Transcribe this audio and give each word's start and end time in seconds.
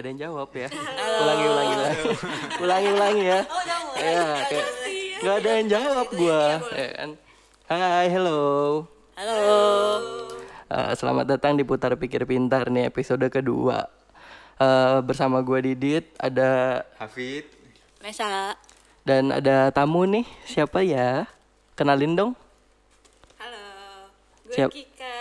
Gak 0.00 0.08
ada 0.08 0.16
yang 0.16 0.22
jawab 0.32 0.48
ya. 0.56 0.68
Ulangi 1.20 1.44
ulangi 1.44 1.74
ulangi. 1.76 2.04
ulangi 2.64 2.88
ulangi 2.88 3.24
ya. 3.28 3.40
Oh, 3.44 3.60
udah 3.60 3.78
mulai. 3.84 4.00
Ya, 4.00 4.24
kayak 4.48 4.66
gak 5.20 5.34
ada 5.36 5.50
yang 5.52 5.68
jawab 5.68 6.06
gua. 6.16 6.42
Ya 6.72 6.88
kan? 6.96 7.10
Hai, 7.68 8.06
hello. 8.08 8.40
Halo. 9.12 9.40
Eh, 10.72 10.92
selamat 10.96 11.36
datang 11.36 11.52
di 11.52 11.68
Putar 11.68 11.92
Pikir 12.00 12.24
Pintar 12.24 12.72
nih 12.72 12.88
episode 12.88 13.28
kedua. 13.28 13.92
Eh, 14.56 15.04
bersama 15.04 15.44
gua 15.44 15.60
Didit, 15.60 16.16
ada 16.16 16.80
Hafid, 16.96 17.44
Mesa. 18.00 18.56
dan 19.04 19.28
ada 19.36 19.68
tamu 19.68 20.08
nih. 20.08 20.24
Siapa 20.48 20.80
ya? 20.80 21.28
Kenalin 21.76 22.16
dong. 22.16 22.32
Halo. 23.36 23.64
Gue 24.48 24.56
Siap. 24.56 24.70
Kika. 24.72 25.20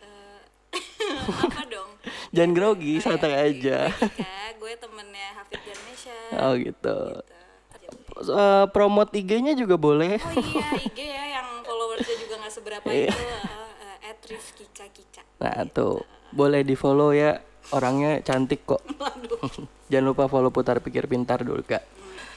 Eh, 0.00 0.40
apa? 1.44 1.63
Jangan 2.34 2.52
grogi, 2.52 2.98
santai 2.98 3.32
aja. 3.32 3.88
Kika, 3.88 4.34
gue 4.60 4.72
temennya 4.74 5.28
Hafid 5.38 5.62
Mesha. 5.62 6.18
Oh 6.42 6.52
gitu. 6.54 6.98
Gitu. 7.78 8.30
Eh, 8.30 8.64
promote 8.68 9.14
IG-nya 9.14 9.54
juga 9.54 9.74
boleh. 9.76 10.18
Oh 10.18 10.34
iya, 10.34 10.66
IG 10.86 10.98
ya 10.98 11.24
yang 11.32 11.62
followersnya 11.62 12.16
juga 12.18 12.34
gak 12.40 12.52
seberapa 12.52 12.86
Iya. 12.86 13.08
itu. 13.08 13.22
Uh, 13.22 13.68
at 14.04 14.18
Rizkika 14.20 14.86
Kika. 14.90 15.22
Nah 15.38 15.62
tuh, 15.68 16.02
boleh 16.30 16.60
di 16.60 16.74
follow 16.74 17.10
ya. 17.10 17.38
Orangnya 17.70 18.20
cantik 18.20 18.66
kok. 18.66 18.82
Jangan 19.90 20.04
lupa 20.04 20.26
follow 20.26 20.50
Putar 20.50 20.78
Pikir 20.78 21.06
Pintar 21.06 21.40
dulu 21.40 21.62
kak. 21.62 21.80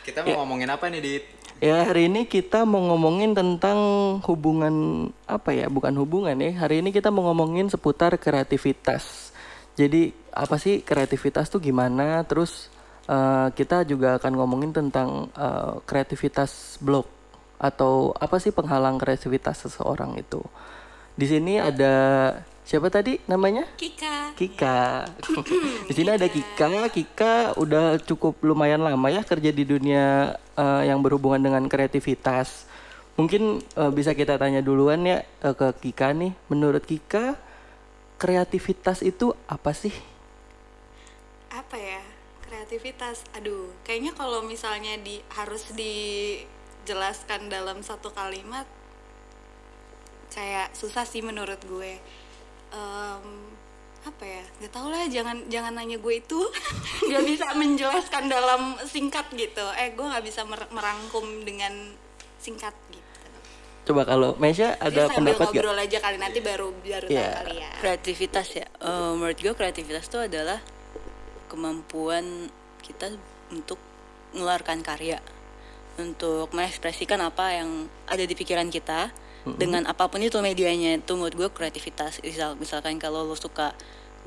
kita 0.01 0.23
mau 0.23 0.39
ngomongin 0.39 0.71
apa 0.71 0.87
nih 0.87 1.01
Dit? 1.03 1.23
Ya 1.59 1.83
hari 1.83 2.07
ini 2.07 2.23
kita 2.23 2.63
mau 2.63 2.79
ngomongin 2.85 3.35
tentang 3.35 3.75
hubungan 4.23 4.71
apa 5.25 5.51
ya? 5.51 5.67
Bukan 5.67 5.91
hubungan 5.97 6.37
ya. 6.37 6.55
Hari 6.55 6.79
ini 6.79 6.95
kita 6.95 7.11
mau 7.11 7.27
ngomongin 7.27 7.67
seputar 7.67 8.15
kreativitas. 8.15 9.26
Jadi 9.77 10.09
apa 10.33 10.57
sih 10.57 10.81
kreativitas 10.81 11.53
tuh 11.53 11.61
gimana? 11.61 12.25
Terus 12.25 12.73
eh, 13.05 13.47
kita 13.53 13.85
juga 13.85 14.17
akan 14.17 14.33
ngomongin 14.33 14.73
tentang 14.73 15.29
eh, 15.37 15.73
kreativitas 15.85 16.81
blog 16.81 17.05
atau 17.57 18.13
apa 18.17 18.37
sih 18.37 18.53
penghalang 18.53 18.97
kreativitas 18.97 19.69
seseorang 19.69 20.17
itu. 20.17 20.41
Di 21.17 21.25
sini 21.25 21.57
ada 21.57 21.93
siapa 22.61 22.93
tadi 22.93 23.17
namanya? 23.25 23.65
Kika. 23.73 24.37
Kika. 24.37 25.09
di 25.89 25.93
sini 25.93 26.09
ada 26.13 26.29
Kika. 26.29 26.89
Kika 26.93 27.57
udah 27.57 27.97
cukup 28.05 28.37
lumayan 28.45 28.85
lama 28.85 29.09
ya 29.09 29.25
kerja 29.25 29.49
di 29.49 29.65
dunia 29.65 30.37
eh, 30.53 30.83
yang 30.85 31.01
berhubungan 31.01 31.41
dengan 31.41 31.65
kreativitas. 31.65 32.69
Mungkin 33.17 33.65
eh, 33.65 33.91
bisa 33.93 34.13
kita 34.13 34.37
tanya 34.37 34.61
duluan 34.61 35.01
ya 35.01 35.25
eh, 35.25 35.55
ke 35.57 35.73
Kika 35.81 36.13
nih. 36.13 36.37
Menurut 36.53 36.85
Kika, 36.85 37.33
kreativitas 38.17 39.05
itu 39.05 39.33
apa 39.47 39.71
sih? 39.71 39.93
Apa 41.53 41.77
ya? 41.77 42.03
Kreativitas. 42.43 43.23
Aduh, 43.37 43.71
kayaknya 43.85 44.13
kalau 44.17 44.41
misalnya 44.43 44.97
di 44.99 45.21
harus 45.33 45.69
dijelaskan 45.73 47.47
dalam 47.47 47.81
satu 47.85 48.09
kalimat 48.11 48.65
kayak 50.33 50.73
susah 50.75 51.05
sih 51.07 51.21
menurut 51.23 51.61
gue. 51.65 51.97
Em, 52.73 53.25
apa 54.07 54.23
ya 54.23 54.43
nggak 54.63 54.71
tau 54.71 54.87
lah 54.87 55.03
jangan 55.11 55.35
jangan 55.51 55.75
nanya 55.75 55.99
gue 55.99 56.13
itu 56.23 56.39
nggak 57.11 57.23
bisa 57.27 57.51
menjelaskan 57.59 58.31
dalam 58.31 58.79
singkat 58.87 59.27
gitu 59.35 59.65
eh 59.75 59.91
gue 59.91 60.05
nggak 60.05 60.23
bisa 60.23 60.47
mer- 60.47 60.71
merangkum 60.71 61.43
dengan 61.43 61.91
singkat 62.39 62.71
gitu 62.87 63.16
Coba 63.87 64.03
kalau 64.03 64.35
Mesya 64.35 64.75
Jadi 64.75 64.83
ada 64.83 65.01
sambil 65.07 65.31
pendapat 65.31 65.47
gak? 65.47 65.53
ngobrol 65.55 65.79
aja 65.79 65.97
kali 66.03 66.17
nanti 66.19 66.39
baru 66.43 66.67
baru 66.75 67.07
Iya. 67.07 67.23
tahu 67.23 67.37
kali 67.39 67.53
ya. 67.55 67.69
Kreativitas 67.79 68.47
ya. 68.51 68.67
Eh, 68.67 69.11
menurut 69.15 69.39
gue 69.39 69.53
kreativitas 69.55 70.03
itu 70.05 70.19
adalah 70.19 70.59
kemampuan 71.47 72.51
kita 72.83 73.15
untuk 73.47 73.79
mengeluarkan 74.35 74.83
karya. 74.83 75.23
Untuk 75.97 76.51
mengekspresikan 76.51 77.17
apa 77.23 77.57
yang 77.57 77.87
ada 78.05 78.21
di 78.21 78.35
pikiran 78.35 78.69
kita 78.69 79.09
dengan 79.47 79.87
apa 79.87 80.11
pun 80.11 80.19
itu 80.19 80.37
medianya. 80.37 80.99
Itu 80.99 81.15
menurut 81.15 81.33
gue 81.33 81.49
kreativitas. 81.49 82.19
Misal 82.21 82.53
misalkan 82.53 82.99
kalau 82.99 83.23
lo 83.23 83.33
suka 83.33 83.71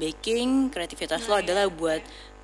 baking 0.01 0.73
kreativitas 0.73 1.29
lo 1.29 1.37
adalah 1.37 1.69
buat 1.69 2.01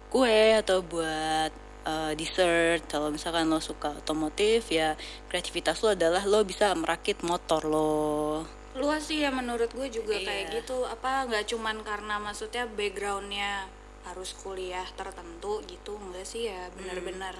kue 0.06 0.54
atau 0.54 0.84
buat 0.84 1.50
eh, 1.86 2.12
dessert. 2.18 2.82
Kalau 2.90 3.14
misalkan 3.14 3.46
lo 3.46 3.62
suka 3.62 3.94
otomotif 3.94 4.68
ya 4.68 4.98
kreativitas 5.30 5.80
lo 5.86 5.94
adalah 5.94 6.26
lo 6.26 6.42
bisa 6.42 6.74
merakit 6.74 7.22
motor 7.22 7.62
lo. 7.64 8.42
Luas 8.76 9.08
sih 9.08 9.24
ya 9.24 9.32
menurut 9.32 9.72
gue 9.72 9.88
juga 9.88 10.18
Iya. 10.18 10.26
kayak 10.26 10.44
gitu. 10.60 10.84
Apa 10.84 11.24
nggak 11.30 11.48
cuman 11.48 11.80
karena 11.80 12.20
maksudnya 12.20 12.68
backgroundnya 12.68 13.70
harus 14.04 14.36
kuliah 14.38 14.86
tertentu 14.94 15.64
gitu 15.66 15.98
enggak 15.98 16.22
sih 16.22 16.46
ya 16.46 16.70
benar-benar 16.78 17.34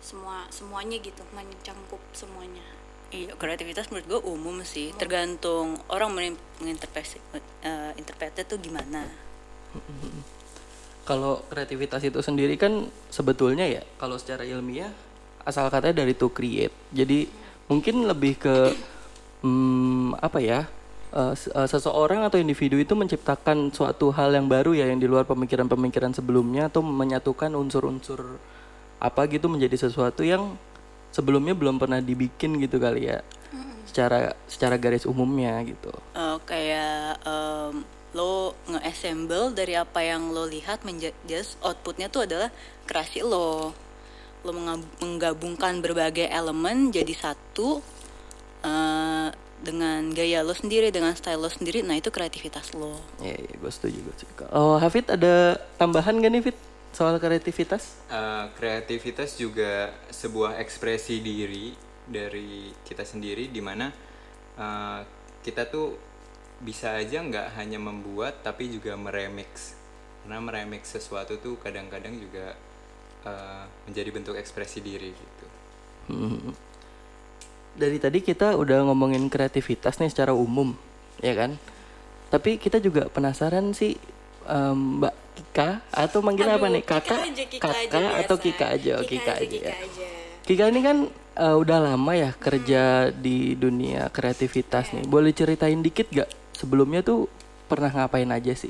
semua 0.00 0.44
semuanya 0.48 0.96
gitu 1.00 1.22
mencangkup 1.36 2.00
semuanya. 2.16 2.64
Iya, 3.10 3.34
kreativitas 3.34 3.90
menurut 3.90 4.06
gue 4.06 4.20
umum 4.30 4.56
sih, 4.62 4.94
tergantung 4.94 5.74
orang 5.90 6.14
menginterpretasi 6.62 7.18
eh, 7.62 7.92
interpretnya 7.98 8.46
tuh 8.46 8.58
gimana. 8.62 9.02
Kalau 11.10 11.42
kreativitas 11.50 12.06
itu 12.06 12.22
sendiri 12.22 12.54
kan 12.54 12.86
sebetulnya 13.10 13.66
ya 13.66 13.82
kalau 13.98 14.14
secara 14.14 14.46
ilmiah 14.46 14.94
asal 15.42 15.66
katanya 15.66 16.06
dari 16.06 16.14
to 16.14 16.30
create. 16.30 16.70
Jadi 16.94 17.26
mungkin 17.66 18.06
lebih 18.06 18.38
ke 18.38 18.56
hmm, 19.42 20.22
apa 20.22 20.38
ya? 20.38 20.70
eh, 21.10 21.34
seseorang 21.66 22.22
atau 22.30 22.38
individu 22.38 22.78
itu 22.78 22.94
menciptakan 22.94 23.74
suatu 23.74 24.14
hal 24.14 24.30
yang 24.30 24.46
baru 24.46 24.78
ya 24.78 24.86
yang 24.86 25.02
di 25.02 25.10
luar 25.10 25.26
pemikiran-pemikiran 25.26 26.14
sebelumnya 26.14 26.70
atau 26.70 26.86
menyatukan 26.86 27.50
unsur-unsur 27.58 28.38
apa 29.02 29.26
gitu 29.26 29.50
menjadi 29.50 29.90
sesuatu 29.90 30.22
yang 30.22 30.54
sebelumnya 31.10 31.58
belum 31.58 31.82
pernah 31.82 31.98
dibikin 31.98 32.62
gitu 32.62 32.78
kali 32.78 33.10
ya. 33.10 33.26
Secara 33.90 34.38
secara 34.46 34.78
garis 34.78 35.02
umumnya 35.02 35.58
gitu. 35.66 35.90
Eh, 36.14 36.38
kayak 36.46 37.18
em, 37.26 37.82
lo 38.10 38.58
nge-assemble 38.66 39.54
dari 39.54 39.78
apa 39.78 40.02
yang 40.02 40.34
lo 40.34 40.46
lihat 40.46 40.82
menjadi 40.82 41.46
outputnya 41.62 42.10
tuh 42.10 42.26
adalah 42.26 42.50
kreasi 42.86 43.22
lo. 43.22 43.70
Lo 44.42 44.50
menggabungkan 44.98 45.78
berbagai 45.84 46.26
elemen 46.26 46.90
jadi 46.90 47.12
satu 47.14 47.78
eh, 48.66 49.28
dengan 49.60 50.10
gaya 50.10 50.40
lo 50.40 50.56
sendiri, 50.56 50.88
dengan 50.90 51.12
style 51.14 51.38
lo 51.38 51.52
sendiri. 51.52 51.84
Nah 51.84 51.94
itu 51.94 52.08
kreativitas 52.10 52.72
lo. 52.74 52.98
Iya, 53.20 53.36
iya 53.36 53.54
gue 53.54 53.72
setuju, 53.72 53.98
gue 54.00 54.14
setuju. 54.16 54.48
Oh, 54.50 54.80
Hafid 54.80 55.06
ada 55.12 55.60
tambahan 55.76 56.18
gak 56.18 56.32
nih, 56.32 56.42
Fit? 56.50 56.58
Soal 56.90 57.22
kreativitas? 57.22 57.94
Eh, 58.10 58.44
kreativitas 58.58 59.38
juga 59.38 59.94
sebuah 60.10 60.58
ekspresi 60.58 61.22
diri 61.22 61.70
dari 62.10 62.74
kita 62.82 63.06
sendiri 63.06 63.46
di 63.46 63.62
mana 63.62 63.86
eh, 64.58 65.00
kita 65.46 65.70
tuh 65.70 66.09
bisa 66.60 66.92
aja 66.94 67.24
nggak 67.24 67.56
hanya 67.56 67.80
membuat 67.80 68.44
tapi 68.44 68.68
juga 68.68 68.92
meremix 68.94 69.72
karena 70.22 70.38
meremix 70.38 70.92
sesuatu 70.92 71.40
tuh 71.40 71.56
kadang-kadang 71.58 72.12
juga 72.20 72.52
eh, 73.24 73.64
menjadi 73.88 74.10
bentuk 74.12 74.34
ekspresi 74.36 74.80
diri 74.80 75.10
gitu 75.10 75.46
Hmm. 76.10 76.50
Dari 77.70 78.02
tadi 78.02 78.18
kita 78.18 78.58
udah 78.58 78.82
ngomongin 78.90 79.30
kreativitas 79.30 80.02
nih 80.02 80.10
secara 80.10 80.34
umum, 80.34 80.74
ya 81.22 81.38
kan? 81.38 81.54
Tapi 82.26 82.58
kita 82.58 82.82
juga 82.82 83.06
penasaran 83.06 83.70
sih, 83.70 83.94
em, 84.42 84.98
Mbak 84.98 85.14
Kika 85.38 85.86
atau 85.94 86.18
manggil 86.20 86.50
apa 86.50 86.66
Aduh, 86.66 86.74
nih? 86.74 86.82
Kika 86.82 86.98
Kakak, 86.98 87.20
aja, 87.30 87.44
Kika 87.46 87.62
kakak 87.62 87.78
aja 87.94 88.20
atau. 88.26 88.36
Kika 88.42 88.66
aja? 88.74 88.92
Oh, 88.98 89.06
Kika, 89.06 89.32
aja, 89.38 89.46
Kika 89.46 89.70
ya. 89.70 89.74
aja. 89.78 90.08
Kika 90.42 90.64
ini 90.66 90.80
kan 90.82 90.96
eh, 91.38 91.56
udah 91.56 91.78
lama 91.78 92.12
ya 92.18 92.30
kerja 92.34 92.82
di 93.14 93.54
dunia 93.54 94.10
kreativitas 94.10 94.90
nih. 94.90 95.06
Boleh 95.06 95.30
ceritain 95.30 95.78
dikit 95.78 96.10
gak? 96.10 96.26
Sebelumnya 96.60 97.00
tuh 97.00 97.24
pernah 97.66 97.88
ngapain 97.88 98.28
aja 98.28 98.52
sih? 98.52 98.68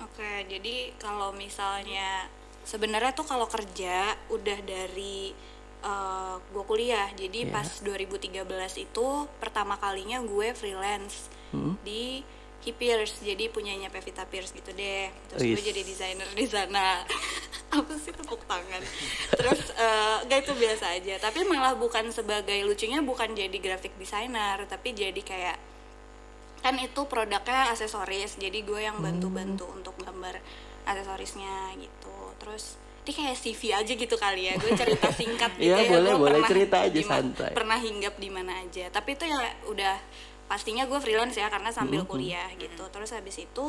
Oke, 0.00 0.48
jadi 0.48 0.96
kalau 0.96 1.36
misalnya 1.36 2.24
sebenarnya 2.64 3.12
tuh 3.12 3.28
kalau 3.28 3.44
kerja 3.44 4.16
udah 4.28 4.58
dari 4.64 5.36
uh, 5.82 6.40
gue 6.40 6.64
kuliah. 6.64 7.12
Jadi 7.12 7.44
Iya. 7.44 7.52
pas 7.52 7.68
2013 7.78 8.40
itu 8.80 9.06
pertama 9.36 9.76
kalinya 9.76 10.24
gue 10.24 10.56
freelance 10.56 11.28
Hmm. 11.52 11.76
di 11.84 12.24
Hippiers. 12.64 13.20
Jadi 13.20 13.46
punyanya 13.46 13.86
Pevita 13.86 14.24
Pierce 14.24 14.50
gitu 14.50 14.72
deh. 14.72 15.06
Terus 15.28 15.40
gue 15.44 15.54
Wis. 15.54 15.62
jadi 15.62 15.82
desainer 15.84 16.26
di 16.32 16.46
sana. 16.48 17.04
Apa 17.76 17.92
sih 17.94 18.10
tepuk 18.10 18.42
tangan? 18.46 18.82
Terus 19.30 19.60
uh, 19.76 20.24
gak 20.24 20.40
itu 20.42 20.52
biasa 20.56 20.96
aja. 20.96 21.14
Tapi 21.20 21.44
malah 21.44 21.76
bukan 21.76 22.08
sebagai 22.10 22.56
lucunya 22.64 22.98
bukan 22.98 23.30
jadi 23.30 23.54
graphic 23.54 23.94
designer, 23.94 24.64
tapi 24.64 24.90
jadi 24.90 25.20
kayak 25.20 25.58
kan 26.66 26.74
itu 26.76 26.98
produknya 27.06 27.70
aksesoris 27.70 28.34
jadi 28.36 28.58
gue 28.60 28.80
yang 28.82 28.98
bantu-bantu 28.98 29.70
untuk 29.70 29.94
gambar 29.96 30.42
aksesorisnya 30.82 31.78
gitu. 31.78 32.34
Terus 32.36 32.74
ini 33.06 33.12
kayak 33.14 33.38
CV 33.38 33.60
aja 33.70 33.92
gitu 33.94 34.16
kali 34.18 34.50
ya 34.50 34.58
gue 34.58 34.74
cerita 34.74 35.06
singkat 35.10 35.54
gitu 35.58 35.70
Iya, 35.70 35.78
ya 35.78 35.90
boleh, 35.94 36.10
gue 36.10 36.18
boleh 36.18 36.30
pernah 36.34 36.50
cerita 36.50 36.76
aja, 36.82 36.90
di 36.90 37.02
ma- 37.02 37.10
santai. 37.12 37.50
pernah 37.54 37.78
hinggap 37.78 38.14
di 38.18 38.28
mana 38.28 38.52
aja. 38.58 38.84
Tapi 38.90 39.10
itu 39.14 39.24
ya 39.24 39.38
udah 39.64 39.94
pastinya 40.46 40.82
gue 40.84 40.98
freelance 40.98 41.34
ya 41.34 41.46
karena 41.46 41.70
sambil 41.70 42.02
kuliah 42.02 42.50
gitu. 42.58 42.82
Terus 42.84 43.14
habis 43.14 43.38
itu 43.38 43.66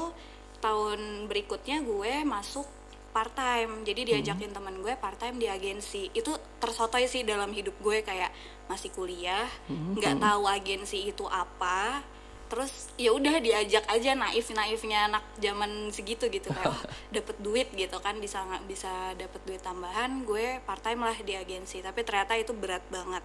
tahun 0.58 1.30
berikutnya 1.30 1.86
gue 1.86 2.26
masuk 2.26 2.66
part 3.14 3.34
time 3.34 3.82
jadi 3.82 4.02
diajakin 4.14 4.50
temen 4.50 4.82
gue 4.82 4.94
part 4.98 5.18
time 5.18 5.38
di 5.38 5.46
agensi. 5.46 6.10
Itu 6.12 6.34
tersotoy 6.58 7.06
sih 7.06 7.22
dalam 7.22 7.54
hidup 7.54 7.78
gue 7.78 8.02
kayak 8.02 8.34
masih 8.66 8.90
kuliah 8.90 9.46
nggak 9.70 10.18
tahu 10.18 10.44
agensi 10.44 11.08
itu 11.08 11.24
apa 11.24 12.02
terus 12.48 12.92
ya 12.96 13.12
udah 13.12 13.44
diajak 13.44 13.84
aja 13.92 14.16
naif 14.16 14.48
naifnya 14.56 15.12
anak 15.12 15.24
zaman 15.38 15.92
segitu 15.92 16.32
gitu 16.32 16.48
kayak 16.52 16.72
oh, 16.72 16.80
dapet 17.16 17.36
duit 17.44 17.68
gitu 17.76 18.00
kan 18.00 18.16
bisa 18.24 18.40
nggak 18.48 18.64
bisa 18.72 19.12
dapet 19.20 19.42
duit 19.44 19.60
tambahan 19.60 20.24
gue 20.24 20.64
part 20.64 20.80
time 20.80 21.04
lah 21.04 21.18
di 21.20 21.36
agensi. 21.36 21.84
Tapi 21.84 22.08
ternyata 22.08 22.40
itu 22.40 22.56
berat 22.56 22.84
banget. 22.88 23.24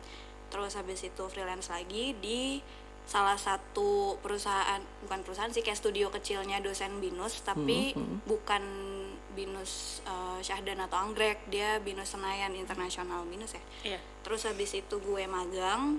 Terus 0.50 0.74
habis 0.74 1.00
itu 1.06 1.22
freelance 1.30 1.70
lagi 1.70 2.18
di 2.18 2.60
salah 3.02 3.34
satu 3.34 4.14
perusahaan 4.22 4.78
bukan 5.02 5.26
perusahaan 5.26 5.50
sih 5.50 5.62
kayak 5.66 5.78
studio 5.78 6.06
kecilnya 6.14 6.62
dosen 6.62 7.02
binus 7.02 7.42
tapi 7.42 7.98
bukan 8.22 8.62
binus 9.34 10.04
uh, 10.06 10.38
Syahdan 10.38 10.78
atau 10.86 11.02
Anggrek 11.02 11.50
dia 11.50 11.82
binus 11.82 12.14
Senayan 12.14 12.54
internasional 12.54 13.26
binus 13.26 13.58
ya. 13.58 13.62
Iya. 13.82 14.00
terus 14.22 14.46
habis 14.46 14.70
itu 14.76 15.02
gue 15.02 15.24
magang 15.26 15.98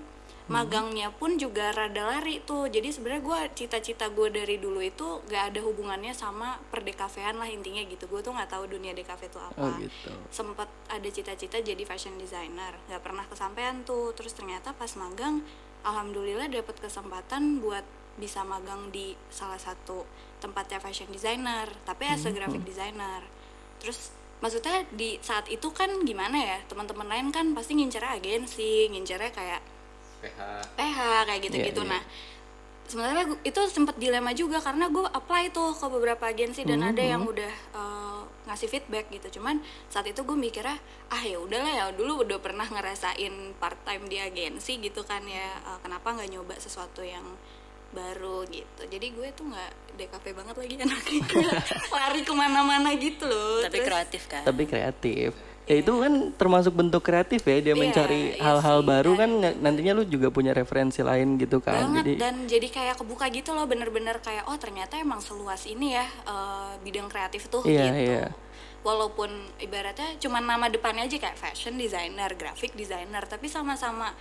magangnya 0.51 1.07
pun 1.07 1.39
juga 1.39 1.71
rada 1.71 2.03
lari 2.03 2.43
tuh. 2.43 2.67
Jadi 2.67 2.91
sebenarnya 2.91 3.23
gue 3.23 3.39
cita-cita 3.63 4.11
gue 4.11 4.27
dari 4.27 4.59
dulu 4.59 4.83
itu 4.83 5.23
gak 5.31 5.55
ada 5.55 5.59
hubungannya 5.63 6.11
sama 6.11 6.59
perdekafean 6.67 7.39
lah 7.39 7.47
intinya 7.47 7.79
gitu. 7.87 8.11
Gue 8.11 8.19
tuh 8.19 8.35
nggak 8.35 8.51
tahu 8.51 8.67
dunia 8.67 8.91
dekafe 8.91 9.31
itu 9.31 9.39
apa. 9.39 9.55
Oh 9.55 9.75
gitu. 9.79 10.11
sempat 10.33 10.67
ada 10.91 11.07
cita-cita 11.07 11.63
jadi 11.63 11.79
fashion 11.87 12.19
designer. 12.19 12.75
Nggak 12.91 13.01
pernah 13.03 13.23
kesampaian 13.27 13.87
tuh. 13.87 14.11
Terus 14.11 14.35
ternyata 14.35 14.75
pas 14.75 14.91
magang 14.99 15.39
alhamdulillah 15.87 16.51
dapat 16.51 16.75
kesempatan 16.79 17.63
buat 17.63 17.87
bisa 18.19 18.45
magang 18.45 18.93
di 18.93 19.17
salah 19.31 19.57
satu 19.57 20.03
tempatnya 20.43 20.83
fashion 20.83 21.07
designer. 21.07 21.71
Tapi 21.87 22.03
as 22.03 22.27
a 22.27 22.35
graphic 22.35 22.67
designer. 22.67 23.23
Terus 23.79 24.11
maksudnya 24.43 24.83
di 24.91 25.15
saat 25.23 25.47
itu 25.47 25.71
kan 25.71 26.03
gimana 26.03 26.35
ya? 26.35 26.59
Teman-teman 26.67 27.07
lain 27.07 27.31
kan 27.31 27.55
pasti 27.55 27.79
ngincernya 27.79 28.19
agensi 28.19 28.91
ngincernya 28.91 29.31
kayak 29.31 29.72
PH 30.23 30.39
PH 30.73 30.99
kayak 31.25 31.41
gitu-gitu 31.43 31.81
Iya, 31.81 31.85
iya. 31.85 31.93
nah 31.93 32.03
sebenarnya 32.83 33.23
itu 33.41 33.59
sempat 33.67 33.95
dilema 33.95 34.31
juga 34.31 34.59
karena 34.59 34.87
gue 34.87 35.03
apply 35.05 35.49
tuh 35.49 35.71
ke 35.71 35.85
beberapa 35.87 36.23
agensi 36.25 36.63
dan 36.63 36.83
ada 36.83 36.99
yang 36.99 37.23
udah 37.23 37.53
eh, 37.71 38.21
ngasih 38.43 38.67
feedback 38.67 39.07
gitu 39.09 39.39
cuman 39.39 39.59
saat 39.87 40.03
itu 40.03 40.19
gue 40.19 40.35
mikirnya 40.35 40.75
ah 41.07 41.21
ya 41.21 41.37
udahlah 41.37 41.71
ya 41.71 41.85
dulu 41.91 42.23
udah 42.23 42.37
pernah 42.37 42.65
ngerasain 42.65 43.31
part 43.55 43.79
time 43.83 44.03
di 44.05 44.19
agensi 44.19 44.79
gitu 44.79 45.01
kan 45.01 45.23
ya 45.23 45.47
eh, 45.63 45.79
kenapa 45.79 46.11
nggak 46.11 46.29
nyoba 46.29 46.55
sesuatu 46.57 46.99
yang 47.01 47.23
baru 47.93 48.43
gitu 48.45 48.83
jadi 48.83 49.05
gue 49.07 49.27
tuh 49.31 49.45
nggak 49.47 49.71
DKP 49.95 50.25
banget 50.33 50.55
lagi 50.57 50.73
anaknya 50.83 51.21
lari 51.87 52.21
ke 52.21 52.33
mana-mana 52.33 52.89
gitu 52.93 53.25
loh 53.25 53.61
Tapi 53.61 53.77
Terus- 53.77 53.87
kreatif 53.87 54.23
kan. 54.27 54.41
Tapi 54.41 54.63
kreatif. 54.65 55.31
Ya 55.63 55.75
itu 55.77 55.95
kan 55.95 56.13
termasuk 56.33 56.71
bentuk 56.71 56.99
kreatif 56.99 57.39
ya 57.41 57.57
dia 57.57 57.71
Iya, 57.71 57.75
mencari 57.77 58.21
iya 58.31 58.43
hal-hal 58.43 58.77
sih, 58.77 58.87
baru 58.89 59.11
kan 59.15 59.29
na- 59.33 59.57
nantinya 59.57 59.93
lu 59.93 60.03
juga 60.03 60.27
punya 60.27 60.51
referensi 60.51 60.99
lain 60.99 61.35
gitu 61.37 61.57
kan. 61.57 61.87
banget 61.87 62.03
Jadi 62.03 62.13
dan 62.17 62.35
jadi 62.43 62.67
kayak 62.67 62.95
kebuka 62.97 63.25
gitu 63.29 63.51
loh 63.51 63.63
bener-bener 63.63 64.19
kayak 64.19 64.43
oh 64.43 64.55
ternyata 64.55 64.97
emang 64.97 65.19
seluas 65.19 65.63
ini 65.65 65.93
ya 65.93 66.03
eh, 66.03 66.71
bidang 66.81 67.07
kreatif 67.07 67.47
tuh 67.47 67.63
Iya, 67.63 67.79
gitu 67.85 67.99
iya. 68.11 68.25
walaupun 68.81 69.31
ibaratnya 69.57 70.19
cuma 70.19 70.37
nama 70.37 70.67
depannya 70.67 71.05
aja 71.05 71.15
kayak 71.17 71.37
fashion 71.37 71.75
designer 71.75 72.27
graphic 72.33 72.71
designer 72.73 73.23
tapi 73.23 73.47
sama-sama 73.47 74.11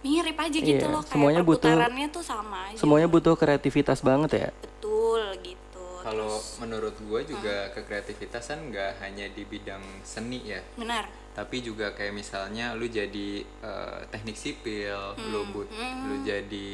mirip 0.00 0.32
aja 0.34 0.56
gitu 0.56 0.80
Iya, 0.80 0.88
loh 0.88 1.04
kayak 1.04 1.12
semuanya 1.12 1.42
butuh- 1.44 1.76
tuh 2.10 2.24
sama 2.24 2.56
aja 2.66 2.80
semuanya 2.80 3.04
butuh 3.06 3.36
kreativitas 3.36 4.00
banget 4.00 4.30
ya. 4.32 4.48
betul 4.56 5.20
gitu 5.44 5.69
kalau 6.02 6.32
menurut 6.58 6.96
gue 6.98 7.20
juga 7.26 7.68
kekreativitasan 7.70 8.68
nggak 8.68 9.00
hanya 9.00 9.26
di 9.28 9.42
bidang 9.42 9.80
seni 10.02 10.44
ya 10.44 10.60
benar 10.74 11.06
tapi 11.30 11.60
juga 11.60 11.90
kayak 11.90 12.10
misalnya 12.12 12.72
lu 12.72 12.84
jadi 12.84 13.30
eh, 13.42 13.98
teknik 14.06 14.34
sipil 14.34 14.96
lu 15.22 15.40
Hmm, 15.40 15.52
but 15.52 15.68
lu 16.06 16.16
jadi 16.22 16.70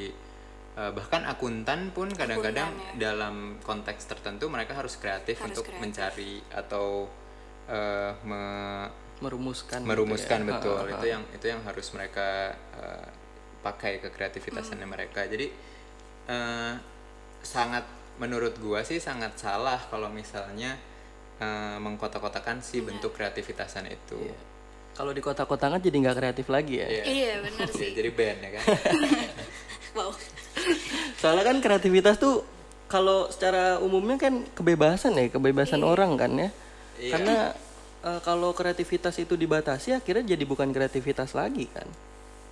eh, 0.74 0.90
bahkan 0.92 1.24
akuntan 1.24 1.90
pun 1.90 2.08
kadang-kadang 2.08 2.68
Akuntan, 2.68 2.96
ya. 2.96 3.12
dalam 3.12 3.34
konteks 3.60 4.06
tertentu 4.06 4.46
mereka 4.46 4.74
harus 4.74 4.96
kreatif 4.96 5.36
Harus 5.36 5.52
untuk 5.52 5.64
kreatif. 5.66 5.82
mencari 5.82 6.34
atau 6.50 7.08
eh, 7.66 8.12
me- 8.22 9.04
Merumuskan. 9.16 9.80
gitu 9.80 9.88
merumuskan 9.88 10.40
ya. 10.40 10.48
betul 10.50 10.76
Ha, 10.76 10.84
ha, 10.84 10.92
itu 10.92 11.06
yang 11.08 11.22
itu 11.32 11.46
yang 11.46 11.60
harus 11.62 11.88
mereka 11.90 12.52
eh, 12.76 13.08
pakai 13.58 13.98
kekreativitasannya 13.98 14.84
Hmm. 14.84 14.92
mereka 14.92 15.24
jadi 15.24 15.46
eh, 16.26 16.74
sangat 17.40 17.84
menurut 18.16 18.56
gua 18.58 18.80
sih 18.82 18.96
sangat 18.98 19.36
salah 19.36 19.80
kalau 19.88 20.08
misalnya 20.08 20.76
eh, 21.36 21.76
mengkotak-kotakan 21.80 22.64
si 22.64 22.80
bentuk 22.80 23.12
kreativitasan 23.12 23.86
itu 23.88 24.18
Iya. 24.18 24.38
Kalau 24.96 25.12
di 25.12 25.20
kota-kota 25.20 25.68
kan 25.68 25.76
jadi 25.76 25.92
nggak 25.92 26.16
kreatif 26.16 26.48
lagi 26.48 26.80
ya. 26.80 26.88
Iya. 26.88 27.04
iya 27.04 27.34
benar 27.44 27.68
Iya, 27.68 27.76
sih 27.76 27.88
jadi 27.92 28.10
band 28.16 28.38
ya 28.40 28.50
kan 28.56 28.64
wow 30.00 30.08
Soalnya 31.20 31.44
kan 31.44 31.56
kreativitas 31.60 32.16
tuh 32.16 32.40
kalau 32.86 33.28
secara 33.28 33.82
umumnya 33.82 34.16
kan 34.16 34.46
kebebasan 34.54 35.18
ya, 35.18 35.26
kebebasan 35.28 35.82
orang 35.82 36.14
kan 36.16 36.30
ya. 36.38 36.48
Iya. 36.96 37.12
Karena 37.12 37.36
eh, 38.06 38.20
kalau 38.22 38.54
kreativitas 38.54 39.18
itu 39.18 39.34
dibatasi 39.34 39.92
akhirnya 39.92 40.32
jadi 40.36 40.44
bukan 40.46 40.70
kreativitas 40.70 41.34
lagi 41.34 41.66
kan. 41.68 41.86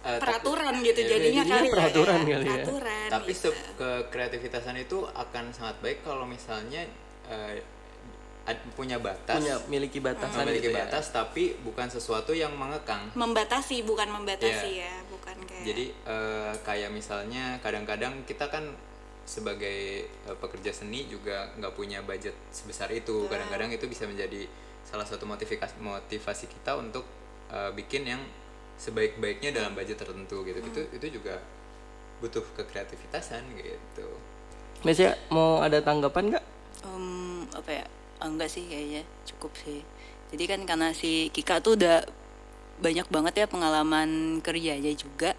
Eh, 0.05 0.11
tapi- 0.11 0.21
peraturan 0.23 0.75
gitu 0.79 1.01
Iya, 1.01 1.09
jadinya 1.11 1.43
jadinya 1.43 1.57
kali 1.57 1.69
peraturan 1.73 2.19
ya, 2.19 2.25
kali 2.29 2.45
ya. 2.45 2.49
peraturan 2.53 3.09
tapi 3.09 3.33
gitu. 3.33 3.49
se- 3.49 3.59
kekreativitasan 3.75 4.77
itu 4.79 4.99
akan 5.07 5.45
sangat 5.51 5.77
baik 5.81 5.99
kalau 6.01 6.25
misalnya 6.25 6.85
ad- 8.45 8.61
punya 8.75 9.01
batas 9.01 9.41
Punya 9.41 9.57
miliki 9.67 9.99
batasan 9.99 10.45
memiliki 10.45 10.69
gitu 10.69 10.71
ya. 10.71 10.85
batas 10.85 11.09
tapi 11.09 11.57
bukan 11.59 11.89
sesuatu 11.89 12.33
yang 12.33 12.53
mengekang 12.53 13.09
membatasi 13.15 13.81
bukan 13.83 14.13
membatasi 14.13 14.71
Iya. 14.77 14.85
ya 14.85 14.95
bukan 15.09 15.37
kayak 15.43 15.65
Jadi 15.65 15.85
eh, 15.89 16.53
kayak 16.61 16.91
misalnya 16.91 17.57
kadang-kadang 17.59 18.21
kita 18.25 18.47
kan 18.47 18.77
sebagai 19.25 19.81
eh, 20.05 20.37
pekerja 20.37 20.69
seni 20.71 21.09
juga 21.09 21.49
nggak 21.57 21.73
punya 21.73 22.05
budget 22.05 22.37
sebesar 22.51 22.93
itu. 22.93 23.25
Kadang-kadang 23.25 23.73
itu 23.73 23.89
bisa 23.89 24.05
menjadi 24.05 24.45
salah 24.85 25.09
satu 25.09 25.25
motivasi 25.25 25.57
motivasi 25.81 26.45
kita 26.47 26.77
untuk 26.77 27.09
eh, 27.49 27.73
bikin 27.73 28.05
yang 28.07 28.21
sebaik-baiknya 28.79 29.51
dalam 29.55 29.73
budget 29.77 29.99
tertentu 30.01 30.43
gitu. 30.47 30.59
Itu 30.61 30.81
itu 30.95 31.07
juga 31.21 31.41
butuh 32.23 32.45
kekreativitasan 32.57 33.43
gitu. 33.59 34.07
Mesya 34.85 35.17
mau 35.33 35.65
ada 35.65 35.81
tanggapan 35.81 36.35
nggak? 36.35 36.45
Em, 36.85 37.49
apa 37.57 37.71
ya 37.73 37.85
Ah, 38.25 38.33
enggak 38.33 38.49
sih 38.49 38.65
kayaknya 38.65 39.03
cukup 39.29 39.53
sih 39.59 39.85
jadi 40.33 40.57
kan 40.57 40.61
karena 40.65 40.89
si 40.97 41.29
Kika 41.29 41.61
tuh 41.61 41.77
udah 41.77 42.09
banyak 42.81 43.07
banget 43.13 43.45
ya 43.45 43.47
pengalaman 43.51 44.41
kerjanya 44.41 44.97
juga 44.97 45.37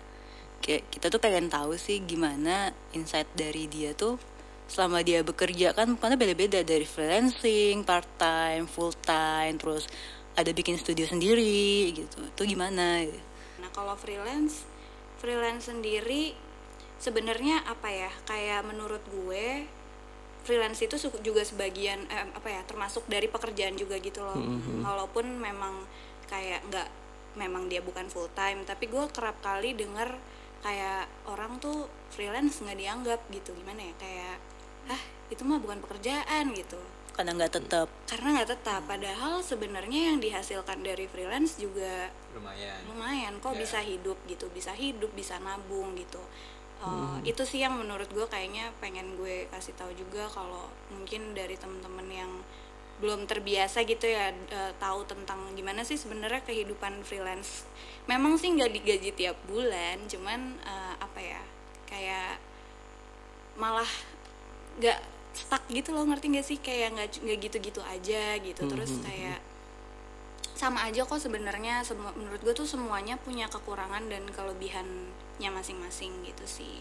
kayak 0.62 0.86
kita 0.94 1.08
tuh 1.10 1.18
pengen 1.18 1.48
tahu 1.50 1.76
sih 1.82 2.04
gimana 2.06 2.72
insight 2.94 3.26
dari 3.34 3.66
dia 3.66 3.98
tuh 3.98 4.22
selama 4.70 5.02
dia 5.02 5.26
bekerja 5.26 5.74
kan 5.74 5.98
karena 5.98 6.14
beda-beda 6.14 6.62
dari 6.62 6.86
freelancing 6.86 7.82
part 7.86 8.06
time 8.22 8.70
full 8.70 8.94
time 9.02 9.58
terus 9.58 9.90
ada 10.36 10.52
bikin 10.52 10.76
studio 10.76 11.08
sendiri 11.08 11.92
gitu 11.96 12.20
itu 12.20 12.42
gimana 12.56 13.04
Nah 13.60 13.70
kalau 13.72 13.96
freelance, 13.98 14.68
freelance 15.18 15.72
sendiri 15.72 16.36
sebenarnya 17.00 17.64
apa 17.66 17.90
ya? 17.90 18.12
Kayak 18.28 18.68
menurut 18.68 19.02
gue 19.10 19.66
freelance 20.46 20.86
itu 20.86 21.02
juga 21.26 21.42
sebagian 21.42 22.06
eh, 22.12 22.30
apa 22.36 22.46
ya? 22.52 22.62
Termasuk 22.68 23.08
dari 23.10 23.26
pekerjaan 23.26 23.74
juga 23.80 23.98
gitu 23.98 24.22
loh. 24.22 24.38
Walaupun 24.86 25.40
memang 25.40 25.82
kayak 26.30 26.62
nggak 26.70 26.90
memang 27.36 27.68
dia 27.68 27.84
bukan 27.84 28.08
full 28.08 28.30
time, 28.38 28.64
tapi 28.64 28.88
gue 28.88 29.04
kerap 29.12 29.42
kali 29.44 29.76
denger 29.76 30.14
kayak 30.62 31.06
orang 31.30 31.62
tuh 31.62 31.86
freelance 32.14 32.62
nggak 32.62 32.80
dianggap 32.80 33.20
gitu 33.34 33.50
gimana 33.58 33.82
ya? 33.82 33.94
Kayak 33.98 34.36
ah 34.86 35.02
itu 35.34 35.42
mah 35.42 35.58
bukan 35.58 35.82
pekerjaan 35.82 36.54
gitu 36.54 36.78
karena 37.16 37.32
nggak 37.32 37.54
tetap 37.56 37.88
karena 38.12 38.28
nggak 38.36 38.50
tetap 38.60 38.82
padahal 38.84 39.40
sebenarnya 39.40 40.12
yang 40.12 40.18
dihasilkan 40.20 40.84
dari 40.84 41.08
freelance 41.08 41.56
juga 41.56 42.12
Lumayan. 42.36 42.80
lumayan 42.92 43.34
kok 43.40 43.56
Ya. 43.56 43.60
bisa 43.64 43.80
hidup 43.80 44.20
gitu 44.28 44.52
bisa 44.52 44.76
hidup 44.76 45.10
bisa 45.16 45.40
nabung 45.40 45.96
gitu 45.96 46.20
Uh, 46.76 47.18
itu 47.24 47.40
sih 47.48 47.64
yang 47.64 47.72
menurut 47.80 48.06
gue 48.12 48.28
kayaknya 48.28 48.68
pengen 48.84 49.16
gue 49.16 49.48
kasih 49.48 49.72
tahu 49.80 49.96
juga 49.96 50.28
kalau 50.28 50.68
mungkin 50.92 51.32
dari 51.32 51.56
temen-temen 51.56 52.04
yang 52.12 52.32
belum 53.00 53.26
terbiasa 53.26 53.88
gitu 53.88 54.06
ya 54.06 54.30
uh, 54.52 54.76
tahu 54.76 55.08
tentang 55.08 55.40
gimana 55.56 55.88
sih 55.88 55.96
sebenarnya 55.96 56.44
kehidupan 56.44 57.02
freelance 57.02 57.64
memang 58.06 58.36
sih 58.36 58.52
nggak 58.54 58.76
digaji 58.76 59.16
tiap 59.16 59.40
bulan 59.48 60.04
cuman 60.06 60.60
uh, 60.62 60.94
apa 61.00 61.20
ya 61.24 61.42
kayak 61.88 62.44
malah 63.56 63.88
nggak 64.78 65.00
stuck 65.36 65.64
gitu 65.68 65.92
loh 65.92 66.08
ngerti 66.08 66.32
gak 66.32 66.46
sih? 66.48 66.58
Kayak 66.64 66.96
nggak 66.96 67.08
nggak 67.22 67.40
gitu-gitu 67.52 67.82
aja 67.84 68.40
gitu. 68.40 68.62
Terus 68.66 68.92
kayak 69.04 69.40
sama 70.56 70.88
aja 70.88 71.04
kok 71.04 71.20
sebenarnya 71.20 71.84
semua 71.84 72.16
menurut 72.16 72.40
gue 72.40 72.56
tuh 72.56 72.64
semuanya 72.64 73.20
punya 73.20 73.52
kekurangan 73.52 74.08
dan 74.08 74.24
kelebihannya 74.32 75.50
masing-masing 75.52 76.24
gitu 76.24 76.48
sih. 76.48 76.80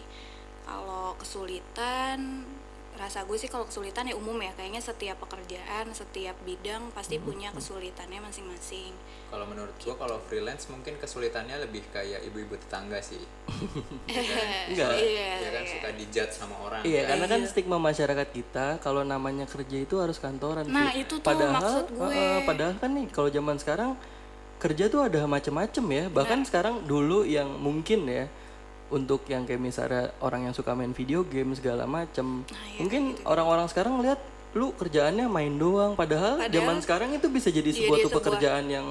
Kalau 0.63 1.13
kesulitan 1.19 2.47
rasa 2.95 3.23
gue 3.23 3.35
sih 3.35 3.47
kalau 3.47 3.63
kesulitan 3.63 4.07
ya 4.07 4.15
umum 4.15 4.39
ya 4.39 4.51
kayaknya 4.55 4.79
setiap 4.79 5.19
pekerjaan 5.19 5.91
setiap 5.91 6.35
bidang 6.41 6.89
pasti 6.91 7.19
punya 7.19 7.51
kesulitannya 7.51 8.23
masing-masing 8.23 8.95
Kalau 9.25 9.45
menurut 9.45 9.75
gua 9.83 9.95
kalau 9.99 10.17
freelance 10.21 10.71
mungkin 10.71 10.95
kesulitannya 10.95 11.59
lebih 11.59 11.83
kayak 11.91 12.23
ibu-ibu 12.23 12.55
tetangga 12.55 13.01
sih. 13.03 13.19
Ya 14.07 14.21
kan? 14.21 14.47
Enggak. 14.71 14.91
iya 14.95 15.31
Ya 15.43 15.49
kan 15.51 15.63
iya. 15.65 15.71
suka 15.75 15.89
dijudge 15.91 16.33
sama 16.33 16.55
orang. 16.61 16.81
Iya, 16.85 17.01
kan? 17.03 17.09
karena 17.11 17.25
kan 17.27 17.39
stigma 17.43 17.77
masyarakat 17.81 18.27
kita 18.31 18.67
kalau 18.79 19.01
namanya 19.03 19.43
kerja 19.43 19.77
itu 19.81 19.99
harus 19.99 20.21
kantoran. 20.21 20.63
Nah, 20.69 20.93
Fi. 20.93 21.03
itu 21.03 21.19
tuh 21.19 21.25
padahal, 21.25 21.51
maksud 21.59 21.85
gue. 21.91 22.09
eh, 22.15 22.39
padahal 22.47 22.73
kan 22.79 22.89
nih 22.95 23.07
kalau 23.11 23.27
zaman 23.27 23.57
sekarang 23.59 23.91
kerja 24.55 24.87
tuh 24.87 25.01
ada 25.03 25.19
macem-macem 25.27 25.83
ya. 25.91 26.05
Bahkan 26.07 26.39
sekarang 26.47 26.75
dulu 26.87 27.27
yang 27.27 27.49
mungkin 27.59 28.07
ya 28.07 28.25
untuk 28.87 29.25
yang 29.25 29.43
kayak 29.43 29.57
misalnya 29.57 30.13
orang 30.19 30.45
yang 30.45 30.53
suka 30.53 30.71
main 30.71 30.91
video 30.91 31.23
game 31.23 31.53
segala 31.53 31.83
macem, 31.83 32.43
Nah, 32.43 32.53
iya, 32.65 32.79
mungkin 32.79 33.03
orang-orang 33.23 33.65
sekarang 33.65 33.97
lihat 33.99 34.21
lu 34.53 34.71
kerjaannya 34.71 35.25
main 35.25 35.55
doang. 35.55 35.93
Padahal, 35.93 36.37
Padahal- 36.37 36.53
zaman 36.53 36.77
sekarang 36.79 37.09
itu 37.11 37.27
bisa 37.27 37.49
jadi 37.49 37.65
Iya, 37.65 37.77
sebuah 37.81 37.97
tuh 37.97 38.03
sebuah- 38.07 38.17
pekerjaan 38.21 38.65
yang 38.67 38.87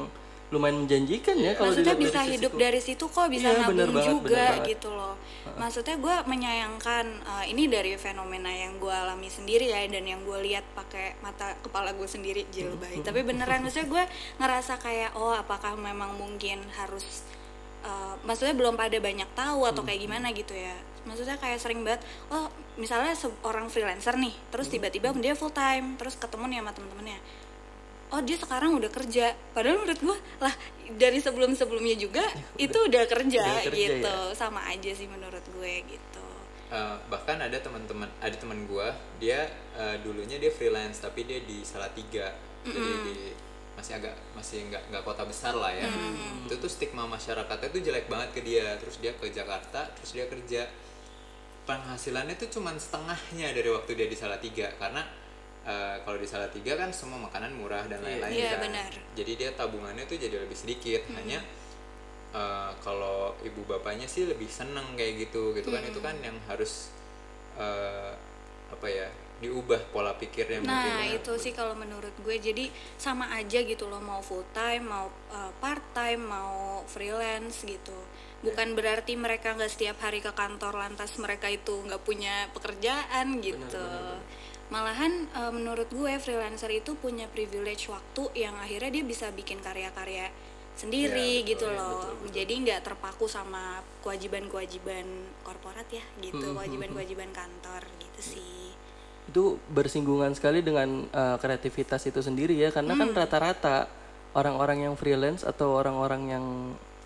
lumayan 0.52 0.86
menjanjikan 0.86 1.34
ya 1.34 1.56
kalau 1.56 1.72
maksudnya 1.72 1.96
bisa 1.96 2.20
dari 2.20 2.30
hidup 2.30 2.52
itu. 2.52 2.60
dari 2.60 2.78
situ 2.78 3.04
kok 3.08 3.26
bisa 3.26 3.48
Iya, 3.48 3.58
nabung 3.64 3.90
banget, 3.90 4.06
juga 4.06 4.44
gitu 4.62 4.88
loh. 4.92 5.14
Maksudnya 5.56 5.96
gue 5.98 6.16
menyayangkan 6.28 7.04
eh, 7.16 7.44
ini 7.50 7.64
dari 7.66 7.96
fenomena 7.96 8.52
yang 8.52 8.78
gue 8.78 8.92
alami 8.92 9.26
sendiri 9.26 9.66
ya 9.66 9.82
dan 9.88 10.04
yang 10.04 10.22
gue 10.22 10.38
lihat 10.44 10.62
pakai 10.72 11.18
mata 11.20 11.58
kepala 11.58 11.90
gue 11.90 12.06
sendiri 12.06 12.46
jil 12.50 12.70
bayi 12.76 13.02
tapi 13.08 13.24
beneran 13.24 13.66
maksudnya 13.66 13.88
gue 13.88 14.04
ngerasa 14.38 14.78
kayak 14.78 15.16
oh 15.16 15.34
apakah 15.34 15.74
memang 15.74 16.14
mungkin 16.14 16.62
harus 16.76 17.24
eh, 17.84 18.14
maksudnya 18.24 18.56
belum 18.56 18.74
pada 18.74 18.96
banyak 18.98 19.30
tahu 19.36 19.68
atau 19.68 19.82
kayak 19.84 20.00
gimana 20.00 20.32
gitu 20.32 20.56
ya. 20.56 20.74
Maksudnya 21.04 21.36
kayak 21.36 21.60
sering 21.60 21.84
banget 21.84 22.00
oh 22.32 22.48
misalnya 22.80 23.12
seorang 23.12 23.68
freelancer 23.68 24.16
nih 24.16 24.32
terus 24.48 24.72
tiba-tiba 24.72 25.12
dia 25.20 25.36
full 25.36 25.52
time 25.52 26.00
terus 26.00 26.16
ketemu 26.16 26.48
nih 26.50 26.58
sama 26.64 26.72
temen-temennya. 26.72 27.20
Oh 28.12 28.20
dia 28.22 28.36
sekarang 28.38 28.78
udah 28.78 28.90
kerja. 28.92 29.36
Padahal 29.52 29.84
menurut 29.84 30.00
gua 30.00 30.18
lah 30.40 30.54
dari 30.96 31.18
sebelum 31.20 31.52
sebelumnya 31.52 31.96
juga 31.96 32.24
itu 32.64 32.78
udah 32.78 33.04
kerja, 33.04 33.42
udah 33.42 33.64
kerja, 33.68 33.88
gitu. 34.00 34.16
ya. 34.30 34.36
sama 34.36 34.64
aja 34.70 34.90
sih 34.92 35.08
menurut 35.08 35.42
gue 35.42 35.74
gitu. 35.88 36.26
Eh, 36.74 36.96
bahkan 37.12 37.36
ada 37.38 37.54
teman-teman 37.60 38.08
ada 38.18 38.34
teman 38.34 38.64
gua 38.66 38.90
dia 39.20 39.46
eh, 39.76 39.96
dulunya 40.00 40.40
dia 40.40 40.50
freelance 40.50 41.04
tapi 41.04 41.28
dia 41.28 41.44
di 41.44 41.60
Salatiga. 41.62 42.32
Jadi 42.64 42.92
di 43.04 43.16
masih 43.84 44.00
agak 44.00 44.16
masih 44.32 44.64
nggak 44.72 44.80
nggak 44.88 45.04
kota 45.04 45.28
besar 45.28 45.52
lah 45.52 45.68
ya. 45.68 45.84
Itu 46.48 46.56
tuh 46.56 46.72
stigma 46.72 47.04
masyarakatnya 47.04 47.68
tuh 47.68 47.84
jelek 47.84 48.08
banget 48.08 48.32
ke 48.32 48.40
dia. 48.40 48.80
Terus 48.80 48.96
dia 48.96 49.12
ke 49.12 49.28
Jakarta 49.28 49.84
terus 49.92 50.16
dia 50.16 50.24
kerja. 50.24 50.64
Penghasilannya 51.64 52.32
tuh 52.36 52.48
cuman 52.48 52.80
setengahnya 52.80 53.52
dari 53.52 53.68
waktu 53.68 53.92
dia 53.92 54.08
di 54.08 54.16
Salatiga. 54.16 54.72
Karena 54.80 55.04
eh, 55.68 56.00
kalau 56.00 56.16
di 56.16 56.24
Salatiga 56.24 56.80
kan 56.80 56.96
semua 56.96 57.20
makanan 57.28 57.52
murah 57.52 57.84
dan 57.84 58.00
lain-lain 58.00 58.32
Iya, 58.32 58.56
kan. 58.56 58.72
benar. 58.72 58.88
jadi 59.12 59.32
dia 59.36 59.50
tabungannya 59.52 60.08
tuh 60.08 60.16
jadi 60.16 60.40
lebih 60.40 60.56
sedikit. 60.56 61.04
Hanya 61.12 61.44
eh, 62.32 62.70
kalau 62.80 63.36
ibu 63.44 63.68
bapaknya 63.68 64.08
sih 64.08 64.24
lebih 64.24 64.48
seneng 64.48 64.96
kayak 64.96 65.28
gitu 65.28 65.52
gitu 65.52 65.68
kan. 65.68 65.84
Itu 65.84 66.00
kan 66.00 66.16
yang 66.24 66.40
harus 66.48 66.88
eh, 67.60 68.16
apa 68.72 68.86
ya 68.88 69.12
diubah 69.44 69.80
pola 69.92 70.16
pikirnya 70.16 70.64
nah 70.64 70.80
mungkin 70.80 70.94
ya. 71.12 71.20
itu 71.20 71.32
sih 71.36 71.52
kalau 71.52 71.76
menurut 71.76 72.16
gue. 72.24 72.36
Jadi 72.40 72.72
sama 72.96 73.28
aja 73.36 73.60
gitu 73.60 73.84
loh 73.86 74.00
mau 74.00 74.24
full 74.24 74.42
time 74.56 74.88
mau 74.88 75.06
uh, 75.30 75.52
part 75.60 75.84
time 75.92 76.24
mau 76.24 76.80
freelance 76.88 77.62
gitu. 77.68 77.94
Bukan 78.40 78.72
berarti 78.76 79.16
mereka 79.16 79.52
nggak 79.52 79.72
setiap 79.72 79.96
hari 80.04 80.20
ke 80.20 80.32
kantor 80.32 80.76
lantas 80.76 81.16
mereka 81.20 81.48
itu 81.52 81.76
nggak 81.84 82.02
punya 82.04 82.48
pekerjaan 82.56 83.40
gitu. 83.44 83.84
malahan 84.72 85.28
uh, 85.36 85.52
menurut 85.52 85.92
gue 85.92 86.16
freelancer 86.16 86.72
itu 86.72 86.96
punya 86.96 87.28
privilege 87.28 87.84
waktu 87.92 88.32
yang 88.32 88.56
akhirnya 88.56 88.96
dia 88.96 89.04
bisa 89.04 89.28
bikin 89.28 89.60
karya-karya 89.60 90.32
sendiri 90.74 91.44
Ya, 91.44 91.44
betul, 91.44 91.50
gitu 91.54 91.66
ya, 91.70 91.76
loh. 91.78 91.92
betul, 92.00 92.14
betul. 92.18 92.30
jadi 92.34 92.54
nggak 92.64 92.80
terpaku 92.82 93.24
sama 93.30 93.64
kewajiban-kewajiban 94.02 95.06
korporat 95.46 95.86
ya 95.92 96.02
gitu 96.18 96.56
kewajiban-kewajiban 96.56 97.30
kantor 97.30 97.82
gitu 98.02 98.20
sih 98.34 98.63
itu 99.28 99.56
bersinggungan 99.72 100.32
sekali 100.36 100.60
dengan 100.60 101.08
uh, 101.10 101.36
kreativitas 101.40 102.04
itu 102.04 102.20
sendiri 102.20 102.56
ya. 102.56 102.72
Karena 102.74 102.94
kan 102.96 103.10
rata-rata 103.12 103.88
orang-orang 104.34 104.90
yang 104.90 104.94
freelance 104.98 105.46
atau 105.46 105.78
orang-orang 105.78 106.22
yang 106.28 106.44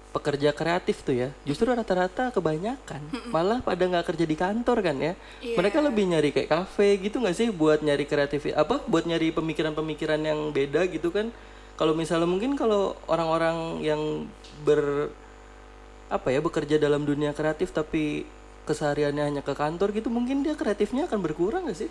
pekerja 0.09 0.57
kreatif 0.57 1.05
tuh 1.05 1.13
ya 1.13 1.29
justru 1.45 1.69
rata-rata 1.69 2.33
kebanyakan. 2.33 3.29
Malah 3.29 3.61
pada 3.61 3.85
nggak 3.85 4.15
kerja 4.15 4.25
di 4.25 4.37
kantor 4.37 4.79
kan 4.81 4.97
ya. 4.97 5.13
Mereka 5.45 5.79
lebih 5.85 6.05
nyari 6.09 6.33
kayak 6.33 6.49
kafe 6.49 6.97
gitu 6.99 7.21
nggak 7.21 7.37
sih? 7.37 7.49
Buat 7.53 7.85
nyari 7.85 8.09
kreatif 8.09 8.49
apa? 8.57 8.81
Buat 8.89 9.05
nyari 9.05 9.31
pemikiran-pemikiran 9.31 10.21
yang 10.25 10.51
beda 10.51 10.89
gitu 10.89 11.13
kan. 11.13 11.29
Kalau 11.79 11.95
misalnya 11.95 12.27
mungkin 12.27 12.59
kalau 12.59 12.99
orang-orang 13.07 13.85
yang 13.85 14.27
ber 14.67 15.13
apa 16.09 16.33
ya 16.33 16.41
bekerja 16.41 16.81
dalam 16.81 17.05
dunia 17.05 17.37
kreatif 17.37 17.69
tapi 17.69 18.25
kesehariannya 18.69 19.25
hanya 19.25 19.43
ke 19.43 19.57
kantor 19.57 19.89
gitu 19.97 20.13
mungkin 20.13 20.45
dia 20.45 20.53
kreatifnya 20.53 21.09
akan 21.09 21.21
berkurang 21.25 21.65
gak 21.65 21.79
sih? 21.79 21.91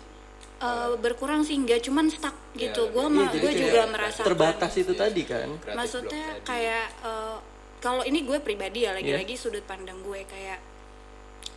Eh, 0.58 0.90
berkurang 0.98 1.42
sih 1.42 1.54
enggak 1.54 1.86
cuman 1.86 2.10
stuck 2.10 2.34
Iya, 2.54 2.70
gitu 2.70 2.90
gue 2.90 3.04
Iya, 3.06 3.26
gue 3.30 3.38
kayak 3.42 3.58
juga 3.58 3.80
merasakan 3.86 4.26
terbatas 4.26 4.72
itu 4.74 4.92
tadi 4.94 5.22
kan? 5.22 5.48
Maksudnya 5.54 6.24
kayak 6.42 6.86
eh, 7.02 7.36
kalau 7.78 8.02
ini 8.02 8.26
gue 8.26 8.38
pribadi 8.38 8.82
ya 8.82 8.90
lagi-lagi 8.90 9.34
Iya. 9.34 9.42
sudut 9.42 9.62
pandang 9.62 10.02
gue 10.02 10.22
kayak 10.26 10.58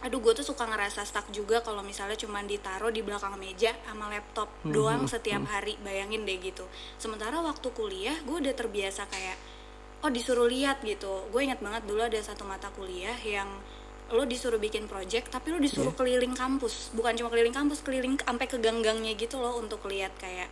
aduh 0.01 0.17
gue 0.17 0.33
tuh 0.33 0.45
suka 0.45 0.65
ngerasa 0.65 1.05
stuck 1.05 1.29
juga 1.29 1.61
kalau 1.61 1.81
misalnya 1.81 2.17
cuman 2.17 2.49
ditaruh 2.49 2.89
di 2.89 3.05
belakang 3.05 3.37
meja 3.37 3.73
sama 3.85 4.09
laptop 4.09 4.49
Hmm, 4.61 4.73
doang 4.73 5.05
setiap 5.05 5.45
hari 5.45 5.77
bayangin 5.81 6.25
deh 6.25 6.41
gitu. 6.41 6.65
Sementara 6.97 7.37
waktu 7.41 7.69
kuliah 7.73 8.17
gue 8.21 8.37
udah 8.37 8.53
terbiasa 8.53 9.05
kayak 9.09 9.37
oh 10.01 10.09
disuruh 10.09 10.45
lihat 10.45 10.81
gitu. 10.81 11.25
Gue 11.29 11.45
ingat 11.45 11.61
banget 11.61 11.85
dulu 11.85 12.01
ada 12.01 12.17
satu 12.17 12.45
mata 12.45 12.69
kuliah 12.73 13.13
yang 13.21 13.49
lo 14.11 14.27
disuruh 14.27 14.59
bikin 14.59 14.85
project 14.91 15.31
tapi 15.31 15.55
lo 15.55 15.59
disuruh 15.59 15.95
keliling 15.95 16.35
kampus. 16.35 16.91
Bukan 16.91 17.15
cuma 17.15 17.31
keliling 17.31 17.55
kampus 17.55 17.79
keliling 17.81 18.19
sampai 18.19 18.45
ke 18.45 18.59
gang-gangnya 18.59 19.15
gitu 19.15 19.39
loh 19.39 19.55
untuk 19.57 19.87
lihat 19.87 20.11
kayak 20.19 20.51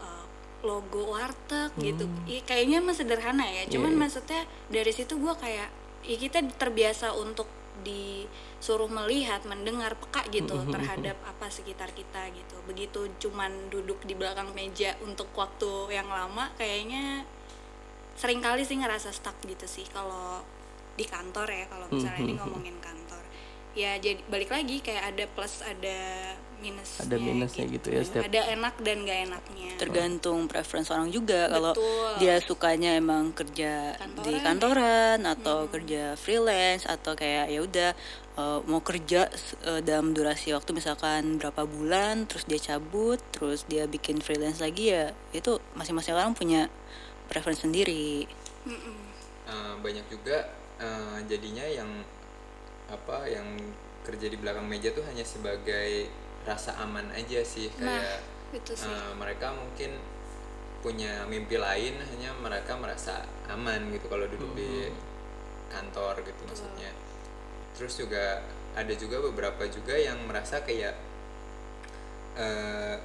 uh, 0.00 0.24
logo 0.64 1.12
warteg 1.12 1.70
gitu. 1.78 2.08
Ih, 2.24 2.40
kayaknya 2.42 2.80
mah 2.80 2.96
sederhana 2.96 3.44
ya. 3.44 3.68
Cuman 3.68 3.92
Iya. 3.94 4.00
maksudnya 4.00 4.42
dari 4.72 4.92
situ 4.92 5.20
gue 5.20 5.34
kayak 5.36 5.68
ya 6.04 6.16
kita 6.16 6.44
terbiasa 6.56 7.12
untuk 7.16 7.48
disuruh 7.84 8.86
melihat 8.88 9.42
mendengar 9.44 9.98
peka 9.98 10.24
gitu 10.30 10.56
terhadap 10.70 11.18
apa 11.26 11.46
sekitar 11.52 11.92
kita 11.92 12.32
gitu. 12.32 12.56
Begitu 12.64 13.10
cuman 13.20 13.68
duduk 13.68 14.00
di 14.08 14.16
belakang 14.16 14.48
meja 14.56 14.96
untuk 15.04 15.28
waktu 15.36 15.92
yang 15.92 16.08
lama 16.08 16.48
kayaknya 16.56 17.26
sering 18.14 18.38
kali 18.38 18.62
sih 18.62 18.78
ngerasa 18.78 19.10
stuck 19.10 19.34
gitu 19.42 19.66
sih 19.66 19.84
kalau 19.90 20.38
di 20.94 21.04
kantor 21.04 21.48
ya 21.48 21.64
kalau 21.66 21.86
misalnya 21.88 22.20
ini 22.20 22.32
ngomongin 22.34 22.76
kantor. 22.78 23.22
Ya 23.74 23.98
jadi 23.98 24.22
balik 24.26 24.48
lagi 24.48 24.78
kayak 24.78 25.02
ada 25.10 25.24
plus 25.26 25.58
ada 25.60 25.98
minusnya 26.62 27.02
Ada 27.04 27.16
minusnya 27.18 27.64
gitu 27.66 27.88
ya, 27.90 28.00
setiap- 28.00 28.24
ada 28.24 28.40
enak 28.48 28.74
dan 28.80 29.02
gak 29.02 29.20
enaknya. 29.26 29.70
Tergantung 29.76 30.46
preference 30.46 30.88
orang 30.88 31.10
juga. 31.10 31.50
Kalau 31.50 31.74
dia 32.16 32.38
sukanya 32.38 32.94
emang 32.94 33.34
kerja 33.34 33.98
di 34.22 34.38
Kantoran. 34.38 34.40
kantoran 34.40 35.18
atau 35.26 35.66
kerja 35.66 36.14
freelance 36.14 36.86
atau 36.86 37.12
kayak 37.12 37.50
ya 37.50 37.60
udah 37.60 37.90
eh, 38.34 38.58
mau 38.64 38.80
kerja 38.80 39.26
eh, 39.66 39.82
dalam 39.82 40.14
durasi 40.14 40.54
waktu 40.54 40.70
misalkan 40.72 41.36
berapa 41.36 41.66
bulan 41.66 42.24
terus 42.24 42.46
dia 42.46 42.62
cabut 42.62 43.18
terus 43.28 43.66
dia 43.66 43.84
bikin 43.84 44.22
freelance 44.22 44.62
lagi 44.62 44.94
ya 44.94 45.10
itu 45.34 45.58
masing-masing 45.74 46.14
orang 46.14 46.32
punya 46.32 46.70
preference 47.26 47.60
sendiri. 47.60 48.24
Mm-mm. 48.64 48.96
Eh, 49.44 49.74
banyak 49.82 50.06
juga 50.08 50.48
eh, 50.80 51.18
jadinya 51.28 51.66
yang 51.66 51.90
apa 52.90 53.24
yang 53.28 53.46
kerja 54.04 54.28
di 54.28 54.36
belakang 54.36 54.68
meja 54.68 54.92
tuh 54.92 55.04
hanya 55.08 55.24
sebagai 55.24 56.08
rasa 56.44 56.76
aman 56.76 57.08
aja 57.16 57.40
sih 57.40 57.72
nah 57.80 58.04
kayak 58.04 58.20
itu 58.54 58.72
sih. 58.76 58.86
eh, 58.86 59.10
mereka 59.16 59.50
mungkin 59.56 59.96
punya 60.84 61.24
mimpi 61.24 61.56
lain 61.56 61.96
hanya 61.96 62.36
mereka 62.44 62.76
merasa 62.76 63.24
aman 63.48 63.88
gitu 63.88 64.04
kalau 64.12 64.28
duduk 64.28 64.52
di 64.52 64.92
kantor 65.72 66.20
gitu 66.20 66.44
maksudnya. 66.44 66.92
Terus 67.72 67.96
juga 67.96 68.44
ada 68.76 68.92
juga 68.92 69.16
beberapa 69.24 69.64
juga 69.64 69.96
yang 69.96 70.20
merasa 70.28 70.60
kayak 70.60 70.92
eh 72.36 72.96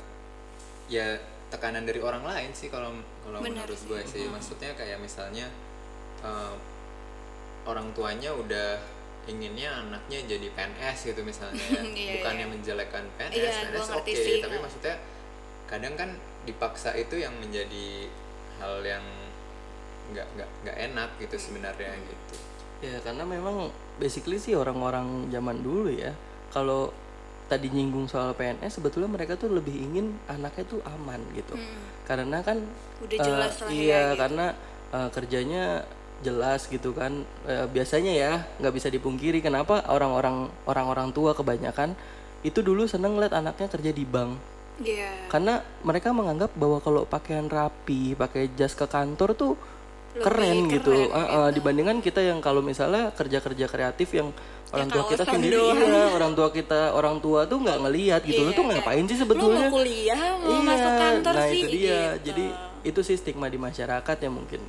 ya 0.92 1.16
tekanan 1.50 1.88
dari 1.88 2.04
orang 2.04 2.22
lain 2.28 2.52
sih 2.52 2.68
kalau 2.68 2.94
kalau 3.24 3.40
menurut 3.40 3.80
gue 3.80 4.02
sih. 4.04 4.28
Maksudnya 4.28 4.76
kayak 4.76 5.00
misalnya 5.00 5.48
eh, 6.20 6.54
orang 7.70 7.94
tuanya 7.94 8.34
udah 8.34 8.82
inginnya 9.26 9.70
anaknya 9.78 10.26
jadi 10.26 10.48
PNS 10.50 10.98
gitu 11.08 11.22
misalnya 11.22 11.62
ya. 11.76 11.82
Iya, 11.86 12.12
bukannya 12.18 12.44
iya. 12.44 12.52
menjelekkan 12.52 13.04
PNS 13.16 13.36
Iya, 13.36 13.50
PNS 13.64 13.78
oke 13.80 13.94
ngerti 13.96 14.14
sih. 14.16 14.38
tapi 14.42 14.58
maksudnya 14.58 14.96
kadang 15.66 15.94
kan 15.94 16.10
dipaksa 16.42 16.90
itu 16.94 17.16
yang 17.16 17.36
menjadi 17.38 18.10
hal 18.58 18.82
yang 18.82 19.06
nggak 20.10 20.26
nggak 20.34 20.50
nggak 20.66 20.78
enak 20.90 21.10
gitu 21.20 21.36
sebenarnya 21.38 21.94
gitu 21.96 22.36
ya 22.82 22.98
karena 23.00 23.22
memang 23.22 23.70
basically 23.96 24.42
sih 24.42 24.58
orang-orang 24.58 25.30
zaman 25.30 25.62
dulu 25.62 25.94
ya 25.94 26.10
kalau 26.50 26.90
tadi 27.46 27.70
nyinggung 27.70 28.06
soal 28.06 28.34
PNS 28.34 28.78
sebetulnya 28.78 29.06
mereka 29.08 29.34
tuh 29.36 29.52
lebih 29.52 29.74
ingin 29.76 30.18
anaknya 30.26 30.66
tuh 30.66 30.82
aman 30.84 31.22
gitu 31.34 31.54
karena 32.04 32.42
kan 32.42 32.58
Hmm. 33.00 33.06
Udah 33.08 33.16
jelas 33.24 33.54
lah 33.56 33.68
ya, 33.68 33.72
iya 33.72 34.02
gitu. 34.04 34.20
karena 34.20 34.46
eh, 34.90 35.10
kerjanya 35.10 35.64
jelas 36.20 36.66
gitu 36.66 36.92
kan. 36.92 37.12
Eh, 37.44 37.66
biasanya 37.66 38.12
ya 38.12 38.32
nggak 38.58 38.74
bisa 38.74 38.88
dipungkiri 38.88 39.40
kenapa 39.40 39.84
orang-orang 39.86 40.36
orang-orang 40.64 41.10
tua 41.10 41.32
kebanyakan 41.32 41.94
itu 42.42 42.60
dulu 42.60 42.86
seneng 42.86 43.16
lihat 43.16 43.34
anaknya 43.34 43.68
kerja 43.68 43.92
di 43.92 44.04
bank. 44.04 44.34
Iya. 44.80 45.28
karena 45.28 45.60
mereka 45.84 46.16
menganggap 46.16 46.56
bahwa 46.56 46.80
kalau 46.80 47.04
pakaian 47.04 47.44
rapi 47.46 48.16
pakai 48.16 48.48
jas 48.56 48.72
ke 48.72 48.88
kantor 48.88 49.36
tuh 49.36 49.60
Lebih 50.10 50.24
keren, 50.24 50.58
gitu. 50.72 50.88
keren 50.90 51.12
Eh, 51.12 51.28
eh, 51.36 51.50
dibandingkan 51.52 51.98
kita 52.00 52.24
yang 52.24 52.40
kalau 52.40 52.64
misalnya 52.64 53.12
kerja-kerja 53.12 53.68
kreatif 53.68 54.08
yang 54.10 54.32
orang 54.72 54.88
tua 54.88 55.04
kita 55.04 55.28
sendiri. 55.28 55.60
iya, 55.60 56.10
orang 56.10 56.32
tua 56.32 56.48
kita 56.50 56.96
orang 56.96 57.20
tua 57.20 57.44
tuh 57.44 57.60
nggak 57.60 57.76
ngelihat 57.78 58.22
gitu. 58.24 58.40
Lu 58.40 58.50
Iya, 58.50 58.56
tuh 58.56 58.66
ngapain 58.66 59.04
sih 59.04 59.14
Lu 59.14 59.22
sebetulnya? 59.22 59.68
mau 59.68 59.76
kuliah, 59.76 60.22
mau 60.40 60.48
Iya, 60.48 60.60
masuk 60.64 60.92
kantor 60.96 61.34
nah 61.36 61.44
sih. 61.46 61.60
itu 61.60 61.68
dia. 61.68 62.00
gitu. 62.16 62.24
jadi 62.26 62.46
itu 62.82 63.00
sih 63.04 63.16
stigma 63.16 63.46
di 63.46 63.60
masyarakat 63.60 64.16
ya 64.18 64.30
mungkin 64.32 64.64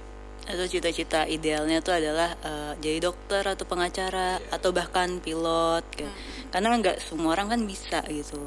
atau 0.50 0.66
cita-cita 0.66 1.24
idealnya 1.30 1.78
tuh 1.80 1.94
adalah 1.94 2.34
eh, 2.42 2.72
jadi 2.82 3.10
dokter 3.10 3.46
atau 3.46 3.64
pengacara 3.64 4.42
atau 4.50 4.70
bahkan 4.74 5.22
pilot 5.22 5.84
gitu. 5.94 6.10
karena 6.50 6.76
nggak 6.76 6.98
semua 7.00 7.38
orang 7.38 7.54
kan 7.54 7.60
bisa 7.62 8.02
gitu 8.10 8.38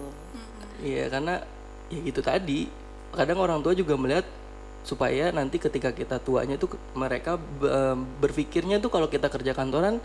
Iya 0.84 1.08
karena 1.08 1.40
ya 1.88 2.00
gitu 2.04 2.20
tadi 2.20 2.68
kadang 3.16 3.40
orang 3.40 3.64
tua 3.64 3.72
juga 3.72 3.96
melihat 3.96 4.28
supaya 4.84 5.32
nanti 5.32 5.56
ketika 5.64 5.96
kita 5.96 6.20
tuanya 6.20 6.60
tuh 6.60 6.76
mereka 6.92 7.40
be- 7.40 7.72
berpikirnya 8.20 8.84
tuh 8.84 8.92
kalau 8.92 9.08
kita 9.08 9.32
kerja 9.32 9.56
kantoran 9.56 10.04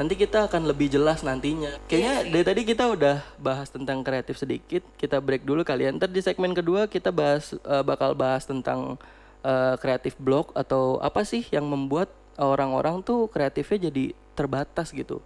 nanti 0.00 0.14
kita 0.16 0.48
akan 0.48 0.66
lebih 0.66 0.88
jelas 0.88 1.20
nantinya. 1.20 1.76
Kayaknya 1.86 2.14
dari 2.32 2.44
tadi 2.46 2.60
kita 2.64 2.84
udah 2.90 3.20
bahas 3.36 3.68
tentang 3.68 4.00
kreatif 4.00 4.40
sedikit. 4.40 4.80
Kita 4.96 5.20
break 5.20 5.44
dulu 5.44 5.62
kalian. 5.62 6.00
Ntar 6.00 6.08
di 6.08 6.24
segmen 6.24 6.56
kedua 6.56 6.88
kita 6.88 7.12
bahas 7.12 7.52
eh, 7.52 7.84
bakal 7.84 8.16
bahas 8.16 8.46
tentang 8.48 8.96
eh, 9.44 9.74
kreatif 9.78 10.16
blog 10.18 10.50
atau 10.54 10.98
apa 11.02 11.26
sih 11.26 11.46
yang 11.50 11.66
membuat 11.66 12.10
orang-orang 12.40 13.04
tuh 13.04 13.28
kreatifnya 13.28 13.92
jadi 13.92 14.16
terbatas 14.32 14.90
gitu. 14.94 15.20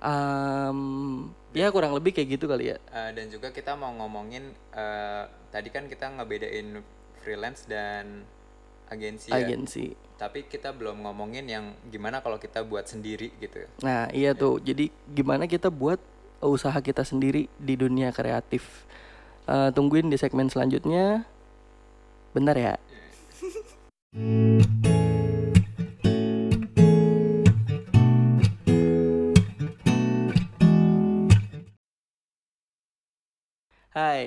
Am, 0.00 1.28
ya 1.52 1.68
kurang 1.68 1.92
lebih 1.92 2.16
kayak 2.16 2.40
gitu 2.40 2.48
kali 2.48 2.72
ya. 2.72 2.76
Eh, 2.92 3.10
dan 3.16 3.28
juga 3.28 3.52
kita 3.52 3.76
mau 3.76 3.92
ngomongin 3.92 4.52
eh, 4.72 5.24
tadi 5.52 5.68
kan 5.68 5.88
kita 5.88 6.08
ngebedain 6.16 6.80
freelance 7.20 7.68
dan 7.68 8.24
agensi 8.88 9.28
ya. 9.28 9.44
Agensi. 9.44 9.92
Tapi 10.16 10.48
kita 10.48 10.72
belum 10.72 11.04
ngomongin 11.04 11.48
yang 11.48 11.72
gimana 11.88 12.20
kalau 12.20 12.36
kita 12.36 12.64
buat 12.64 12.88
sendiri 12.88 13.32
gitu. 13.40 13.64
Nah, 13.84 14.08
iya 14.12 14.36
tuh. 14.36 14.60
Jadi 14.60 14.92
gimana 15.08 15.48
kita 15.48 15.68
buat 15.68 16.00
usaha 16.40 16.76
kita 16.80 17.04
sendiri 17.04 17.48
di 17.60 17.74
dunia 17.76 18.12
kreatif? 18.12 18.84
Eh, 19.48 19.70
tungguin 19.72 20.08
di 20.08 20.16
segmen 20.16 20.48
selanjutnya. 20.48 21.24
Bentar 22.32 22.56
ya. 22.56 22.74
Hai, 24.10 24.26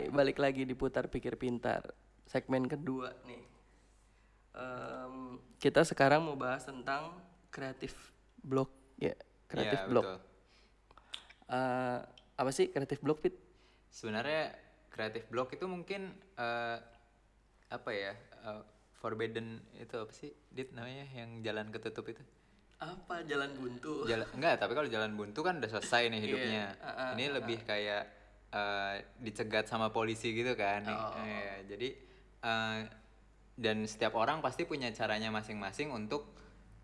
balik 0.07 0.39
lagi 0.39 0.63
di 0.63 0.71
Putar 0.71 1.11
Pikir 1.11 1.35
Pintar. 1.35 1.83
Segmen 2.23 2.63
kedua 2.63 3.11
nih. 3.27 3.43
Em, 4.55 5.35
kita 5.59 5.83
sekarang 5.83 6.31
mau 6.31 6.39
bahas 6.39 6.63
tentang 6.63 7.19
kreatif 7.51 7.91
blog 8.39 8.71
ya, 8.95 9.11
kreatif 9.51 9.83
Iya, 9.83 9.89
blog. 9.91 10.05
betul. 10.07 10.19
Eh, 11.51 11.99
apa 12.39 12.51
sih 12.55 12.71
kreatif 12.71 13.03
blog 13.03 13.19
Fit? 13.19 13.35
Sebenarnya 13.91 14.55
kreatif 14.87 15.27
blog 15.27 15.51
itu 15.51 15.67
mungkin 15.67 16.15
eh, 16.39 16.77
apa 17.67 17.91
ya? 17.91 18.15
eh, 18.47 18.63
forbidden 19.03 19.59
itu 19.75 19.95
apa 19.99 20.13
sih? 20.15 20.31
Dit 20.47 20.71
namanya 20.71 21.03
yang 21.11 21.43
jalan 21.43 21.67
ketutup 21.75 22.07
itu. 22.07 22.23
Apa 22.79 23.27
jalan 23.27 23.51
buntu? 23.51 24.07
Jalan 24.07 24.27
enggak, 24.31 24.63
tapi 24.63 24.71
kalau 24.71 24.87
jalan 24.87 25.11
buntu 25.19 25.43
kan 25.43 25.59
udah 25.59 25.67
selesai 25.67 26.07
nih 26.07 26.21
hidupnya. 26.23 26.65
Iya, 26.71 26.87
ah, 26.87 26.87
ah, 26.87 27.09
Ini 27.19 27.25
lebih 27.35 27.59
kayak 27.67 28.03
eh, 28.55 28.95
dicegat 29.19 29.67
sama 29.67 29.91
polisi 29.91 30.31
gitu 30.31 30.55
kan. 30.55 30.87
Oh. 30.87 31.19
Iya, 31.19 31.67
jadi 31.67 31.89
eh, 32.47 32.79
dan 33.59 33.77
setiap 33.83 34.15
orang 34.15 34.39
pasti 34.39 34.63
punya 34.63 34.87
caranya 34.95 35.29
masing-masing 35.35 35.91
untuk 35.91 36.31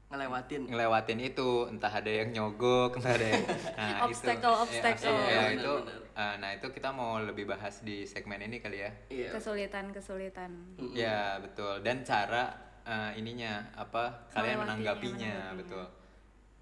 Ngelewatin. 0.09 0.73
ngelewatin 0.73 1.19
itu 1.21 1.69
entah 1.69 1.93
ada 1.93 2.09
yang 2.09 2.33
nyogok 2.33 2.97
entah 2.97 3.13
ada 3.13 3.27
yang 3.29 3.45
nah 3.77 4.09
Obstacle, 4.09 4.41
itu 4.41 4.49
obstacle. 4.65 5.13
ya, 5.13 5.29
ya, 5.29 5.43
itu 5.53 5.73
eh, 6.17 6.33
nah 6.41 6.49
itu 6.49 6.67
kita 6.73 6.89
mau 6.89 7.21
lebih 7.21 7.45
bahas 7.45 7.85
di 7.85 8.09
segmen 8.09 8.41
ini 8.41 8.57
kali 8.57 8.81
ya. 8.81 8.91
Iya. 9.13 9.29
kesulitan 9.37 9.93
kesulitan 9.93 10.49
ya 10.97 11.37
betul. 11.37 11.85
Dan 11.85 12.01
cara 12.01 12.49
eh, 12.89 13.21
ininya 13.21 13.69
apa 13.77 14.25
kalian 14.33 14.65
menanggapinya 14.65 15.53
betul. 15.53 15.85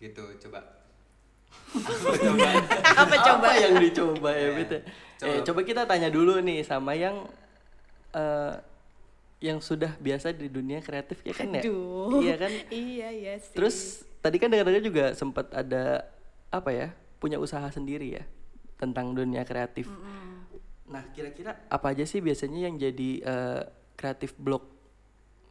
Gitu 0.04 0.24
coba. 0.44 0.62
Apa 3.08 3.16
coba? 3.24 3.56
Yang 3.56 3.74
dicoba 3.90 4.30
ya 4.36 4.48
Fit? 4.60 4.72
ya? 4.72 4.82
Eh, 5.24 5.40
coba 5.48 5.64
kita 5.64 5.88
tanya 5.88 6.12
dulu 6.12 6.44
nih 6.44 6.60
sama 6.60 6.92
yang 6.92 7.24
eh, 8.12 8.54
yang 9.38 9.62
sudah 9.62 9.94
biasa 9.98 10.34
di 10.34 10.50
dunia 10.50 10.82
kreatif 10.82 11.22
ya 11.22 11.34
kan 11.34 11.54
ya? 11.54 11.62
Aduh. 11.62 12.22
Iya 12.22 12.36
kan? 12.38 12.52
iya 12.74 13.08
iya 13.14 13.34
sih 13.38 13.54
Terus 13.54 14.02
tadi 14.18 14.42
kan 14.42 14.50
dengar-dengar 14.50 14.82
juga 14.82 15.06
sempat 15.14 15.54
ada 15.54 16.10
apa 16.50 16.70
ya? 16.74 16.88
Punya 17.18 17.38
usaha 17.38 17.66
sendiri 17.70 18.18
ya 18.18 18.24
tentang 18.78 19.14
dunia 19.14 19.42
kreatif. 19.42 19.90
Nah, 20.88 21.04
kira-kira 21.12 21.58
apa 21.68 21.92
aja 21.92 22.06
sih 22.06 22.22
biasanya 22.22 22.70
yang 22.70 22.78
jadi 22.78 23.10
eh, 23.20 23.62
kreatif 23.94 24.38
blog 24.38 24.62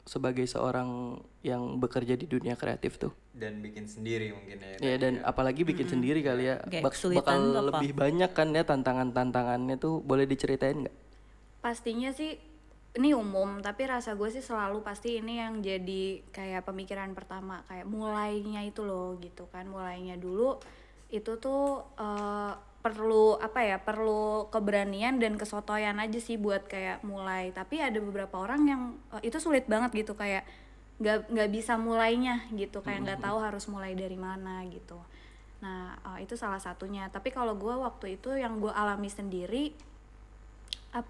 sebagai 0.06 0.46
seorang 0.46 1.18
yang 1.42 1.82
bekerja 1.82 2.14
di 2.14 2.26
dunia 2.26 2.54
kreatif 2.54 2.94
tuh? 2.96 3.10
dan 3.36 3.60
bikin 3.60 3.84
sendiri 3.84 4.32
mungkin 4.32 4.56
ya 4.56 4.80
Ya 4.80 4.94
dan 4.96 5.20
apalagi 5.20 5.60
bikin 5.60 5.84
sendiri 5.84 6.24
kali 6.24 6.48
ya. 6.48 6.56
Kayak 6.64 6.88
Bak- 6.88 7.20
bakal 7.20 7.36
apa? 7.52 7.62
lebih 7.68 7.92
banyak 7.92 8.30
kan 8.32 8.48
ya 8.48 8.64
tantangan-tantangannya 8.64 9.76
tuh 9.76 10.00
boleh 10.00 10.24
diceritain 10.24 10.88
nggak? 10.88 10.96
pastinya 11.60 12.14
sih 12.14 12.38
ini 12.96 13.12
umum 13.12 13.60
tapi 13.60 13.84
rasa 13.84 14.16
gue 14.16 14.32
sih 14.32 14.40
selalu 14.40 14.80
pasti 14.80 15.20
ini 15.20 15.36
yang 15.36 15.60
jadi 15.60 16.24
kayak 16.32 16.64
pemikiran 16.64 17.12
pertama 17.12 17.60
kayak 17.68 17.84
mulainya 17.84 18.64
itu 18.64 18.88
loh 18.88 19.20
gitu 19.20 19.44
kan. 19.52 19.68
Mulainya 19.68 20.16
dulu 20.16 20.56
itu 21.12 21.36
tuh 21.36 21.84
eh, 22.00 22.52
perlu 22.80 23.36
apa 23.36 23.60
ya 23.66 23.76
perlu 23.82 24.48
keberanian 24.48 25.20
dan 25.20 25.36
kesotoyan 25.36 26.00
aja 26.00 26.16
sih 26.16 26.40
buat 26.40 26.64
kayak 26.64 27.04
mulai. 27.04 27.52
Tapi 27.52 27.84
ada 27.84 28.00
beberapa 28.00 28.40
orang 28.40 28.60
yang 28.64 28.82
eh, 29.12 29.28
itu 29.28 29.36
sulit 29.44 29.68
banget 29.68 29.92
gitu 29.92 30.16
kayak 30.16 30.48
nggak 30.96 31.28
nggak 31.28 31.50
bisa 31.52 31.76
mulainya 31.76 32.48
gitu 32.56 32.80
kayak 32.80 33.04
nggak 33.04 33.20
tahu 33.20 33.36
harus 33.44 33.68
mulai 33.68 33.92
dari 33.92 34.16
mana 34.16 34.64
gitu. 34.72 34.96
Nah 35.60 36.00
eh, 36.16 36.24
itu 36.24 36.32
salah 36.32 36.64
satunya. 36.64 37.12
Tapi 37.12 37.28
kalau 37.28 37.60
gue 37.60 37.76
waktu 37.76 38.16
itu 38.16 38.32
yang 38.32 38.56
gue 38.56 38.72
alami 38.72 39.12
sendiri 39.12 39.76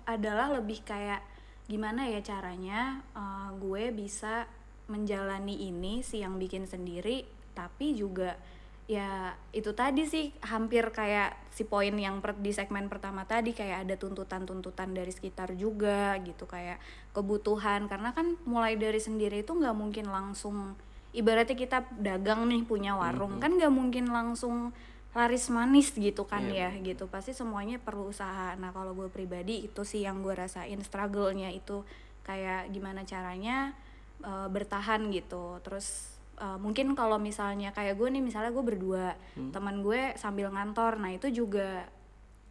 adalah 0.03 0.51
lebih 0.51 0.83
kayak 0.83 1.36
gimana 1.67 2.07
ya 2.07 2.23
caranya 2.23 3.03
uh, 3.15 3.51
gue 3.59 3.91
bisa 3.91 4.47
menjalani 4.87 5.67
ini 5.67 6.03
si 6.07 6.23
yang 6.23 6.39
bikin 6.39 6.67
sendiri 6.67 7.27
tapi 7.59 7.99
juga 7.99 8.39
ya 8.87 9.35
itu 9.51 9.75
tadi 9.75 10.07
sih 10.07 10.31
hampir 10.47 10.95
kayak 10.95 11.35
si 11.51 11.67
poin 11.67 11.91
yang 11.91 12.23
per- 12.23 12.39
di 12.39 12.55
segmen 12.55 12.87
pertama 12.87 13.27
tadi 13.27 13.51
kayak 13.51 13.83
ada 13.83 13.95
tuntutan-tuntutan 13.99 14.95
dari 14.95 15.11
sekitar 15.11 15.59
juga 15.59 16.15
gitu 16.23 16.47
kayak 16.47 16.79
kebutuhan. 17.11 17.91
Karena 17.91 18.15
kan 18.15 18.39
mulai 18.47 18.79
dari 18.79 19.03
sendiri 19.03 19.43
itu 19.43 19.59
nggak 19.59 19.75
mungkin 19.75 20.07
langsung 20.07 20.79
ibaratnya 21.11 21.59
kita 21.59 21.83
dagang 21.99 22.47
nih 22.47 22.63
punya 22.63 22.95
warung 22.95 23.41
kan 23.41 23.57
nggak 23.57 23.73
mungkin 23.73 24.13
langsung 24.13 24.71
laris 25.17 25.49
manis 25.49 25.97
gitu 25.97 26.29
kan 26.29 26.45
ya 26.45 26.69
gitu. 26.85 27.09
Pasti 27.09 27.33
semuanya 27.33 27.81
perlu 27.81 28.13
usaha. 28.13 28.53
Nah 28.61 28.69
kalau 28.77 28.93
gue 28.93 29.09
pribadi 29.09 29.65
itu 29.65 29.81
sih 29.81 30.05
yang 30.05 30.21
gue 30.21 30.37
rasain 30.37 30.77
struggle-nya 30.85 31.49
itu. 31.57 31.81
Kayak 32.21 32.69
gimana 32.69 33.09
caranya 33.09 33.73
eh, 34.21 34.49
bertahan 34.53 35.09
gitu. 35.09 35.57
Terus 35.65 36.13
eh, 36.37 36.59
mungkin 36.61 36.93
kalau 36.93 37.17
misalnya 37.17 37.73
kayak 37.73 37.97
gue 37.97 38.13
nih 38.13 38.21
misalnya 38.21 38.53
gue 38.53 38.65
berdua 38.65 39.17
teman 39.57 39.81
gue 39.81 40.13
sambil 40.21 40.53
ngantor. 40.53 41.01
Nah 41.01 41.17
itu 41.17 41.33
juga 41.33 41.89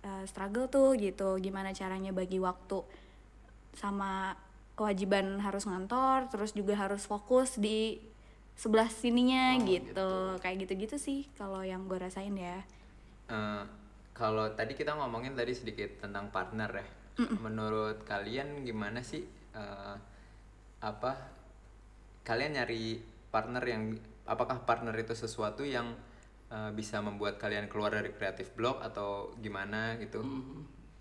eh, 0.01 0.23
struggle 0.25 0.65
tuh 0.65 0.97
gitu. 0.97 1.37
Gimana 1.37 1.69
caranya 1.69 2.09
bagi 2.09 2.41
waktu 2.41 2.81
sama 3.77 4.33
kewajiban 4.75 5.39
harus 5.39 5.63
ngantor 5.63 6.27
terus 6.31 6.51
juga 6.51 6.75
harus 6.75 7.07
fokus 7.07 7.55
di 7.55 7.99
sebelah 8.55 8.87
sininya 8.87 9.59
gitu. 9.67 10.39
kayak 10.39 10.63
gitu-gitu 10.63 10.95
sih 10.95 11.27
kalau 11.35 11.61
yang 11.61 11.85
gue 11.85 11.99
rasain 11.99 12.33
ya 12.33 12.63
Eh, 13.25 13.63
kalau 14.13 14.53
tadi 14.53 14.77
kita 14.77 14.93
ngomongin 14.93 15.33
tadi 15.33 15.49
sedikit 15.51 15.97
tentang 15.97 16.29
partner 16.29 16.69
ya. 16.69 16.87
Menurut 17.41 18.05
kalian 18.05 18.61
gimana 18.61 19.01
sih 19.01 19.25
eh, 19.51 19.95
apa 20.79 21.11
kalian 22.21 22.53
nyari 22.53 23.01
partner 23.29 23.63
yang 23.65 23.83
apakah 24.25 24.61
partner 24.61 24.93
itu 24.95 25.13
sesuatu 25.13 25.65
yang 25.65 25.97
eh, 26.49 26.71
bisa 26.71 27.01
membuat 27.01 27.41
kalian 27.41 27.65
keluar 27.65 27.91
dari 27.91 28.13
kreatif 28.13 28.53
blog 28.53 28.77
atau 28.81 29.33
gimana 29.41 29.97
gitu? 29.97 30.21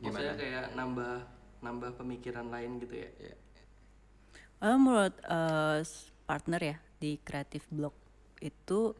maksudnya 0.00 0.36
kayak 0.36 0.64
nambah 0.72 1.14
nambah 1.60 1.90
pemikiran 1.96 2.48
lain 2.48 2.76
gitu 2.76 2.92
ya 2.98 3.10
Ya. 3.20 3.36
Oh, 4.60 4.76
menurut 4.76 5.12
eh, 5.20 5.78
s- 5.80 6.08
partner 6.24 6.60
ya 6.60 6.76
di 6.98 7.18
kreatif 7.22 7.66
blog 7.70 7.92
itu 8.42 8.94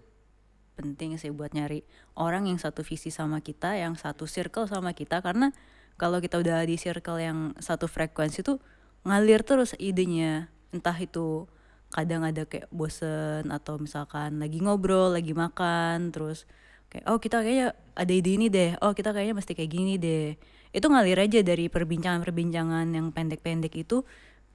penting 0.75 1.15
sih 1.19 1.31
buat 1.31 1.55
nyari 1.55 1.87
orang 2.19 2.51
yang 2.51 2.59
satu 2.59 2.83
visi 2.83 3.15
sama 3.15 3.39
kita, 3.39 3.79
yang 3.79 3.95
satu 3.95 4.27
circle 4.27 4.67
sama 4.67 4.91
kita 4.93 5.23
karena 5.23 5.55
kalau 5.95 6.19
kita 6.19 6.43
udah 6.43 6.67
di 6.67 6.75
circle 6.75 7.23
yang 7.23 7.55
satu 7.63 7.87
frekuensi 7.87 8.43
tuh 8.43 8.59
ngalir 9.07 9.47
terus 9.47 9.79
idenya. 9.79 10.51
Entah 10.75 10.99
itu 10.99 11.47
kadang 11.95 12.27
ada 12.27 12.43
kayak 12.43 12.67
bosen 12.75 13.47
atau 13.55 13.79
misalkan 13.79 14.43
lagi 14.43 14.59
ngobrol, 14.59 15.15
lagi 15.15 15.31
makan, 15.31 16.11
terus 16.11 16.43
kayak 16.91 17.07
oh 17.07 17.23
kita 17.23 17.47
kayaknya 17.47 17.79
ada 17.95 18.13
ide 18.13 18.31
ini 18.35 18.51
deh, 18.51 18.75
oh 18.83 18.91
kita 18.91 19.15
kayaknya 19.15 19.39
mesti 19.39 19.55
kayak 19.55 19.71
gini 19.71 19.95
deh. 20.03 20.35
Itu 20.75 20.91
ngalir 20.91 21.23
aja 21.23 21.39
dari 21.47 21.71
perbincangan-perbincangan 21.71 22.91
yang 22.91 23.15
pendek-pendek 23.15 23.71
itu 23.79 24.03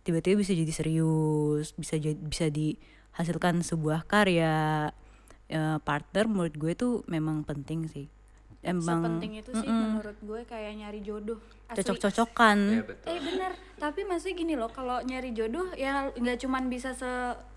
tiba-tiba 0.03 0.43
bisa 0.43 0.51
jadi 0.51 0.73
serius, 0.75 1.71
bisa 1.79 1.95
jadi 1.95 2.19
bisa 2.19 2.51
dihasilkan 3.13 3.61
sebuah 3.65 4.05
karya. 4.07 4.89
Ya, 5.49 5.81
partner 5.81 6.29
menurut 6.29 6.53
gue 6.53 6.77
tuh 6.77 7.01
memang 7.09 7.41
penting 7.41 7.89
sih. 7.89 8.05
Emang 8.61 9.01
Sepenting 9.01 9.39
itu 9.39 9.51
sih 9.55 9.65
menurut 9.65 10.19
gue 10.19 10.45
kayak 10.45 10.77
nyari 10.77 10.99
jodoh. 11.01 11.41
Cocok-cocokan. 11.73 12.85
Betul. 12.85 13.07
Eh 13.09 13.17
bener, 13.17 13.51
tapi 13.79 14.05
maksudnya 14.05 14.35
gini 14.35 14.53
loh, 14.53 14.69
kalau 14.69 15.01
nyari 15.01 15.33
jodoh 15.33 15.73
ya 15.73 16.11
nggak 16.13 16.43
cuman 16.43 16.69
bisa 16.69 16.93
se 16.93 17.09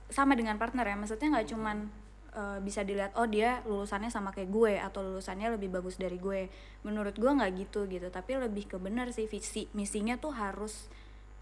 sama 0.09 0.39
dengan 0.39 0.57
partner 0.57 0.89
ya, 0.89 0.97
maksudnya 0.97 1.37
nggak 1.37 1.49
cuman 1.53 1.77
eh, 2.33 2.59
bisa 2.63 2.81
dilihat 2.81 3.13
oh 3.19 3.29
dia 3.29 3.61
lulusannya 3.69 4.09
sama 4.09 4.33
kayak 4.33 4.49
gue 4.49 4.73
atau 4.79 5.05
lulusannya 5.05 5.53
lebih 5.59 5.75
bagus 5.75 5.99
dari 6.01 6.17
gue. 6.17 6.49
Menurut 6.87 7.19
gue 7.19 7.29
nggak 7.29 7.53
gitu 7.61 7.85
gitu, 7.91 8.09
tapi 8.09 8.39
lebih 8.39 8.73
ke 8.73 8.81
bener 8.81 9.11
sih 9.11 9.29
visi 9.29 9.69
misinya 9.77 10.17
tuh 10.17 10.33
harus 10.33 10.89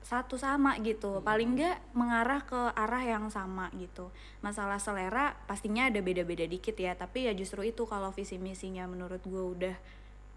satu 0.00 0.40
sama 0.40 0.74
gitu. 0.80 1.20
Paling 1.20 1.54
nggak 1.54 1.76
mengarah 1.94 2.42
ke 2.42 2.60
arah 2.74 3.04
yang 3.04 3.28
sama 3.28 3.68
gitu. 3.76 4.10
Masalah 4.40 4.80
selera 4.80 5.36
pastinya 5.44 5.86
ada 5.86 6.00
beda-beda 6.00 6.48
dikit 6.48 6.74
ya 6.74 6.96
tapi 6.96 7.28
ya 7.28 7.32
justru 7.36 7.62
itu 7.68 7.84
kalau 7.84 8.10
visi 8.10 8.40
misinya 8.40 8.88
menurut 8.88 9.20
gue 9.22 9.44
udah 9.44 9.76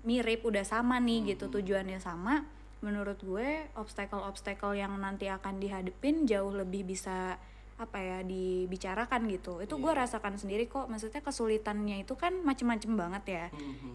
mirip 0.03 0.43
udah 0.43 0.67
sama 0.67 0.99
nih 0.99 1.35
gitu 1.35 1.47
tujuannya 1.47 1.97
sama 2.03 2.43
menurut 2.83 3.15
gue 3.23 3.71
obstacle-obstacle 3.79 4.75
yang 4.75 4.91
nanti 4.99 5.31
akan 5.31 5.63
dihadepin 5.63 6.27
jauh 6.27 6.51
lebih 6.51 6.83
bisa 6.83 7.39
apa 7.73 7.97
ya 7.97 8.19
dibicarakan 8.21 9.25
gitu. 9.31 9.63
Itu 9.63 9.81
gue 9.81 9.89
rasakan 9.95 10.37
sendiri 10.37 10.69
kok. 10.69 10.91
Maksudnya 10.91 11.23
kesulitannya 11.25 12.05
itu 12.05 12.13
kan 12.13 12.43
macem-macem 12.43 12.91
banget 12.93 13.23
ya. 13.25 13.45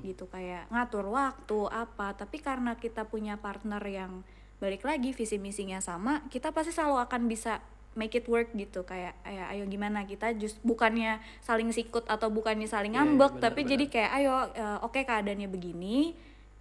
Gitu 0.02 0.26
kayak 0.26 0.72
ngatur 0.72 1.06
waktu 1.12 1.60
apa 1.70 2.16
tapi 2.16 2.42
karena 2.42 2.74
kita 2.80 3.06
punya 3.06 3.38
partner 3.38 3.80
yang 3.86 4.24
balik 4.58 4.82
lagi 4.82 5.14
visi 5.14 5.38
misinya 5.38 5.78
sama 5.78 6.26
kita 6.28 6.50
pasti 6.50 6.74
selalu 6.74 6.98
akan 7.06 7.30
bisa 7.30 7.62
make 7.94 8.14
it 8.14 8.26
work 8.30 8.54
gitu 8.54 8.86
kayak 8.86 9.18
ayo, 9.26 9.42
ayo 9.50 9.62
gimana 9.66 10.06
kita 10.06 10.30
just 10.38 10.62
bukannya 10.62 11.18
saling 11.42 11.70
sikut 11.74 12.06
atau 12.06 12.30
bukannya 12.30 12.70
saling 12.70 12.94
Iya, 12.94 13.02
iya, 13.02 13.06
ngambek 13.06 13.32
benar, 13.38 13.44
tapi 13.50 13.60
benar. 13.62 13.70
jadi 13.74 13.84
kayak 13.90 14.10
ayo 14.22 14.34
eh, 14.54 14.78
oke 14.86 15.00
keadaannya 15.02 15.48
begini 15.50 16.14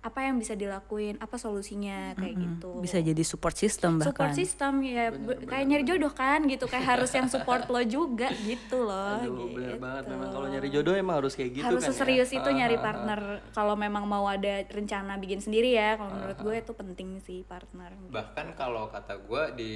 apa 0.08 0.24
yang 0.24 0.40
bisa 0.40 0.56
dilakuin 0.56 1.20
apa 1.20 1.36
solusinya 1.36 2.16
kayak 2.16 2.36
gitu. 2.40 2.80
Bisa 2.80 3.04
jadi 3.04 3.24
support 3.28 3.60
system 3.60 4.00
bahkan. 4.00 4.08
support 4.16 4.32
system 4.32 4.80
ya 4.80 5.12
be- 5.12 5.44
kayak 5.44 5.66
nyari 5.68 5.84
jodoh 5.84 6.14
kan 6.16 6.48
gitu. 6.48 6.64
Kayak 6.72 6.96
harus 6.96 7.12
yang 7.12 7.28
support 7.28 7.68
lo 7.68 7.84
juga 7.84 8.32
gitu 8.48 8.88
loh 8.88 9.20
Aduh, 9.20 9.52
bener 9.52 9.76
gitu. 9.76 9.84
banget. 9.84 10.04
Memang 10.08 10.30
kalau 10.32 10.48
nyari 10.48 10.70
jodoh 10.72 10.94
emang 10.96 11.16
harus 11.20 11.36
kayak 11.36 11.52
gitu 11.60 11.68
harus 11.68 11.84
kan 11.84 11.92
seserius 11.92 12.32
ya. 12.32 12.40
itu 12.40 12.50
nyari 12.56 12.78
partner. 12.80 13.20
Kalau 13.52 13.76
memang 13.76 14.08
mau 14.08 14.24
ada 14.24 14.64
rencana 14.72 15.20
bikin 15.20 15.44
sendiri 15.44 15.76
ya 15.76 16.00
kalau 16.00 16.12
menurut 16.16 16.38
gue 16.40 16.56
itu 16.56 16.74
penting 16.78 17.10
sih 17.20 17.42
partner 17.44 17.92
bahkan 18.14 18.54
kalau 18.54 18.88
kata 18.88 19.18
gue 19.20 19.44
di 19.58 19.72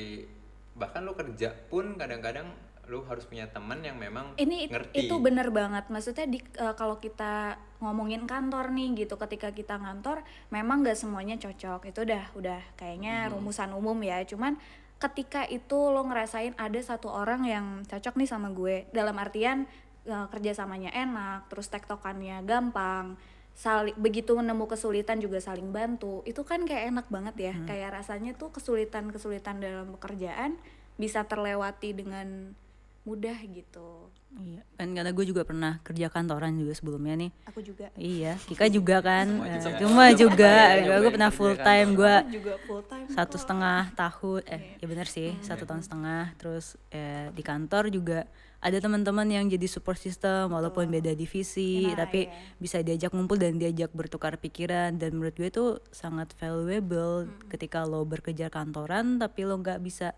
bahkan 0.77 1.03
lu 1.03 1.11
kerja 1.17 1.51
pun 1.67 1.97
kadang-kadang 1.97 2.47
lu 2.91 3.07
harus 3.07 3.23
punya 3.23 3.47
teman 3.47 3.79
yang 3.79 3.95
memang 3.95 4.35
ini 4.35 4.67
it- 4.67 4.71
ngerti. 4.75 5.07
itu 5.07 5.15
bener 5.23 5.47
banget. 5.55 5.87
Maksudnya 5.87 6.27
di 6.27 6.43
eh, 6.43 6.75
kalau 6.75 6.99
kita 6.99 7.55
ngomongin 7.79 8.27
kantor 8.27 8.75
nih 8.75 9.07
gitu 9.07 9.15
ketika 9.15 9.55
kita 9.55 9.79
ngantor 9.79 10.27
memang 10.51 10.83
nggak 10.83 10.99
semuanya 10.99 11.39
cocok. 11.39 11.87
Itu 11.87 12.03
udah 12.03 12.35
udah 12.35 12.59
kayaknya 12.75 13.31
rumusan 13.31 13.71
umum 13.71 13.95
ya. 14.03 14.19
Cuman 14.27 14.59
ketika 14.99 15.47
itu 15.47 15.79
lo 15.89 16.03
ngerasain 16.03 16.53
ada 16.59 16.77
satu 16.83 17.07
orang 17.07 17.47
yang 17.47 17.65
cocok 17.87 18.19
nih 18.19 18.27
sama 18.27 18.51
gue. 18.51 18.91
Dalam 18.91 19.15
artian 19.15 19.71
eh, 20.03 20.27
kerjasamanya 20.27 20.91
enak 20.91 21.47
terus 21.47 21.71
tektokannya 21.71 22.43
gampang 22.43 23.15
saling 23.51 23.95
begitu 23.99 24.31
nemu 24.35 24.67
kesulitan 24.67 25.23
juga 25.23 25.39
saling 25.39 25.71
bantu. 25.71 26.23
Itu 26.27 26.43
kan 26.43 26.67
kayak 26.67 26.91
enak 26.91 27.07
banget 27.07 27.35
ya. 27.39 27.53
Kayak 27.67 28.03
rasanya 28.03 28.35
tuh 28.35 28.51
kesulitan 28.51 29.11
kesulitan 29.15 29.63
dalam 29.63 29.95
pekerjaan 29.95 30.59
bisa 30.99 31.25
terlewati 31.25 31.97
dengan 31.97 32.53
mudah 33.01 33.37
gitu 33.49 34.11
Iya, 34.31 34.63
kan 34.79 34.87
karena 34.95 35.11
gue 35.11 35.25
juga 35.27 35.43
pernah 35.43 35.83
kerja 35.83 36.07
kantoran 36.07 36.55
juga 36.55 36.71
sebelumnya 36.71 37.19
nih. 37.19 37.31
aku 37.43 37.59
juga 37.59 37.91
Iya, 37.99 38.39
Kika 38.47 38.71
juga 38.71 39.03
kan. 39.03 39.27
Semua 39.27 39.59
juga. 39.59 39.75
Cuma 39.83 40.05
juga, 40.15 40.53
Iya, 40.71 40.95
gue 41.03 41.11
pernah 41.11 41.31
full 41.35 41.55
time, 41.59 41.89
gue 41.99 42.15
juga 42.39 42.53
full 42.63 42.79
time 42.87 43.11
satu 43.11 43.35
setengah 43.35 43.91
tahun. 43.91 44.39
Eh, 44.47 44.79
ya 44.79 44.85
bener 44.87 45.11
sih, 45.11 45.35
satu 45.43 45.67
tahun 45.67 45.83
setengah. 45.83 46.31
Terus 46.39 46.79
eh, 46.89 47.27
di 47.35 47.43
kantor 47.43 47.91
juga 47.91 48.23
ada 48.63 48.77
teman-teman 48.79 49.27
yang 49.27 49.51
jadi 49.51 49.67
support 49.67 49.99
system 49.99 50.55
walaupun 50.55 50.87
beda 50.87 51.11
divisi, 51.11 51.91
Nah, 51.91 52.07
tapi 52.07 52.31
iya. 52.31 52.55
bisa 52.55 52.79
diajak 52.79 53.11
ngumpul 53.11 53.35
dan 53.35 53.59
diajak 53.59 53.91
bertukar 53.91 54.39
pikiran. 54.39 54.95
Dan 54.95 55.19
menurut 55.19 55.35
gue 55.35 55.51
itu 55.51 55.65
sangat 55.91 56.31
valuable 56.39 57.27
ketika 57.51 57.83
lo 57.83 58.07
bekerja 58.07 58.47
kantoran, 58.47 59.19
tapi 59.19 59.43
lo 59.43 59.59
nggak 59.59 59.83
bisa 59.83 60.15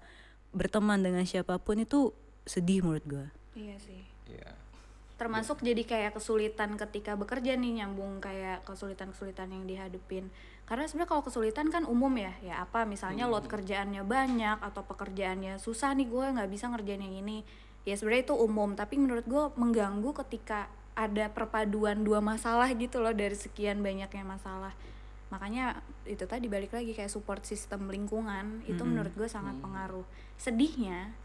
berteman 0.53 1.01
dengan 1.01 1.25
siapa 1.25 1.57
pun 1.57 1.81
itu 1.81 2.13
sedih 2.43 2.84
menurut 2.84 3.06
gue. 3.06 3.25
iya 3.56 3.77
sih. 3.79 4.03
Iya. 4.27 4.51
termasuk 5.13 5.63
jadi 5.63 5.88
kayak 5.88 6.19
kesulitan 6.19 6.75
ketika 6.75 7.15
bekerja 7.15 7.56
nih 7.56 7.79
nyambung 7.79 8.19
kayak 8.19 8.65
kesulitan-kesulitan 8.67 9.56
yang 9.56 9.63
dihadepin. 9.63 10.27
Karena 10.67 10.84
sebenarnya 10.84 11.15
kalau 11.15 11.23
kesulitan 11.23 11.67
kan 11.71 11.88
umum 11.88 12.12
ya 12.17 12.34
ya 12.43 12.60
apa 12.60 12.84
misalnya 12.84 13.29
load 13.29 13.47
kerjaannya 13.47 14.03
banyak 14.03 14.60
atau 14.60 14.84
pekerjaannya 14.84 15.62
susah 15.63 15.95
nih 15.95 16.12
gue 16.12 16.25
nggak 16.34 16.49
bisa 16.51 16.67
ngerjain 16.67 16.99
yang 16.99 17.15
ini. 17.23 17.45
Ya 17.88 17.95
sebenarnya 17.95 18.34
itu 18.34 18.36
umum 18.36 18.75
tapi 18.75 18.99
menurut 18.99 19.23
gue 19.23 19.43
mengganggu 19.56 20.12
ketika 20.25 20.67
ada 20.97 21.29
perpaduan 21.29 22.06
dua 22.06 22.19
masalah 22.19 22.67
gitu 22.73 22.99
loh 22.99 23.13
dari 23.15 23.38
sekian 23.38 23.79
banyaknya 23.79 24.25
masalah. 24.27 24.73
Makanya 25.34 25.82
itu 26.06 26.25
tadi 26.29 26.45
balik 26.45 26.75
lagi 26.75 26.93
kayak 26.93 27.10
support 27.10 27.41
sistem 27.47 27.89
lingkungan 27.89 28.62
itu 28.69 28.82
menurut 28.86 29.13
gue 29.17 29.25
sangat 29.25 29.56
pengaruh. 29.62 30.06
Sedihnya 30.38 31.15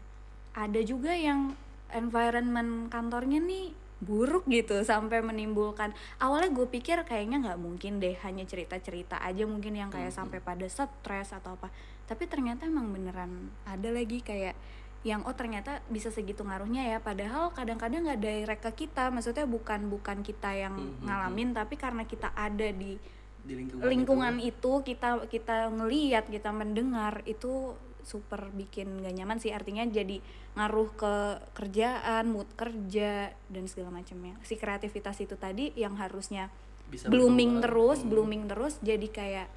ada 0.53 0.79
juga 0.81 1.13
yang 1.13 1.53
environment 1.93 2.89
kantornya 2.93 3.41
nih 3.41 3.73
buruk 3.99 4.47
gitu 4.47 4.79
sampai 4.81 5.19
menimbulkan. 5.19 5.91
Awalnya 6.23 6.49
gue 6.55 6.67
pikir 6.71 7.03
kayaknya 7.03 7.43
nggak 7.43 7.59
mungkin 7.59 7.99
deh 7.99 8.15
hanya 8.23 8.47
cerita-cerita 8.47 9.19
aja 9.19 9.43
mungkin 9.43 9.75
yang 9.75 9.91
kayak 9.91 10.15
sampai 10.15 10.39
pada 10.39 10.63
stres 10.71 11.35
atau 11.35 11.59
apa. 11.59 11.67
Tapi 12.07 12.23
ternyata 12.25 12.65
emang 12.65 12.89
beneran 12.95 13.51
ada 13.67 13.91
lagi 13.91 14.23
kayak 14.23 14.55
yang 14.99 15.23
oh 15.23 15.31
ternyata 15.31 15.79
bisa 15.91 16.11
segitu 16.11 16.47
ngaruhnya 16.47 16.95
ya. 16.95 16.97
Padahal 17.03 17.51
kadang-kadang 17.51 18.07
nggak 18.07 18.21
direct 18.23 18.63
ke 18.71 18.87
kita 18.87 19.11
maksudnya 19.11 19.43
bukan 19.43 19.91
bukan 19.91 20.23
kita 20.23 20.55
yang 20.55 20.75
ngalamin 21.03 21.51
tapi 21.51 21.75
karena 21.75 22.07
kita 22.07 22.31
ada 22.35 22.71
di 22.71 22.95
di 23.39 23.55
lingkungan, 23.55 23.87
lingkungan 23.87 24.35
itu, 24.43 24.83
kita 24.83 25.25
kita 25.31 25.71
ngeliat 25.71 26.27
kita 26.27 26.51
mendengar 26.51 27.23
itu 27.23 27.73
super 28.09 28.49
bikin 28.49 29.05
gak 29.05 29.13
nyaman 29.13 29.37
sih. 29.37 29.53
Artinya 29.53 29.85
jadi 29.85 30.17
ngaruh 30.57 30.89
ke 30.97 31.13
kerjaan 31.53 32.25
mood 32.33 32.49
kerja 32.57 33.29
dan 33.53 33.63
segala 33.69 33.93
macamnya. 34.01 34.33
Si 34.41 34.57
kreativitas 34.57 35.21
itu 35.21 35.37
tadi 35.37 35.69
yang 35.77 35.93
harusnya 36.01 36.49
Bisa 36.89 37.05
blooming 37.05 37.61
berkembang. 37.61 37.69
terus 37.69 37.99
blooming 38.01 38.43
terus 38.49 38.73
jadi 38.81 39.07
kayak 39.07 39.47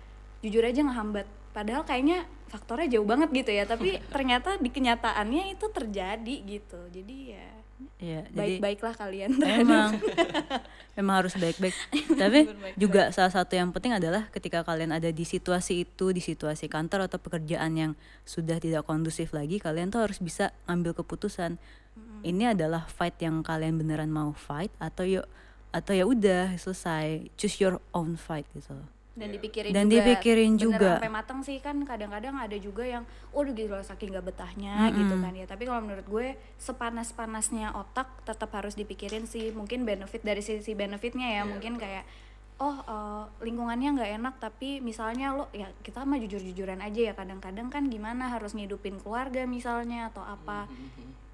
jujur 0.44 0.60
aja 0.60 0.84
ngehambat. 0.84 1.24
Padahal 1.56 1.88
kayaknya 1.88 2.28
faktornya 2.52 3.00
jauh 3.00 3.08
banget 3.08 3.32
gitu 3.32 3.48
ya 3.48 3.64
tapi 3.64 3.96
ternyata 4.14 4.60
di 4.60 4.68
kenyataannya 4.68 5.56
itu 5.56 5.66
terjadi 5.72 6.36
gitu. 6.44 6.80
Jadi 6.92 7.16
ya 7.32 7.48
Iya, 8.02 8.26
baik-baiklah 8.34 8.94
kalian 8.98 9.38
Emang 9.42 9.96
memang 10.98 11.14
harus 11.24 11.34
baik-baik. 11.38 11.74
Tapi 12.22 12.50
juga 12.76 13.14
salah 13.14 13.32
satu 13.32 13.56
yang 13.56 13.72
penting 13.72 13.96
adalah 13.96 14.28
ketika 14.34 14.60
kalian 14.66 14.92
ada 14.92 15.08
di 15.08 15.24
situasi 15.24 15.88
itu, 15.88 16.12
di 16.12 16.20
situasi 16.20 16.68
kantor 16.68 17.08
atau 17.08 17.16
pekerjaan 17.22 17.72
yang 17.78 17.92
sudah 18.28 18.60
tidak 18.60 18.84
kondusif 18.84 19.32
lagi, 19.32 19.56
kalian 19.56 19.88
tuh 19.88 20.04
harus 20.04 20.20
bisa 20.20 20.52
ngambil 20.68 21.04
keputusan. 21.04 21.56
Ini 22.22 22.56
adalah 22.56 22.86
fight 22.88 23.18
yang 23.20 23.42
kalian 23.42 23.76
beneran 23.76 24.08
mau 24.08 24.32
fight 24.32 24.72
atau 24.78 25.04
yuk 25.04 25.26
atau 25.72 25.92
ya 25.96 26.04
udah 26.04 26.54
selesai. 26.60 27.32
Choose 27.40 27.58
your 27.58 27.80
own 27.96 28.20
fight 28.20 28.44
gitu. 28.52 28.76
Dan 29.12 29.28
dipikirin 29.28 29.70
Dan 29.76 29.86
juga. 29.92 29.96
dipikirin 30.00 30.50
bener 30.56 30.62
juga. 30.64 30.90
sampai 30.96 31.12
matang 31.12 31.40
sih 31.44 31.60
kan 31.60 31.76
kadang-kadang 31.84 32.32
ada 32.32 32.56
juga 32.56 32.80
yang 32.80 33.04
udah 33.36 33.52
gitu 33.52 33.68
loh 33.68 33.84
saking 33.84 34.08
nggak 34.08 34.24
betahnya 34.32 34.88
gitu 34.88 35.14
kan 35.20 35.32
ya. 35.36 35.44
Tapi 35.44 35.62
kalau 35.68 35.84
menurut 35.84 36.06
gue 36.08 36.26
sepanas 36.56 37.12
panasnya 37.12 37.76
otak 37.76 38.08
tetap 38.24 38.48
harus 38.56 38.72
dipikirin 38.72 39.28
sih. 39.28 39.52
Mungkin 39.52 39.84
benefit 39.84 40.24
dari 40.24 40.40
sisi 40.40 40.72
benefitnya 40.72 41.28
ya. 41.28 41.42
Mungkin 41.44 41.76
kayak 41.76 42.08
oh 42.62 42.76
eh, 42.88 43.24
lingkungannya 43.44 44.00
nggak 44.00 44.10
enak 44.22 44.34
tapi 44.40 44.80
misalnya 44.80 45.36
lo 45.36 45.52
ya 45.52 45.68
kita 45.84 46.08
mah 46.08 46.16
jujur-jujuran 46.16 46.80
aja 46.80 47.12
ya. 47.12 47.14
Kadang-kadang 47.14 47.68
kan 47.68 47.92
gimana 47.92 48.32
harus 48.32 48.56
ngidupin 48.56 48.96
keluarga 48.96 49.44
misalnya 49.44 50.08
atau 50.08 50.24
apa 50.24 50.72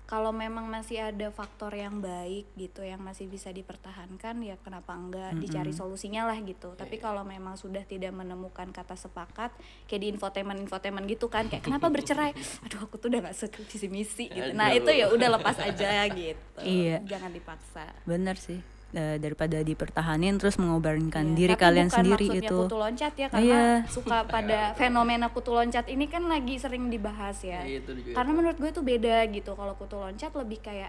kalau 0.08 0.32
memang 0.32 0.64
masih 0.72 1.04
ada 1.04 1.28
faktor 1.28 1.76
yang 1.76 2.00
baik 2.00 2.48
gitu 2.56 2.80
yang 2.80 3.04
masih 3.04 3.28
bisa 3.28 3.52
dipertahankan 3.52 4.40
ya 4.40 4.56
kenapa 4.64 4.96
enggak 4.96 5.36
dicari 5.36 5.76
solusinya 5.76 6.24
lah 6.24 6.40
gitu. 6.40 6.72
Tapi 6.72 6.96
kalau 6.96 7.28
memang 7.28 7.60
sudah 7.60 7.84
tidak 7.84 8.16
menemukan 8.16 8.72
kata 8.72 8.96
sepakat 8.96 9.52
kayak 9.84 10.00
di 10.00 10.08
infotainment 10.16 10.64
infotainment 10.64 11.04
gitu 11.04 11.28
kan 11.28 11.52
kayak 11.52 11.60
kenapa 11.60 11.92
bercerai? 11.92 12.32
Aduh 12.64 12.88
aku 12.88 12.96
tuh 12.96 13.12
udah 13.12 13.28
gak 13.28 13.36
sevisi 13.36 13.92
misi 13.92 14.32
gitu. 14.32 14.56
Nah 14.56 14.72
itu 14.72 14.88
ya 14.88 15.12
udah 15.12 15.28
lepas 15.36 15.60
aja 15.60 16.08
gitu. 16.08 16.58
Iya. 16.64 17.04
jangan 17.04 17.28
dipaksa. 17.28 17.84
Bener 18.08 18.40
sih 18.40 18.77
Eh, 18.88 19.20
daripada 19.20 19.60
dipertahanin 19.60 20.40
terus 20.40 20.56
mengobarkan 20.56 21.36
Iya, 21.36 21.36
diri 21.36 21.52
tapi 21.52 21.60
kalian 21.60 21.88
bukan 21.92 21.96
sendiri 22.00 22.24
maksudnya 22.24 22.40
gitu 22.40 22.56
kutu 22.64 22.76
loncat 22.80 23.12
ya 23.20 23.26
karena 23.28 23.44
Iya. 23.44 23.64
suka 23.84 24.18
pada 24.32 24.58
fenomena 24.80 25.26
kutu 25.28 25.52
loncat 25.52 25.84
ini 25.92 26.08
kan 26.08 26.24
lagi 26.24 26.56
sering 26.56 26.88
dibahas 26.88 27.36
ya. 27.44 27.68
Iya, 27.68 27.84
itu 27.84 27.92
juga. 28.00 28.16
Karena 28.16 28.32
menurut 28.32 28.56
gue 28.56 28.70
tuh 28.72 28.80
beda 28.80 29.28
gitu. 29.28 29.52
Kalau 29.52 29.76
kutu 29.76 30.00
loncat 30.00 30.32
lebih 30.32 30.64
kayak 30.64 30.88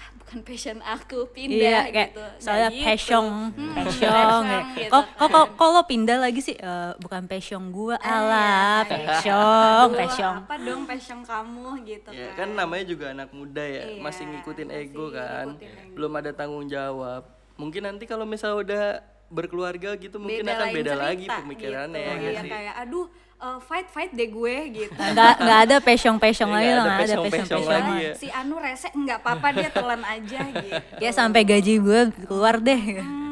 ah 0.00 0.08
bukan 0.18 0.38
passion 0.40 0.80
aku 0.80 1.28
pindah 1.28 1.60
Iya, 1.60 1.80
kayak 1.84 2.08
gitu. 2.08 2.22
Nggak 2.22 2.40
soalnya 2.40 2.70
gitu. 2.70 2.84
passion, 2.86 3.24
Hmm, 3.50 3.72
passion. 3.74 4.08
passion 4.08 4.40
kayak, 4.42 4.64
gitu 4.72 4.90
Kok 4.90 5.04
kok 5.12 5.28
kok 5.28 5.46
kok 5.54 5.68
lo 5.68 5.82
pindah 5.84 6.16
lagi 6.18 6.40
sih? 6.40 6.56
Eh, 6.56 6.92
bukan 6.96 7.22
passion 7.26 7.62
gua, 7.68 7.96
Ah, 7.96 8.08
alah, 8.16 8.80
iya, 8.80 8.96
passion, 9.04 9.84
Aduh, 9.84 9.94
passion. 9.94 10.32
Apa 10.40 10.54
dong 10.56 10.82
passion 10.84 11.18
kamu 11.22 11.66
gitu 11.84 12.08
Ya 12.10 12.32
kan. 12.32 12.36
kan 12.40 12.48
namanya 12.56 12.84
juga 12.86 13.04
anak 13.10 13.28
muda 13.30 13.60
ya, 13.60 13.84
Iya, 13.86 14.00
masih 14.00 14.24
ngikutin 14.26 14.66
masih 14.66 14.82
ego 14.82 15.04
kan, 15.10 15.46
ngikutin 15.50 15.68
ego. 15.68 15.92
belum 15.94 16.12
ada 16.16 16.30
tanggung 16.32 16.66
jawab. 16.66 17.22
Mungkin 17.54 17.82
nanti 17.82 18.04
kalau 18.04 18.24
misalnya 18.24 18.56
udah 18.58 18.84
berkeluarga 19.28 19.94
gitu 19.94 20.16
mungkin 20.16 20.42
Beda 20.42 20.56
akan 20.56 20.68
beda 20.72 20.94
lagi 20.96 21.22
cerita 21.22 21.38
pemikirannya 21.38 21.98
gitu. 21.98 22.10
ya 22.16 22.16
Iya, 22.26 22.40
sih? 22.40 22.50
kayak 22.50 22.74
aduh 22.78 23.06
eh, 23.40 23.58
fight 23.60 23.88
fight 23.88 24.10
deh 24.10 24.28
gue 24.28 24.56
gitu. 24.70 24.92
Nggak 25.14 25.34
nggak 25.38 25.60
ada 25.64 25.76
passion 25.80 26.16
passion 26.16 26.48
Iya, 26.48 26.54
lagi 26.54 26.68
nggak 26.68 26.76
loh, 26.76 26.84
ada 26.84 26.98
passion-passion 27.00 27.46
passion 27.48 27.60
lagi 27.64 27.80
passion. 27.90 28.04
ya. 28.04 28.12
si 28.14 28.26
Anu 28.28 28.56
rese 28.56 28.88
nggak 28.90 29.18
apa-apa 29.20 29.48
dia 29.52 29.68
telan 29.68 30.02
aja 30.04 30.40
gitu. 30.46 30.74
Ya 30.98 31.10
sampai 31.10 31.42
gaji 31.42 31.74
gue 31.78 32.00
keluar 32.24 32.56
deh. 32.58 32.82
Hmm, 33.00 33.02
hmm. 33.02 33.28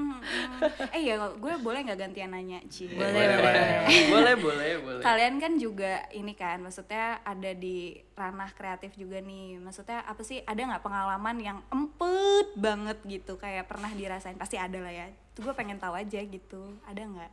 Eh 0.93 1.03
ya 1.05 1.17
gue 1.17 1.55
boleh 1.59 1.81
nggak 1.83 1.99
gantian 1.99 2.29
nanya 2.29 2.61
Ci? 2.67 2.91
Boleh, 2.91 3.09
boleh, 3.09 3.39
boleh. 3.39 4.05
boleh, 4.13 4.35
boleh, 4.37 4.73
boleh. 4.83 5.01
Kalian 5.01 5.39
kan 5.39 5.57
juga 5.57 6.05
ini 6.11 6.35
kan, 6.35 6.61
maksudnya 6.61 7.23
ada 7.23 7.51
di 7.55 7.97
ranah 8.13 8.51
kreatif 8.53 8.93
juga 8.93 9.21
nih. 9.21 9.57
Maksudnya 9.57 10.05
apa 10.05 10.21
sih? 10.21 10.43
Ada 10.43 10.69
nggak 10.69 10.85
pengalaman 10.85 11.37
yang 11.39 11.59
empet 11.69 12.53
banget 12.57 12.99
gitu, 13.07 13.39
kayak 13.39 13.65
pernah 13.65 13.89
dirasain? 13.91 14.37
Pasti 14.37 14.61
ada 14.61 14.77
lah 14.77 14.93
ya. 14.93 15.07
Gue 15.35 15.55
pengen 15.55 15.79
tahu 15.79 15.95
aja 15.95 16.21
gitu. 16.21 16.77
Ada 16.85 17.03
nggak? 17.07 17.31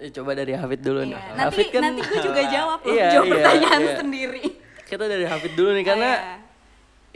Eh, 0.00 0.08
coba 0.16 0.32
dari 0.32 0.56
Hafid 0.56 0.80
dulu 0.80 1.04
nih. 1.04 1.12
Iya. 1.12 1.36
Nanti 1.36 1.44
Hafid 1.44 1.68
kan 1.76 1.82
nanti 1.84 2.00
gue 2.08 2.18
juga 2.24 2.42
jawab 2.48 2.78
loh, 2.80 2.94
Iya, 2.96 3.08
jawab 3.12 3.26
iya, 3.28 3.34
pertanyaan 3.36 3.80
iya. 3.84 3.94
sendiri. 4.00 4.44
Kita 4.88 5.04
dari 5.04 5.24
Hafid 5.28 5.52
dulu 5.52 5.70
nih 5.76 5.84
karena 5.84 6.10
Oh, 6.10 6.16
iya. 6.16 6.36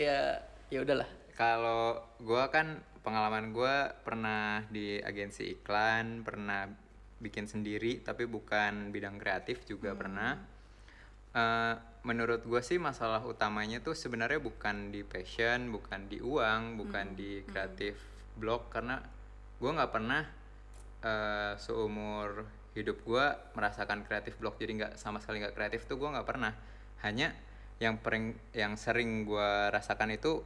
ya 0.04 0.18
ya 0.68 0.78
udahlah. 0.84 1.08
Kalau 1.34 1.82
gua 2.20 2.52
kan 2.52 2.84
pengalaman 3.00 3.56
gua 3.56 3.96
pernah 4.04 4.68
di 4.68 5.00
agensi 5.00 5.56
iklan, 5.56 6.22
pernah 6.28 6.68
bikin 7.24 7.48
sendiri 7.48 8.04
tapi 8.04 8.28
bukan 8.28 8.92
bidang 8.92 9.16
kreatif 9.16 9.64
juga 9.64 9.96
pernah. 9.96 10.36
Eh, 11.34 11.74
menurut 12.04 12.44
gua 12.44 12.60
sih 12.60 12.76
masalah 12.76 13.24
utamanya 13.24 13.80
tuh 13.80 13.96
sebenarnya 13.96 14.44
bukan 14.44 14.92
di 14.92 15.00
passion, 15.02 15.72
bukan 15.72 16.04
di 16.12 16.20
uang, 16.20 16.76
bukan 16.76 17.16
di 17.16 17.40
kreatif 17.48 17.96
blog 18.36 18.68
karena 18.68 19.00
gua 19.56 19.70
nggak 19.72 19.92
pernah 19.94 20.22
eh, 21.00 21.52
seumur 21.56 22.44
hidup 22.74 23.02
gua 23.06 23.38
merasakan 23.54 24.02
kreatif 24.02 24.34
blog 24.38 24.58
jadi 24.58 24.72
nggak 24.74 24.92
sama 24.98 25.22
sekali 25.22 25.42
nggak 25.42 25.54
kreatif 25.54 25.86
tuh 25.86 25.96
gua 25.98 26.18
nggak 26.18 26.28
pernah. 26.28 26.52
Hanya 27.02 27.34
yang 27.78 27.98
pering 27.98 28.34
yang 28.54 28.74
sering 28.78 29.26
gua 29.26 29.70
rasakan 29.70 30.14
itu 30.14 30.42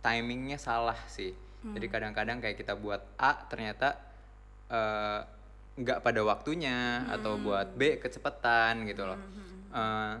timingnya 0.00 0.56
salah 0.56 0.98
sih. 1.08 1.32
Jadi 1.58 1.86
kadang-kadang 1.90 2.38
kayak 2.38 2.54
kita 2.54 2.78
buat 2.78 3.02
A 3.18 3.34
ternyata 3.50 3.98
eh, 4.70 5.20
nggak 5.78 5.98
pada 6.02 6.20
waktunya 6.22 7.06
atau 7.10 7.38
buat 7.38 7.74
B 7.74 7.98
kecepatan 7.98 8.86
gitu 8.86 9.06
loh. 9.06 9.18
Eh, 9.74 10.14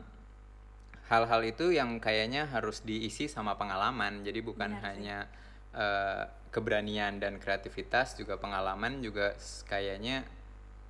hal-hal 1.08 1.40
itu 1.46 1.72
yang 1.72 1.96
kayaknya 2.02 2.50
harus 2.52 2.84
diisi 2.84 3.30
sama 3.30 3.56
pengalaman. 3.56 4.26
Jadi 4.26 4.40
bukan 4.42 4.76
hanya 4.82 5.30
eh, 5.72 6.26
keberanian 6.50 7.20
dan 7.20 7.36
kreativitas, 7.38 8.16
juga 8.16 8.40
pengalaman 8.40 9.04
juga 9.04 9.36
kayaknya 9.68 10.24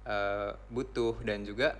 eh, 0.08 0.50
butuh 0.72 1.20
dan 1.20 1.44
juga 1.44 1.76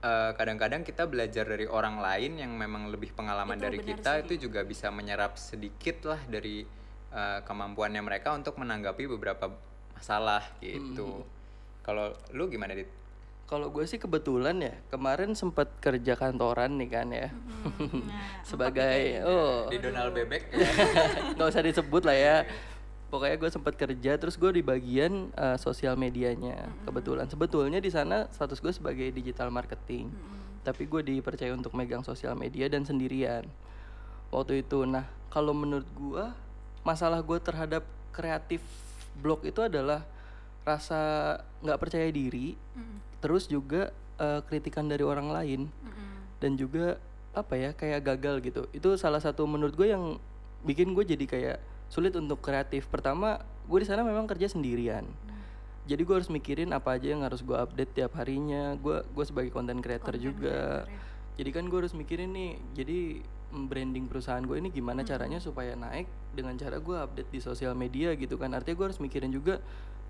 eh, 0.00 0.30
kadang-kadang 0.38 0.86
kita 0.86 1.10
belajar 1.10 1.44
dari 1.44 1.66
orang 1.66 1.98
lain 1.98 2.38
yang 2.38 2.54
memang 2.54 2.88
lebih 2.88 3.10
pengalaman 3.12 3.58
Itu 3.58 3.64
dari 3.66 3.78
kita 3.82 4.12
sih. 4.16 4.22
itu 4.24 4.34
juga 4.48 4.62
bisa 4.62 4.94
menyerap 4.94 5.34
sedikit 5.34 6.06
lah 6.06 6.20
dari 6.30 6.62
eh, 7.10 7.38
kemampuannya 7.42 8.00
mereka 8.00 8.32
untuk 8.32 8.56
menanggapi 8.56 9.10
beberapa 9.10 9.50
masalah 9.94 10.42
gitu. 10.62 11.26
Kalau 11.84 12.16
lu 12.32 12.48
gimana 12.48 12.72
dit? 12.72 12.88
Kalau 13.44 13.68
gue 13.68 13.84
sih 13.84 14.00
kebetulan 14.00 14.56
ya 14.56 14.72
kemarin 14.88 15.36
sempat 15.36 15.68
kerja 15.76 16.16
kantoran 16.16 16.80
nih 16.80 16.88
kan 16.88 17.08
ya. 17.12 17.28
Sebagai 18.48 19.20
oh 19.20 19.68
Di 19.68 19.78
Donald 19.84 20.16
Bebek 20.16 20.48
nggak 21.36 21.48
usah 21.52 21.60
disebut 21.60 22.02
lah 22.08 22.16
ya. 22.16 22.36
Pokoknya 23.14 23.38
gue 23.38 23.46
sempat 23.46 23.78
kerja 23.78 24.18
terus 24.18 24.34
gue 24.34 24.50
di 24.58 24.62
bagian 24.66 25.30
eh, 25.38 25.54
sosial 25.54 25.94
medianya 25.94 26.66
kebetulan. 26.82 27.30
Sebetulnya 27.30 27.78
di 27.78 27.86
sana 27.94 28.26
status 28.34 28.58
gue 28.58 28.74
sebagai 28.74 29.06
digital 29.14 29.54
marketing. 29.54 30.10
Tapi 30.66 30.90
gue 30.90 30.98
dipercaya 31.06 31.54
untuk 31.54 31.78
megang 31.78 32.02
sosial 32.02 32.34
media 32.34 32.66
dan 32.66 32.82
sendirian. 32.82 33.46
Waktu 34.34 34.66
itu 34.66 34.82
nah 34.82 35.06
kalau 35.30 35.54
menurut 35.54 35.86
gue 35.94 36.26
masalah 36.82 37.22
gue 37.22 37.38
terhadap 37.38 37.86
kreatif 38.10 38.58
blog 39.22 39.46
itu 39.46 39.62
adalah 39.62 40.02
rasa 40.66 41.38
nggak 41.62 41.78
percaya 41.78 42.10
diri, 42.10 42.58
terus 43.22 43.46
juga 43.46 43.94
eh, 44.18 44.42
kritikan 44.42 44.90
dari 44.90 45.06
orang 45.06 45.30
lain 45.30 45.70
dan 46.42 46.58
juga 46.58 46.98
apa 47.34 47.54
ya 47.56 47.70
kayak 47.74 48.04
gagal 48.14 48.34
gitu 48.46 48.62
itu 48.70 48.94
salah 48.94 49.18
satu 49.18 49.42
menurut 49.48 49.74
gue 49.74 49.90
yang 49.90 50.22
bikin 50.62 50.94
gue 50.94 51.02
jadi 51.02 51.24
kayak 51.26 51.58
sulit 51.88 52.14
untuk 52.16 52.40
kreatif. 52.40 52.86
Pertama 52.88 53.40
gue 53.64 53.78
di 53.80 53.86
sana 53.88 54.04
memang 54.04 54.28
kerja 54.28 54.50
sendirian. 54.50 55.04
Jadi 55.84 56.00
gue 56.00 56.14
harus 56.16 56.32
mikirin 56.32 56.72
apa 56.72 56.96
aja 56.96 57.12
yang 57.12 57.20
harus 57.24 57.44
gue 57.44 57.56
update 57.56 57.92
tiap 57.92 58.16
harinya. 58.16 58.76
Gue 58.80 59.04
gue 59.04 59.24
sebagai 59.24 59.52
content 59.52 59.80
creator 59.80 60.16
juga. 60.16 60.88
jadi 61.34 61.50
kan 61.50 61.66
gue 61.66 61.78
harus 61.82 61.98
mikirin 61.98 62.30
nih 62.30 62.62
jadi 62.78 62.98
branding 63.50 64.06
perusahaan 64.06 64.38
gue 64.38 64.54
ini 64.54 64.70
gimana 64.70 65.02
caranya 65.02 65.42
supaya 65.42 65.74
naik 65.74 66.06
dengan 66.30 66.54
cara 66.54 66.78
gue 66.78 66.94
update 66.94 67.30
di 67.34 67.40
sosial 67.42 67.74
media 67.74 68.14
gitu 68.14 68.38
kan. 68.38 68.54
Artinya 68.54 68.76
gue 68.78 68.86
harus 68.92 69.00
mikirin 69.02 69.34
juga 69.34 69.58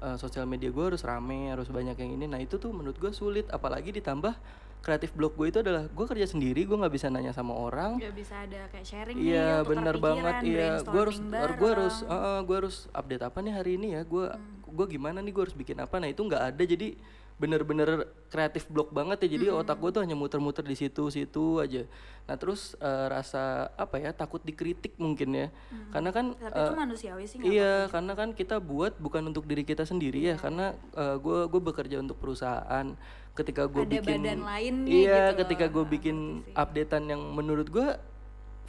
eh, 0.04 0.16
sosial 0.20 0.44
media 0.44 0.68
gue 0.68 0.84
harus 0.84 1.02
rame 1.02 1.50
harus 1.50 1.66
banyak 1.72 1.96
yang 1.96 2.10
ini. 2.20 2.26
Nah 2.28 2.38
itu 2.38 2.60
tuh 2.60 2.70
menurut 2.70 2.96
gue 3.00 3.10
sulit. 3.10 3.48
Apalagi 3.50 3.90
ditambah 3.90 4.37
kreatif 4.85 5.16
blog 5.16 5.33
gue 5.40 5.49
itu 5.49 5.59
adalah 5.64 5.88
gue 5.88 6.07
kerja 6.07 6.29
sendiri 6.29 6.68
gue 6.68 6.77
nggak 6.77 6.92
bisa 6.92 7.09
nanya 7.09 7.33
sama 7.33 7.57
orang. 7.57 7.97
Nggak 7.97 8.14
bisa 8.20 8.35
ada 8.44 8.68
kayak 8.68 8.85
sharing 8.85 9.16
Iya 9.16 9.64
nih, 9.64 9.68
benar 9.73 9.94
pikiran, 9.97 10.05
banget 10.05 10.35
iya. 10.44 10.70
Gue 10.85 11.01
harus 11.09 11.18
brainstorming 11.25 11.57
gue 11.57 11.70
harus 11.73 11.97
eh, 12.05 12.40
gue 12.44 12.57
harus 12.61 12.77
update 12.92 13.25
apa 13.25 13.38
nih 13.40 13.53
hari 13.57 13.73
ini 13.81 13.88
ya? 13.97 14.03
Gue 14.05 14.29
gue 14.68 14.87
gimana 14.92 15.25
nih? 15.25 15.33
Gue 15.33 15.42
harus 15.49 15.57
bikin 15.57 15.81
apa? 15.81 15.97
Nah 15.97 16.12
itu 16.12 16.20
nggak 16.20 16.42
ada. 16.53 16.62
Jadi 16.68 17.01
bener-bener 17.35 18.07
kreatif 18.31 18.68
blog 18.70 18.92
banget 18.92 19.25
ya. 19.27 19.40
Jadi 19.40 19.51
otak 19.51 19.81
gue 19.81 19.90
tuh 19.90 20.03
hanya 20.05 20.14
muter-muter 20.14 20.62
di 20.62 20.77
situ-situ 20.77 21.64
aja. 21.64 21.83
Nah 22.29 22.37
terus 22.37 22.77
eh, 22.77 23.07
rasa 23.09 23.73
apa 23.81 23.97
ya? 23.97 24.12
Takut 24.12 24.44
dikritik 24.44 25.01
mungkin 25.01 25.33
ya. 25.33 25.49
Karena 25.97 26.12
kan 26.12 26.37
Tapi 26.37 26.61
itu 26.61 26.75
eh, 26.77 26.79
manusiawi 26.79 27.25
sih 27.25 27.37
Iya, 27.40 27.88
karena 27.88 28.12
kan 28.12 28.37
kita 28.37 28.61
buat 28.61 29.01
bukan 29.01 29.33
untuk 29.33 29.49
diri 29.49 29.64
kita 29.64 29.88
sendiri 29.88 30.29
ya, 30.29 30.37
karena 30.37 30.77
gue 30.94 31.38
gue 31.49 31.61
bekerja 31.64 32.05
untuk 32.05 32.20
perusahaan. 32.20 32.92
Ketika 33.35 33.66
gue 33.66 33.83
bikin, 33.83 34.23
badan 34.23 34.40
lainnya 34.47 34.90
iya, 34.94 35.35
gitu 35.35 35.42
ketika 35.42 35.66
gue 35.66 35.85
bikin 35.90 36.47
updatean 36.55 37.11
yang 37.11 37.23
menurut 37.35 37.66
gue 37.66 37.99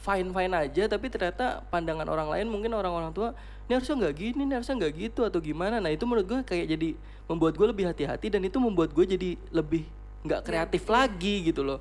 fine 0.02 0.28
fine 0.34 0.54
aja, 0.58 0.90
tapi 0.90 1.06
ternyata 1.06 1.62
pandangan 1.70 2.06
orang 2.10 2.28
lain 2.34 2.46
mungkin 2.50 2.74
orang-orang 2.74 3.14
tua, 3.14 3.30
ini 3.70 3.78
harusnya 3.78 3.94
nggak 3.94 4.14
gini, 4.18 4.42
ini 4.42 4.52
harusnya 4.58 4.74
nggak 4.82 4.94
gitu 4.98 5.22
atau 5.22 5.38
gimana. 5.38 5.78
Nah 5.78 5.94
itu 5.94 6.02
menurut 6.02 6.26
gue 6.26 6.38
kayak 6.42 6.66
jadi 6.74 6.98
membuat 7.30 7.54
gue 7.54 7.66
lebih 7.70 7.86
hati-hati 7.86 8.26
dan 8.26 8.42
itu 8.42 8.58
membuat 8.58 8.90
gue 8.90 9.06
jadi 9.06 9.38
lebih 9.54 9.86
nggak 10.26 10.42
kreatif 10.42 10.82
lagi 10.90 11.46
gitu 11.46 11.62
loh. 11.62 11.78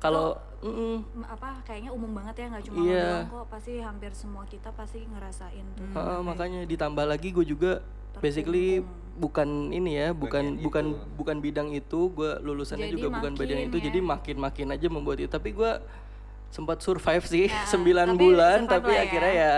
Kalau. 0.00 0.40
M- 0.64 1.04
apa 1.22 1.60
kayaknya 1.62 1.90
umum 1.90 2.10
banget 2.14 2.34
ya 2.34 2.46
nggak 2.48 2.64
cuma 2.64 2.76
Iya. 2.78 2.88
lo 2.88 3.04
doang 3.04 3.28
kok 3.28 3.44
pasti 3.50 3.72
hampir 3.78 4.10
semua 4.10 4.42
kita 4.44 4.68
pasti 4.72 5.04
ngerasain 5.04 5.66
tuh 5.74 5.84
Heeh, 5.86 6.18
makanya 6.20 6.60
ditambah 6.64 7.04
lagi 7.04 7.28
gue 7.30 7.44
juga 7.44 7.84
basically 8.16 8.80
bukan 9.14 9.46
ini 9.70 9.94
ya, 9.94 10.08
bukan 10.10 10.58
bukan 10.58 10.84
bukan 11.14 11.36
bidang 11.38 11.70
itu, 11.70 12.10
gue 12.10 12.30
lulusannya 12.40 12.88
Jadi 12.88 12.94
juga 12.96 13.08
bukan 13.12 13.32
bidang 13.32 13.58
makin 13.60 13.68
itu, 13.68 13.76
ya. 13.76 13.84
jadi 13.84 13.98
makin-makin 14.00 14.66
aja 14.70 14.86
membuat 14.88 15.18
itu. 15.18 15.28
Tapi 15.28 15.50
gue 15.50 15.70
sempat 16.48 16.78
survive 16.78 17.22
sih 17.22 17.46
Ya, 17.52 17.62
9 17.68 17.78
tapi 18.08 18.14
bulan, 18.16 18.58
tapi 18.64 18.90
lah 18.90 18.96
ya. 18.96 19.02
akhirnya 19.04 19.32
ya 19.34 19.54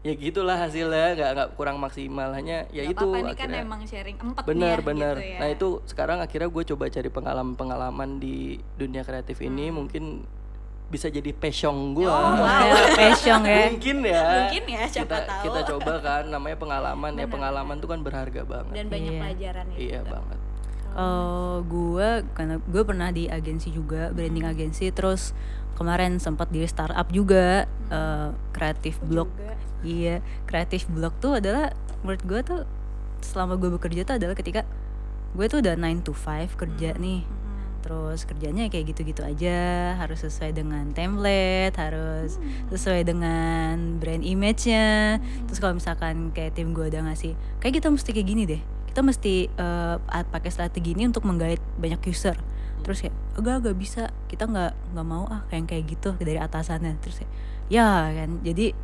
ya 0.00 0.12
gitulah 0.14 0.56
hasilnya 0.56 1.12
nggak 1.12 1.30
nggak 1.30 1.48
kurang 1.54 1.76
maksimal 1.76 2.32
hanya 2.32 2.64
ya 2.70 2.82
Gak 2.82 2.92
itu 2.94 3.04
apa-apa, 3.04 3.20
ini 3.22 3.32
kan 3.34 3.48
emang 3.52 3.82
sharing 3.84 4.16
empat 4.16 4.42
bener 4.42 4.74
ya, 4.74 4.82
bener 4.82 5.14
gitu 5.14 5.28
ya. 5.28 5.38
nah 5.38 5.48
itu 5.50 5.68
sekarang 5.84 6.18
akhirnya 6.18 6.48
gue 6.48 6.64
coba 6.66 6.84
cari 6.88 7.10
pengalaman 7.10 7.52
pengalaman 7.52 8.10
di 8.16 8.36
dunia 8.74 9.02
kreatif 9.02 9.36
ini 9.40 9.68
Hmm. 9.68 9.76
mungkin 9.76 10.04
bisa 10.88 11.06
jadi 11.06 11.30
passion 11.30 11.92
gue 11.92 12.02
Oh, 12.02 12.34
passion 12.98 13.44
ya. 13.44 13.70
Mungkin 13.70 13.96
ya. 14.02 14.24
Mungkin 14.42 14.62
ya, 14.66 14.82
siapa 14.90 15.06
kita, 15.06 15.18
tahu. 15.22 15.42
kita 15.46 15.60
coba 15.68 15.92
kan 16.00 16.24
namanya 16.26 16.56
pengalaman. 16.58 17.12
Ya 17.14 17.26
pengalaman 17.28 17.76
tuh 17.78 17.86
kan 17.86 18.00
berharga 18.00 18.42
banget. 18.42 18.74
Dan 18.74 18.86
banyak 18.88 19.12
Iya. 19.12 19.20
pelajaran 19.22 19.64
ya 19.68 19.76
iya 19.78 19.98
juga. 20.00 20.10
banget. 20.10 20.38
Kalau 20.90 21.38
gue 21.62 22.08
karena 22.34 22.54
gue 22.58 22.82
pernah 22.82 23.08
di 23.08 23.24
agensi 23.28 23.70
juga 23.70 24.10
branding 24.10 24.42
agensi. 24.44 24.90
Terus 24.90 25.30
kemarin 25.72 26.18
sempat 26.18 26.50
di 26.50 26.66
startup 26.66 27.06
juga 27.08 27.70
eh, 27.86 28.28
kreatif 28.50 28.98
blog 29.00 29.30
juga. 29.30 29.54
Iya 29.84 30.20
kreatif 30.44 30.86
blog 30.90 31.16
tuh 31.20 31.40
adalah 31.40 31.72
menurut 32.04 32.22
gue 32.24 32.40
tuh 32.44 32.60
selama 33.20 33.60
gue 33.60 33.70
bekerja 33.76 34.08
tuh 34.08 34.16
adalah 34.16 34.34
ketika 34.36 34.64
gue 35.36 35.46
tuh 35.46 35.62
udah 35.62 35.78
9 35.78 36.02
to 36.02 36.12
5 36.16 36.58
kerja 36.58 36.96
nih. 36.98 37.22
Terus 37.80 38.28
kerjanya 38.28 38.68
kayak 38.68 38.92
gitu-gitu 38.92 39.24
aja 39.24 39.96
harus 39.96 40.20
sesuai 40.20 40.52
dengan 40.52 40.92
template 40.92 41.72
harus 41.80 42.36
sesuai 42.68 43.08
dengan 43.08 43.96
brand 43.96 44.20
image-nya. 44.20 45.16
Terus 45.48 45.58
kalau 45.64 45.80
misalkan 45.80 46.28
kayak 46.36 46.58
tim 46.58 46.76
gue 46.76 46.92
udah 46.92 47.08
ngasih 47.08 47.32
kayak 47.62 47.80
kita 47.80 47.88
mesti 47.88 48.10
kayak 48.12 48.28
gini 48.28 48.42
deh. 48.44 48.60
Kita 48.90 49.00
mesti 49.00 49.48
a- 49.56 50.28
pakai 50.28 50.50
strategi 50.52 50.92
ini 50.92 51.08
untuk 51.08 51.24
menggait 51.24 51.62
banyak 51.80 52.04
user. 52.04 52.36
Terus 52.84 53.06
kayak 53.06 53.16
agak 53.40 53.54
agak 53.64 53.76
bisa. 53.80 54.02
Kita 54.28 54.44
nggak 54.44 54.92
nggak 54.92 55.06
mau 55.06 55.24
ah 55.30 55.46
kayak 55.48 55.72
kayak 55.72 55.84
gitu 55.88 56.10
dari 56.20 56.36
atasannya. 56.36 57.00
Terus 57.00 57.24
kayak 57.24 57.32
ya 57.72 58.12
kan. 58.12 58.44
Jadi 58.44 58.76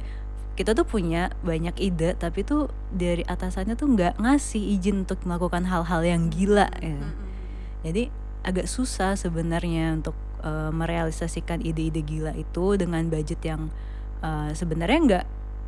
kita 0.57 0.73
tuh 0.73 0.83
punya 0.83 1.29
banyak 1.41 1.77
ide 1.79 2.17
tapi 2.17 2.41
tuh 2.41 2.67
dari 2.89 3.21
atasannya 3.23 3.77
tuh 3.77 3.93
nggak 3.93 4.17
ngasih 4.17 4.59
izin 4.75 5.05
untuk 5.05 5.21
melakukan 5.23 5.69
hal-hal 5.69 6.01
yang 6.01 6.33
gila 6.33 6.67
ya. 6.81 6.97
jadi 7.85 8.09
agak 8.41 8.65
susah 8.65 9.15
sebenarnya 9.15 9.93
untuk 9.95 10.17
eh, 10.41 10.73
merealisasikan 10.73 11.61
ide-ide 11.61 12.01
gila 12.01 12.33
itu 12.33 12.75
dengan 12.75 13.05
budget 13.07 13.39
yang 13.43 13.69
eh, 14.21 14.51
sebenarnya 14.51 14.99
nggak 15.05 15.27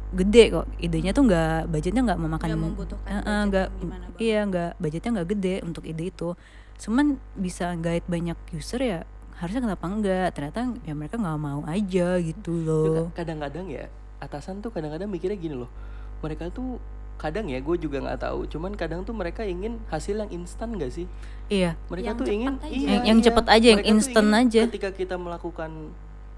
gede 0.09 0.45
kok. 0.49 0.67
Idenya 0.81 1.13
tuh 1.13 1.29
nggak 1.29 1.69
budgetnya 1.69 2.01
nggak 2.01 2.17
memakan 2.17 2.49
Nggak 2.49 2.65
membutuhkan 2.65 3.13
banget. 3.29 4.11
iya 4.17 4.41
nggak 4.41 4.71
budgetnya 4.81 5.11
nggak 5.21 5.29
gede 5.37 5.55
untuk 5.63 5.85
ide 5.85 6.09
itu. 6.09 6.33
Cuman 6.81 7.07
bisa 7.37 7.77
guide 7.77 8.09
banyak 8.09 8.39
user 8.57 8.81
ya 8.81 9.01
harusnya 9.37 9.63
kenapa 9.63 9.85
enggak 9.85 10.33
ternyata 10.33 10.59
ya 10.83 10.97
mereka 10.97 11.15
nggak 11.15 11.39
mau 11.39 11.61
aja 11.63 12.17
gitu 12.19 12.51
Itu 12.57 12.67
loh. 12.67 13.13
ka- 13.13 13.23
kadang-kadang 13.23 13.69
ya 13.69 13.87
atasan 14.19 14.59
tuh 14.59 14.71
kadang-kadang 14.71 15.07
mikirnya 15.07 15.35
gini 15.35 15.55
loh 15.55 15.71
mereka 16.19 16.51
tuh 16.51 16.79
kadang 17.19 17.51
ya 17.51 17.59
gue 17.59 17.77
juga 17.77 17.99
nggak 17.99 18.21
tahu 18.21 18.47
cuman 18.47 18.75
kadang 18.75 19.03
tuh 19.03 19.11
mereka 19.11 19.43
ingin 19.43 19.83
hasil 19.89 20.15
yang 20.17 20.31
instan 20.31 20.79
gak 20.79 20.95
sih 20.95 21.07
iya 21.49 21.75
mereka 21.89 22.15
Yang 22.15 22.19
tuh 22.19 22.27
ingin 22.31 22.55
aja. 22.57 22.67
iya, 22.69 22.87
Yang- 22.89 23.05
yang 23.05 23.19
iya. 23.19 23.27
cepet 23.27 23.47
aja, 23.49 23.67
yang 23.67 23.81
Mereka 23.83 23.93
instan 23.93 24.27
aja. 24.31 24.63
ketika 24.71 24.91
kita 24.93 25.15
melakukan 25.19 25.71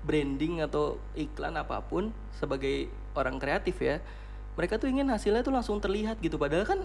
branding 0.01 0.65
atau 0.65 0.97
iklan 1.13 1.53
apa 1.55 1.85
pun 1.85 2.09
sebagai 2.33 2.89
orang 3.13 3.37
kreatif 3.37 3.77
ya 3.77 4.01
mereka 4.57 4.81
tuh 4.81 4.89
ingin 4.89 5.05
hasilnya 5.07 5.45
tuh 5.45 5.53
langsung 5.53 5.77
terlihat 5.79 6.17
gitu 6.19 6.41
padahal 6.41 6.65
kan 6.65 6.81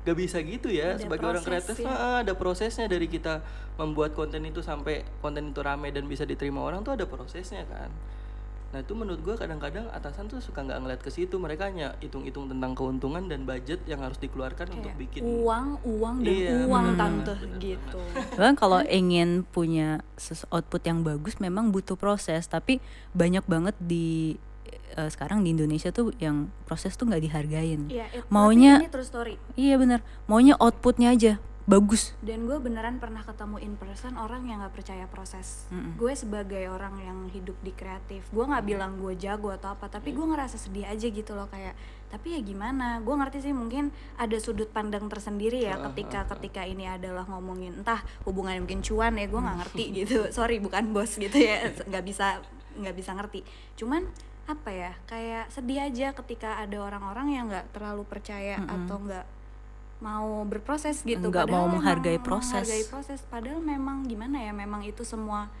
gak 0.00 0.16
bisa 0.16 0.40
gitu 0.40 0.68
ya 0.68 0.96
Ada 0.96 1.04
sebagai 1.04 1.26
orang 1.26 1.44
kreatif 1.44 1.76
ya. 1.80 1.88
ah, 1.88 2.18
ada 2.20 2.32
prosesnya 2.32 2.88
dari 2.88 3.04
kita 3.04 3.40
membuat 3.76 4.12
konten 4.12 4.44
itu 4.44 4.60
sampai 4.60 5.00
konten 5.20 5.48
itu 5.48 5.60
rame 5.60 5.88
dan 5.88 6.04
bisa 6.04 6.24
diterima 6.24 6.60
orang 6.60 6.80
tuh 6.80 6.92
ada 6.92 7.04
prosesnya 7.04 7.64
kan 7.64 7.88
nah 8.70 8.78
itu 8.78 8.94
menurut 8.94 9.18
gua 9.20 9.34
kadang-kadang 9.34 9.90
atasan 9.90 10.26
tuh 10.26 10.38
suka 10.38 10.62
nggak 10.62 10.78
ngeliat 10.78 11.00
ke 11.00 11.08
situ. 11.08 11.34
Mereka 11.36 11.66
hanya 11.66 11.98
hitung-hitung 11.98 12.46
tentang 12.46 12.72
keuntungan 12.72 13.26
dan 13.26 13.42
budget 13.42 13.82
yang 13.84 13.98
harus 13.98 14.14
dikeluarkan 14.16 14.70
untuk 14.72 14.88
Kayak 14.88 15.00
bikin. 15.00 15.20
uang 15.22 15.68
uang 15.82 16.16
dan 16.20 16.30
Iya, 16.32 16.50
uang 16.64 16.84
bener 16.86 16.96
tante 16.96 17.32
bener 17.36 17.58
gitu. 17.58 17.98
Bahkan 18.32 18.54
kalau 18.54 18.78
ingin 18.82 19.42
punya 19.44 20.06
output 20.48 20.82
yang 20.82 21.02
bagus 21.02 21.36
memang 21.36 21.68
butuh 21.68 21.94
proses, 21.94 22.46
tapi 22.46 22.78
banyak 23.10 23.42
banget 23.44 23.74
di 23.76 24.38
eh, 24.90 25.06
sekarang 25.06 25.42
di 25.42 25.50
Indonesia 25.50 25.90
tuh 25.90 26.10
yang 26.18 26.50
proses 26.64 26.94
tuh 26.94 27.06
nggak 27.06 27.22
dihargain. 27.22 27.86
Iya, 27.86 28.06
it- 28.12 28.26
Maunya- 28.26 28.78
ini 28.78 28.90
true 28.90 29.02
story. 29.02 29.34
Iya 29.54 29.78
benar, 29.78 30.02
maunya 30.26 30.54
outputnya 30.56 31.10
aja 31.10 31.38
bagus. 31.70 32.18
dan 32.18 32.50
gue 32.50 32.58
beneran 32.58 32.98
pernah 32.98 33.22
ketemu 33.22 33.62
in 33.62 33.78
person 33.78 34.18
orang 34.18 34.42
yang 34.50 34.58
nggak 34.58 34.74
percaya 34.74 35.06
proses. 35.06 35.70
Gue 35.94 36.18
sebagai 36.18 36.66
orang 36.66 36.98
yang 36.98 37.18
hidup 37.30 37.54
di 37.62 37.70
kreatif 37.70 38.26
gue 38.34 38.42
nggak 38.42 38.66
bilang 38.66 38.98
gue 38.98 39.14
jago 39.14 39.54
atau 39.54 39.78
apa 39.78 39.86
tapi 39.86 40.10
gue 40.10 40.26
ngerasa 40.26 40.58
sedih 40.58 40.90
aja 40.90 41.06
gitu 41.06 41.32
loh 41.38 41.46
kayak 41.46 41.78
tapi 42.10 42.34
ya 42.34 42.40
gimana? 42.42 42.98
Gue 43.06 43.14
ngerti 43.14 43.46
sih 43.46 43.54
mungkin 43.54 43.94
ada 44.18 44.34
sudut 44.42 44.66
pandang 44.74 45.06
tersendiri 45.06 45.62
ya 45.62 45.78
ketika 45.90 46.26
ketika 46.34 46.66
ini 46.66 46.90
adalah 46.90 47.22
ngomongin 47.30 47.86
entah 47.86 48.02
hubungan 48.26 48.66
mungkin 48.66 48.82
cuan 48.82 49.14
ya 49.14 49.30
gue 49.30 49.40
nggak 49.40 49.58
ngerti 49.62 49.84
gitu. 49.94 50.18
Sorry 50.36 50.58
bukan 50.58 50.90
bos 50.90 51.14
gitu 51.14 51.38
ya 51.38 51.70
nggak 51.86 52.02
bisa 52.02 52.42
nggak 52.74 52.94
bisa 52.98 53.14
ngerti. 53.14 53.46
Cuman 53.78 54.10
apa 54.50 54.70
ya 54.74 54.92
kayak 55.06 55.46
sedih 55.54 55.86
aja 55.86 56.10
ketika 56.10 56.58
ada 56.58 56.82
orang-orang 56.82 57.28
yang 57.30 57.44
nggak 57.46 57.70
terlalu 57.70 58.02
percaya 58.02 58.58
atau 58.66 58.98
nggak 58.98 59.39
mau 60.00 60.42
berproses 60.42 61.00
gitu 61.02 61.20
Nggak 61.22 61.44
Padahal 61.44 61.60
mau 61.60 61.66
menghargai 61.70 62.18
proses. 62.18 62.56
menghargai 62.58 62.84
proses 62.86 63.20
padahal 63.22 63.60
memang 63.60 64.02
gimana 64.02 64.36
ya 64.38 64.50
memang 64.50 64.80
itu 64.82 65.00
semua 65.02 65.52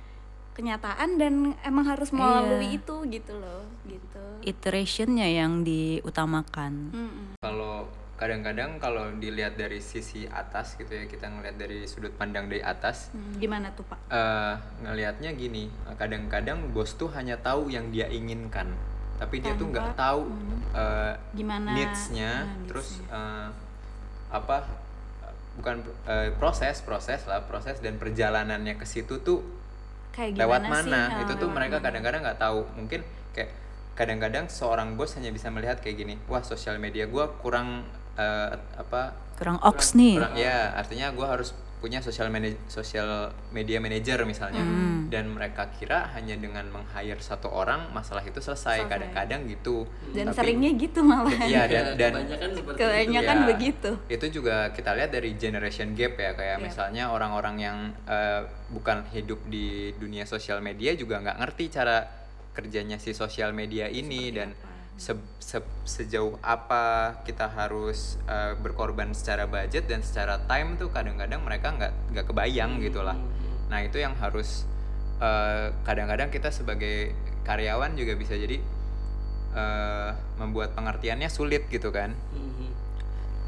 kenyataan 0.50 1.16
dan 1.16 1.34
emang 1.62 1.86
harus 1.86 2.10
melalui 2.10 2.74
Iya. 2.74 2.78
itu 2.78 2.94
gitu 3.10 3.32
loh 3.34 3.62
gitu 3.84 4.24
Iterationnya 4.42 5.24
yang 5.26 5.60
diutamakan. 5.62 6.72
Mm-mm. 6.90 7.26
kalau 7.38 7.84
kadang-kadang 8.16 8.76
kalau 8.76 9.08
dilihat 9.14 9.56
dari 9.56 9.80
sisi 9.80 10.24
atas 10.26 10.76
gitu 10.76 10.90
ya 10.90 11.04
kita 11.04 11.24
ngelihat 11.26 11.56
dari 11.56 11.84
sudut 11.84 12.12
pandang 12.14 12.48
dari 12.48 12.60
atas 12.60 13.08
Hmm, 13.10 13.32
gimana 13.34 13.72
tuh 13.72 13.80
pak 13.82 13.96
eh 14.08 14.54
ngelihatnya 14.82 15.32
gini 15.32 15.68
kadang-kadang 15.94 16.68
bos 16.68 16.92
tuh 16.94 17.08
hanya 17.10 17.36
tahu 17.38 17.68
yang 17.68 17.88
dia 17.88 18.08
inginkan 18.08 18.76
tapi 19.16 19.36
dia 19.38 19.52
tuh 19.54 19.68
nggak 19.68 19.92
Tanpa- 19.92 20.00
tahu 20.02 20.22
eh, 20.74 21.12
gimana 21.32 21.72
needs-nya 21.72 22.32
Nah, 22.42 22.64
terus 22.66 23.00
needs-nya. 23.00 23.24
Apa 24.30 24.62
bukan 25.58 25.82
eh, 26.06 26.30
proses 26.34 26.80
proses 26.80 27.26
lah 27.26 27.42
proses 27.44 27.78
dan 27.78 27.98
perjalanannya 27.98 28.74
ke 28.74 28.86
situ 28.86 29.20
tuh 29.20 29.42
kayak 30.10 30.38
lewat 30.38 30.62
gimana 30.64 30.82
sih? 30.82 30.90
mana 30.90 31.00
Ah, 31.08 31.20
itu 31.20 31.32
tuh 31.36 31.48
mereka 31.50 31.76
mana. 31.76 31.84
kadang-kadang 31.86 32.20
nggak 32.22 32.40
tahu 32.40 32.60
mungkin 32.74 33.00
kayak 33.30 33.50
kadang-kadang 33.92 34.46
seorang 34.48 34.94
bos 34.94 35.12
hanya 35.14 35.28
bisa 35.28 35.50
melihat 35.50 35.78
kayak 35.78 35.96
gini 35.98 36.14
wah 36.24 36.40
sosial 36.40 36.78
media 36.78 37.04
gua 37.04 37.28
kurang 37.36 37.84
eh, 38.14 38.48
apa 38.76 39.12
Kurang 39.36 39.56
ox 39.60 39.92
nih. 39.94 40.20
kurang 40.20 40.34
ya 40.36 40.72
artinya 40.74 41.08
gua 41.10 41.34
harus 41.34 41.56
punya 41.80 41.98
sosial 41.98 42.28
media 42.28 42.52
sosial 42.68 43.32
media 43.50 43.80
manager 43.80 44.22
misalnya. 44.22 44.60
Hmm. 44.60 45.08
dan 45.10 45.26
mereka 45.26 45.66
kira 45.74 46.06
hanya 46.14 46.38
dengan 46.38 46.62
meng-hire 46.70 47.18
satu 47.18 47.50
orang 47.50 47.90
masalah 47.90 48.22
itu 48.22 48.38
selesai. 48.38 48.86
Kadang-kadang 48.86 49.42
gitu. 49.50 49.82
Dan 50.14 50.30
Tapi- 50.30 50.38
seringnya 50.38 50.70
gitu 50.78 51.00
malah. 51.02 51.34
Iya 51.34 51.66
dan 51.66 51.84
dan 51.98 52.12
kebanyakan 52.14 52.50
seperti 52.54 52.78
kebanyakan 52.78 53.36
Ya, 53.36 53.46
begitu. 53.50 53.90
Itu 54.06 54.26
juga 54.30 54.70
kita 54.70 54.94
lihat 54.94 55.10
dari 55.10 55.34
generation 55.34 55.98
gap 55.98 56.14
ya 56.14 56.30
kayak 56.32 56.56
Iya. 56.56 56.62
misalnya 56.62 57.04
orang-orang 57.10 57.56
yang 57.58 57.78
eh, 58.06 58.46
bukan 58.70 59.02
hidup 59.10 59.42
di 59.50 59.90
dunia 59.98 60.22
sosial 60.24 60.62
media 60.62 60.94
juga 60.94 61.18
nggak 61.18 61.42
ngerti 61.42 61.64
cara 61.72 62.06
kerjanya 62.50 62.98
si 62.98 63.10
sosial 63.10 63.50
media 63.50 63.86
ini 63.86 64.30
dan 64.30 64.54
se- 64.96 65.28
se- 65.38 65.78
sejauh 65.84 66.38
apa 66.40 67.14
kita 67.22 67.46
harus 67.46 68.16
eh, 68.24 68.54
berkorban 68.58 69.12
secara 69.12 69.46
budget 69.46 69.86
dan 69.86 70.00
secara 70.00 70.40
time 70.44 70.78
tuh 70.78 70.90
kadang-kadang 70.90 71.42
mereka 71.42 71.70
nggak 71.74 71.92
nggak 72.14 72.26
kebayang 72.26 72.78
gitu 72.82 73.02
lah 73.04 73.16
nah 73.70 73.78
itu 73.82 74.02
yang 74.02 74.14
harus 74.18 74.66
eh, 75.20 75.70
kadang-kadang 75.84 76.32
kita 76.32 76.50
sebagai 76.50 77.14
karyawan 77.44 77.94
juga 77.96 78.14
bisa 78.16 78.34
jadi 78.34 78.58
eh, 79.54 80.10
membuat 80.38 80.72
pengertiannya 80.74 81.26
sulit 81.26 81.66
gitu 81.68 81.90
kan. 81.90 82.14
Mhm. 82.34 82.68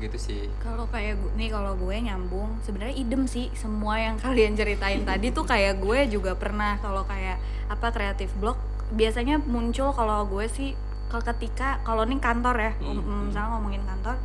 gitu 0.03 0.19
sih. 0.19 0.51
Kalau 0.59 0.91
kayak 0.91 1.15
gue 1.15 1.31
nih 1.39 1.55
kalau 1.55 1.79
gue 1.79 1.95
nyambung 1.95 2.59
sebenarnya 2.67 2.99
idem 2.99 3.31
sih 3.31 3.55
semua 3.55 4.03
yang 4.03 4.19
kalian 4.25 4.59
ceritain 4.59 5.07
tadi 5.07 5.31
tuh 5.31 5.47
kayak 5.47 5.79
gue 5.79 6.11
juga 6.11 6.35
pernah 6.35 6.75
kalau 6.83 7.07
kayak 7.07 7.39
apa 7.71 7.95
kreatif 7.95 8.35
blog 8.35 8.59
biasanya 8.91 9.39
muncul 9.39 9.95
kalau 9.95 10.27
gue 10.27 10.51
sih 10.51 10.75
kalau 11.13 11.25
ketika 11.29 11.77
kalau 11.85 12.09
nih 12.09 12.17
kantor 12.17 12.57
ya 12.57 12.73
Hmm, 12.81 13.05
um, 13.05 13.29
misalnya 13.29 13.53
ngomongin 13.53 13.85
kantor 13.85 14.17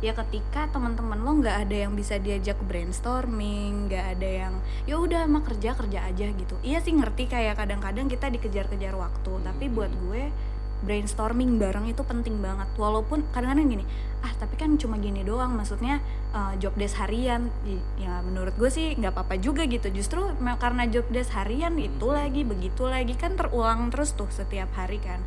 ya 0.00 0.16
ketika 0.16 0.64
teman-teman 0.72 1.20
lo 1.20 1.44
nggak 1.44 1.68
ada 1.68 1.76
yang 1.84 1.92
bisa 1.92 2.16
diajak 2.16 2.56
brainstorming 2.64 3.92
nggak 3.92 4.16
ada 4.16 4.48
yang 4.48 4.54
ya 4.88 4.96
udah 4.96 5.28
mah 5.28 5.44
kerja 5.44 5.76
kerja 5.76 6.08
aja 6.08 6.26
gitu. 6.32 6.56
Iya 6.64 6.80
sih 6.80 6.96
ngerti 6.96 7.28
kayak 7.28 7.60
kadang-kadang 7.60 8.08
kita 8.08 8.32
dikejar-kejar 8.32 8.96
waktu 8.96 9.32
tapi 9.44 9.68
buat 9.68 9.92
gue 9.92 10.32
brainstorming 10.80 11.60
bareng 11.60 11.92
itu 11.92 12.00
penting 12.00 12.40
banget. 12.40 12.64
Walaupun 12.80 13.28
kadang-kadang 13.36 13.68
gini 13.68 13.84
ah 14.24 14.32
tapi 14.40 14.56
kan 14.56 14.80
cuma 14.80 14.96
gini 14.96 15.20
doang 15.20 15.52
maksudnya 15.52 16.00
uh, 16.32 16.56
job 16.56 16.72
desk 16.80 16.96
harian. 16.96 17.52
Ya 18.00 18.24
menurut 18.24 18.56
gue 18.56 18.72
sih 18.72 18.96
nggak 18.96 19.12
apa-apa 19.12 19.36
juga 19.36 19.68
gitu. 19.68 19.92
Justru 19.92 20.32
karena 20.40 20.88
job 20.88 21.04
desk 21.12 21.36
harian 21.36 21.76
itu 21.76 22.08
lagi 22.08 22.40
begitu 22.48 22.88
lagi 22.88 23.12
kan 23.20 23.36
terulang 23.36 23.92
terus 23.92 24.16
tuh 24.16 24.32
setiap 24.32 24.72
hari 24.72 24.96
kan 24.96 25.20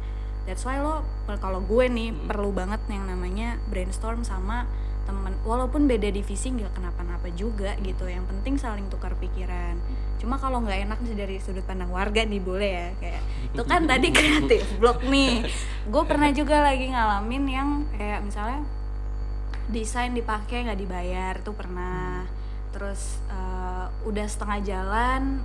that's 0.44 0.64
why 0.68 0.80
lo 0.80 1.04
kalau 1.40 1.64
gue 1.64 1.86
nih 1.88 2.12
perlu 2.12 2.52
banget 2.52 2.84
yang 2.92 3.08
namanya 3.08 3.60
brainstorm 3.72 4.28
sama 4.28 4.68
temen. 5.04 5.36
Walaupun 5.44 5.88
beda 5.88 6.12
divisi 6.12 6.52
nggak 6.52 6.80
kenapa-napa 6.80 7.28
juga 7.36 7.76
gitu. 7.84 8.08
Yang 8.08 8.26
penting 8.32 8.56
saling 8.60 8.88
tukar 8.88 9.16
pikiran. 9.20 9.76
Cuma 10.20 10.40
kalau 10.40 10.64
nggak 10.64 10.88
enak 10.88 11.00
sih 11.04 11.16
dari 11.16 11.40
sudut 11.44 11.68
pandang 11.68 11.92
warga 11.92 12.24
nih 12.24 12.40
boleh 12.40 12.72
ya 12.72 12.90
kayak 13.04 13.24
itu 13.52 13.64
kan 13.68 13.84
tadi 13.84 14.08
kreatif 14.16 14.64
blok 14.80 15.04
nih. 15.04 15.44
Gue 15.88 16.04
pernah 16.08 16.32
juga 16.32 16.64
lagi 16.64 16.92
ngalamin 16.92 17.44
yang 17.48 17.70
kayak 17.96 18.24
misalnya 18.24 18.64
desain 19.72 20.12
dipakai 20.12 20.68
nggak 20.68 20.80
dibayar 20.80 21.34
tuh 21.44 21.56
pernah. 21.56 22.24
Terus 22.72 23.20
eh, 23.28 23.86
udah 24.08 24.28
setengah 24.28 24.60
jalan 24.64 25.44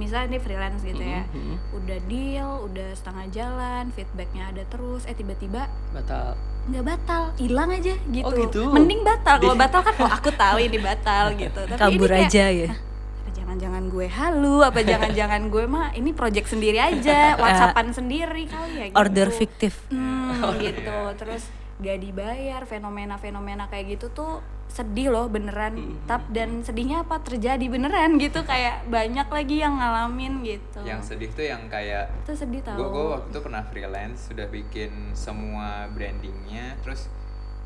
misalnya 0.00 0.32
ini 0.32 0.38
freelance 0.40 0.80
gitu 0.80 1.04
ya. 1.04 1.28
Udah 1.76 1.98
deal 2.08 2.50
udah 2.64 2.88
setengah 2.96 3.26
jalan 3.28 3.84
feedbacknya 3.92 4.48
ada 4.48 4.64
terus 4.72 5.04
eh 5.04 5.12
tiba-tiba 5.12 5.68
batal. 5.92 6.40
nggak 6.60 6.84
batal 6.86 7.22
hilang 7.36 7.72
aja 7.72 7.96
gitu. 8.08 8.24
Oh, 8.24 8.32
gitu? 8.32 8.62
mending 8.72 9.04
batal. 9.04 9.36
Kalau 9.36 9.56
batal 9.56 9.80
kan 9.84 9.94
oh 10.00 10.12
aku 10.12 10.30
tahu 10.32 10.56
ini 10.64 10.78
batal 10.88 11.36
gitu. 11.36 11.60
Tapi 11.68 11.76
kabur 11.76 12.08
ini 12.08 12.16
kayak, 12.16 12.30
aja 12.32 12.44
ya. 12.48 12.70
Apa 12.72 13.30
jangan-jangan 13.36 13.82
gue 13.92 14.06
halu 14.08 14.56
apa 14.64 14.80
jangan-jangan 14.80 15.42
gue 15.52 15.64
mah 15.68 15.92
ini 15.92 16.10
project 16.16 16.48
sendiri 16.48 16.80
aja 16.80 17.32
whatsappan 17.40 17.92
sendiri 17.92 18.48
kali 18.48 18.72
ya 18.76 18.86
gitu. 18.88 18.96
order 18.96 19.28
fiktif. 19.28 19.84
Hmm, 19.92 20.40
gitu. 20.64 20.98
Terus 21.20 21.42
gak 21.80 21.98
dibayar 22.00 22.60
fenomena-fenomena 22.68 23.68
kayak 23.72 23.96
gitu 23.96 24.12
tuh 24.12 24.44
sedih 24.70 25.10
loh 25.10 25.26
beneran. 25.26 25.74
Tap 26.06 26.30
dan 26.30 26.62
sedihnya 26.62 27.02
apa? 27.02 27.18
Terjadi 27.18 27.66
beneran 27.66 28.16
gitu 28.16 28.40
kayak 28.42 28.86
banyak 28.86 29.26
lagi 29.26 29.56
yang 29.58 29.74
ngalamin 29.74 30.40
gitu. 30.40 30.80
Yang 30.80 31.00
sedih 31.04 31.30
tuh 31.30 31.44
yang 31.44 31.66
kayak 31.66 32.08
itu 32.22 32.32
sedih 32.32 32.62
tau 32.62 32.78
gue 32.78 32.88
gue 32.88 33.04
waktu 33.10 33.28
itu 33.28 33.40
pernah 33.40 33.62
freelance 33.64 34.30
sudah 34.30 34.46
bikin 34.46 34.90
semua 35.12 35.90
brandingnya 35.90 36.78
terus 36.80 37.10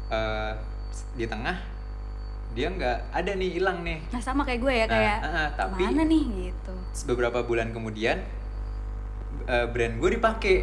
eh, 0.09 0.52
di 1.12 1.24
tengah 1.24 1.61
dia 2.50 2.70
nggak 2.70 2.98
ada 3.12 3.32
nih 3.34 3.50
hilang 3.52 3.82
nih. 3.82 3.98
Nah 4.09 4.20
sama 4.22 4.42
kayak 4.42 4.61
gue 4.61 4.72
ya 4.72 4.86
Nah, 4.86 4.90
kayak 4.90 5.16
ah, 5.18 5.28
ah, 5.28 5.48
tapi- 5.52 5.84
mana 5.84 6.02
nih? 6.02 6.24
gitu. 6.48 6.74
beberapa 7.05 7.42
bulan 7.42 7.68
kemudian 7.70 8.22
eh, 9.44 9.66
brand 9.68 9.94
gue 9.98 10.11
dipakai. 10.14 10.57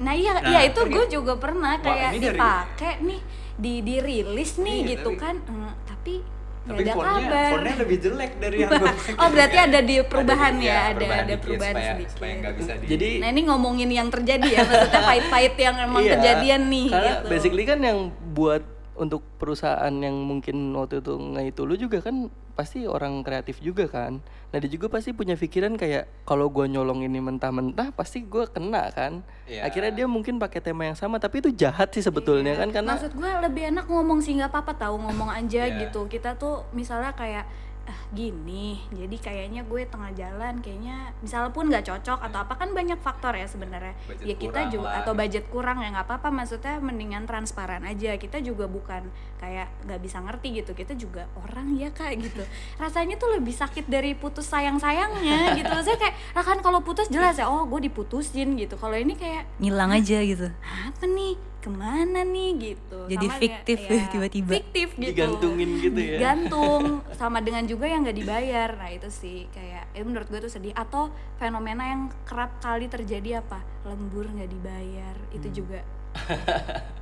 Nah 0.00 0.12
iya, 0.12 0.32
Nah, 0.32 0.42
iya 0.46 0.60
itu 0.64 0.80
gue 0.80 1.04
juga 1.10 1.36
pernah 1.36 1.76
kayak 1.76 2.16
dipakai 2.16 3.04
nih, 3.04 3.20
di 3.60 3.74
dirilis 3.80 4.56
nih 4.56 4.76
Iya, 4.78 4.88
gitu 4.90 5.10
tapi- 5.10 5.20
kan, 5.20 5.36
Hmm, 5.42 5.72
tapi 5.84 6.14
nggak 6.60 6.76
tapi 6.76 6.82
ada 6.82 6.92
fontnya 6.92 7.20
kabar. 7.24 7.50
fontnya 7.50 7.74
lebih 7.78 7.98
jelek 7.98 8.32
dari 8.36 8.56
yang 8.60 8.70
gue 8.70 8.92
oh 9.14 9.28
berarti 9.28 9.58
ada 9.58 9.80
di 9.80 9.94
perubahan 10.02 10.54
di- 10.54 10.66
ya, 10.66 10.80
ada 10.82 10.92
perubahan 10.94 11.20
ada 11.22 11.34
perubahan 11.38 11.72
supaya, 11.72 11.90
sedikit. 11.90 12.10
supaya 12.10 12.32
nggak 12.36 12.54
bisa 12.54 12.72
di 12.74 12.84
jadi 12.86 13.08
Nah 13.16 13.28
ini 13.28 13.40
ngomongin 13.42 13.90
yang 13.90 14.08
terjadi 14.08 14.48
ya, 14.50 14.60
maksudnya 14.66 15.02
pahit-pahit 15.02 15.54
yang 15.56 15.76
emang 15.78 16.02
Iya, 16.02 16.12
kejadian 16.14 16.60
nih 16.66 16.86
karena 16.88 17.12
gitu. 17.14 17.26
basically 17.28 17.64
kan 17.64 17.78
yang 17.80 17.98
buat 18.30 18.62
untuk 19.00 19.24
perusahaan 19.40 19.88
yang 19.90 20.12
mungkin 20.12 20.76
waktu 20.76 21.00
itu 21.00 21.16
nggak 21.16 21.44
itu 21.48 21.60
lu 21.64 21.74
juga 21.74 21.98
kan 21.98 22.28
pasti 22.52 22.84
orang 22.84 23.24
kreatif 23.24 23.56
juga 23.58 23.88
kan 23.88 24.20
nah 24.52 24.60
dia 24.60 24.68
juga 24.68 24.92
pasti 24.92 25.10
punya 25.10 25.32
pikiran 25.32 25.74
kayak 25.74 26.04
kalau 26.22 26.52
gua 26.52 26.68
nyolong 26.68 27.00
ini 27.00 27.16
mentah-mentah 27.16 27.90
pasti 27.90 28.20
gua 28.20 28.44
kena 28.44 28.92
kan 28.92 29.24
Iya. 29.48 29.64
akhirnya 29.66 29.90
dia 29.90 30.06
mungkin 30.06 30.36
pakai 30.36 30.60
tema 30.60 30.84
yang 30.84 30.94
sama 30.94 31.16
tapi 31.16 31.40
itu 31.40 31.50
jahat 31.50 31.90
sih 31.90 32.04
sebetulnya 32.04 32.54
kan 32.54 32.70
karena 32.70 32.94
Maksud 32.94 33.16
gue 33.16 33.30
lebih 33.42 33.62
enak 33.66 33.88
ngomong 33.88 34.20
sih 34.20 34.36
nggak 34.36 34.46
apa-apa 34.46 34.78
tahu 34.78 34.94
ngomong 35.00 35.26
aja 35.26 35.66
Iya. 35.66 35.88
gitu. 35.88 36.06
Kita 36.06 36.38
tuh 36.38 36.62
misalnya 36.70 37.10
kayak 37.10 37.50
ah 37.88 38.00
gini, 38.12 38.80
jadi 38.92 39.16
kayaknya 39.16 39.64
gue 39.64 39.82
tengah 39.88 40.12
jalan 40.14 40.60
kayaknya 40.60 41.10
misal 41.24 41.48
pun 41.50 41.72
nggak 41.72 41.88
cocok 41.88 42.20
atau 42.20 42.38
apa 42.44 42.54
kan 42.54 42.70
banyak 42.76 43.00
faktor 43.00 43.34
ya 43.34 43.48
sebenarnya. 43.48 43.96
Ya 44.20 44.36
kita 44.36 44.68
juga 44.68 44.88
lah, 44.92 45.00
atau 45.02 45.12
budget 45.16 45.48
kurang 45.48 45.80
ya 45.80 45.88
nggak 45.90 46.06
apa-apa. 46.06 46.28
Maksudnya 46.28 46.78
mendingan 46.78 47.24
transparan 47.24 47.82
aja. 47.88 48.14
Kita 48.20 48.38
juga 48.44 48.68
bukan 48.68 49.08
kayak 49.40 49.88
nggak 49.88 50.00
bisa 50.04 50.20
ngerti 50.20 50.62
gitu. 50.62 50.76
Kita 50.76 50.92
juga 50.94 51.26
orang 51.40 51.74
ya 51.74 51.88
kak 51.90 52.20
gitu. 52.20 52.44
Rasanya 52.82 53.16
tuh 53.16 53.40
lebih 53.40 53.56
sakit 53.56 53.88
dari 53.88 54.12
putus 54.12 54.46
sayang 54.46 54.76
sayangnya 54.76 55.56
gitu. 55.58 55.70
Maksudnya 55.70 55.98
kayak, 55.98 56.14
lah 56.36 56.44
kan 56.44 56.58
kalau 56.60 56.84
putus 56.84 57.08
jelas 57.08 57.40
ya, 57.40 57.48
oh 57.48 57.66
gue 57.66 57.88
diputusin 57.90 58.54
gitu. 58.54 58.76
Kalau 58.76 58.94
ini 58.94 59.16
kayak 59.16 59.48
ngilang 59.58 59.90
aja 59.96 60.20
gitu 60.22 60.48
apa 60.70 61.04
nih 61.04 61.34
ke 61.60 61.68
mana 61.68 62.20
nih 62.22 62.50
gitu. 62.56 63.04
Jadi 63.06 63.26
Sama 63.26 63.36
fiktif 63.36 63.78
ya, 63.82 64.08
tiba-tiba. 64.08 64.50
fiktif 64.54 64.88
gitu. 64.92 65.04
Digantungin 65.06 65.70
gitu 65.78 66.00
ya. 66.00 66.16
gantung 66.18 66.84
sama 67.20 67.38
dengan 67.38 67.64
juga 67.64 67.84
yang 67.84 68.00
nggak 68.00 68.16
dibayar. 68.16 68.68
Nah 68.74 68.88
itu 68.88 69.06
sih 69.06 69.44
kayak 69.48 69.92
itu 69.92 70.02
menurut 70.02 70.26
gue 70.26 70.40
tuh 70.40 70.48
sedih. 70.50 70.72
Atau 70.72 71.08
fenomena 71.36 71.84
yang 71.84 72.08
kerap 72.24 72.56
kali 72.58 72.86
terjadi 72.86 73.38
apa? 73.38 73.60
Lembur 73.82 74.24
nggak 74.26 74.48
dibayar. 74.48 75.16
Itu 75.30 75.46
Hmm. 75.46 75.54
juga 75.54 75.80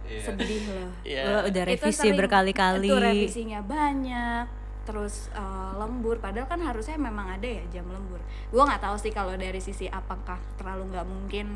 Iya. 0.05 0.21
sedih 0.23 0.63
loh. 0.69 0.91
Iya. 1.03 1.23
Lo 1.25 1.39
udah 1.47 1.63
Itu 1.65 1.71
revisi 1.71 2.01
sering- 2.03 2.19
berkali-kali. 2.19 2.87
itu 2.87 2.97
revisinya 2.97 3.61
banyak 3.61 4.45
terus 4.83 5.29
eh, 5.31 5.73
lembur. 5.77 6.17
Padahal 6.17 6.45
kan 6.47 6.59
harusnya 6.59 6.97
memang 6.97 7.31
ada 7.31 7.47
ya 7.47 7.63
jam 7.71 7.87
lembur. 7.87 8.19
Gue 8.49 8.63
nggak 8.65 8.81
tahu 8.81 8.97
sih 8.97 9.13
kalau 9.13 9.33
dari 9.35 9.59
sisi 9.59 9.87
apakah 9.87 10.41
terlalu 10.57 10.91
nggak 10.91 11.07
mungkin 11.07 11.47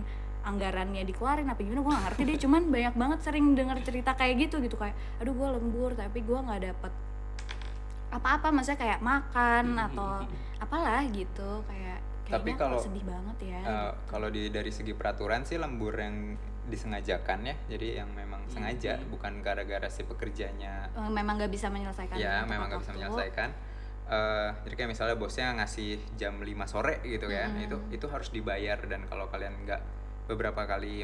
anggarannya 0.43 1.07
dikeluarin 1.07 1.47
apa 1.47 1.61
gimana 1.63 1.81
gue 1.83 1.93
nggak 1.93 2.05
ngerti 2.11 2.23
deh. 2.27 2.37
Cuman 2.43 2.63
banyak 2.69 2.95
banget 2.99 3.19
sering 3.23 3.47
dengar 3.55 3.79
cerita 3.81 4.15
kayak 4.19 4.35
gitu 4.49 4.59
gitu 4.63 4.77
kayak 4.77 4.95
aduh 5.23 5.35
gue 5.35 5.49
lembur 5.59 5.91
tapi 5.95 6.19
gue 6.23 6.39
nggak 6.39 6.61
dapet 6.73 6.93
apa-apa. 8.13 8.49
Maksudnya 8.53 8.81
kayak 8.81 9.01
makan 9.01 9.67
atau 9.79 10.27
apalah 10.61 11.03
gitu. 11.11 11.65
Kayak 11.67 11.99
Tapi 12.33 12.57
kalau, 12.57 12.81
sedih 12.81 13.05
banget 13.05 13.37
ya. 13.45 13.61
gitu. 13.61 13.77
kalau 14.09 14.29
di 14.33 14.49
dari 14.49 14.73
segi 14.73 14.97
peraturan 14.97 15.45
sih 15.45 15.61
lembur 15.61 15.93
yang 15.97 16.37
disengajakan 16.69 17.39
ya. 17.45 17.55
Jadi 17.77 17.99
yang 17.99 18.11
memang 18.15 18.47
sengaja 18.47 19.01
bukan 19.11 19.43
gara-gara 19.43 19.89
si 19.91 20.07
pekerjanya. 20.07 20.93
Eh, 20.95 21.11
memang 21.11 21.41
nggak 21.41 21.53
bisa 21.53 21.73
menyelesaikan 21.73 22.15
ya 22.21 22.47
memang 22.47 22.71
nggak 22.71 22.83
bisa 22.85 22.93
menyelesaikan. 22.95 23.51
Eh, 24.13 24.49
jadi 24.69 24.75
kayak 24.77 24.91
misalnya 24.93 25.17
bosnya 25.17 25.57
ngasih 25.57 25.99
jam 26.21 26.37
5 26.39 26.47
sore 26.69 27.01
gitu 27.07 27.33
ya 27.33 27.49
itu 27.59 27.77
itu 27.91 28.07
harus 28.07 28.29
dibayar. 28.31 28.79
Dan 28.87 29.09
kalau 29.11 29.27
kalian 29.33 29.67
nggak 29.67 29.81
beberapa 30.27 30.63
kali 30.65 31.03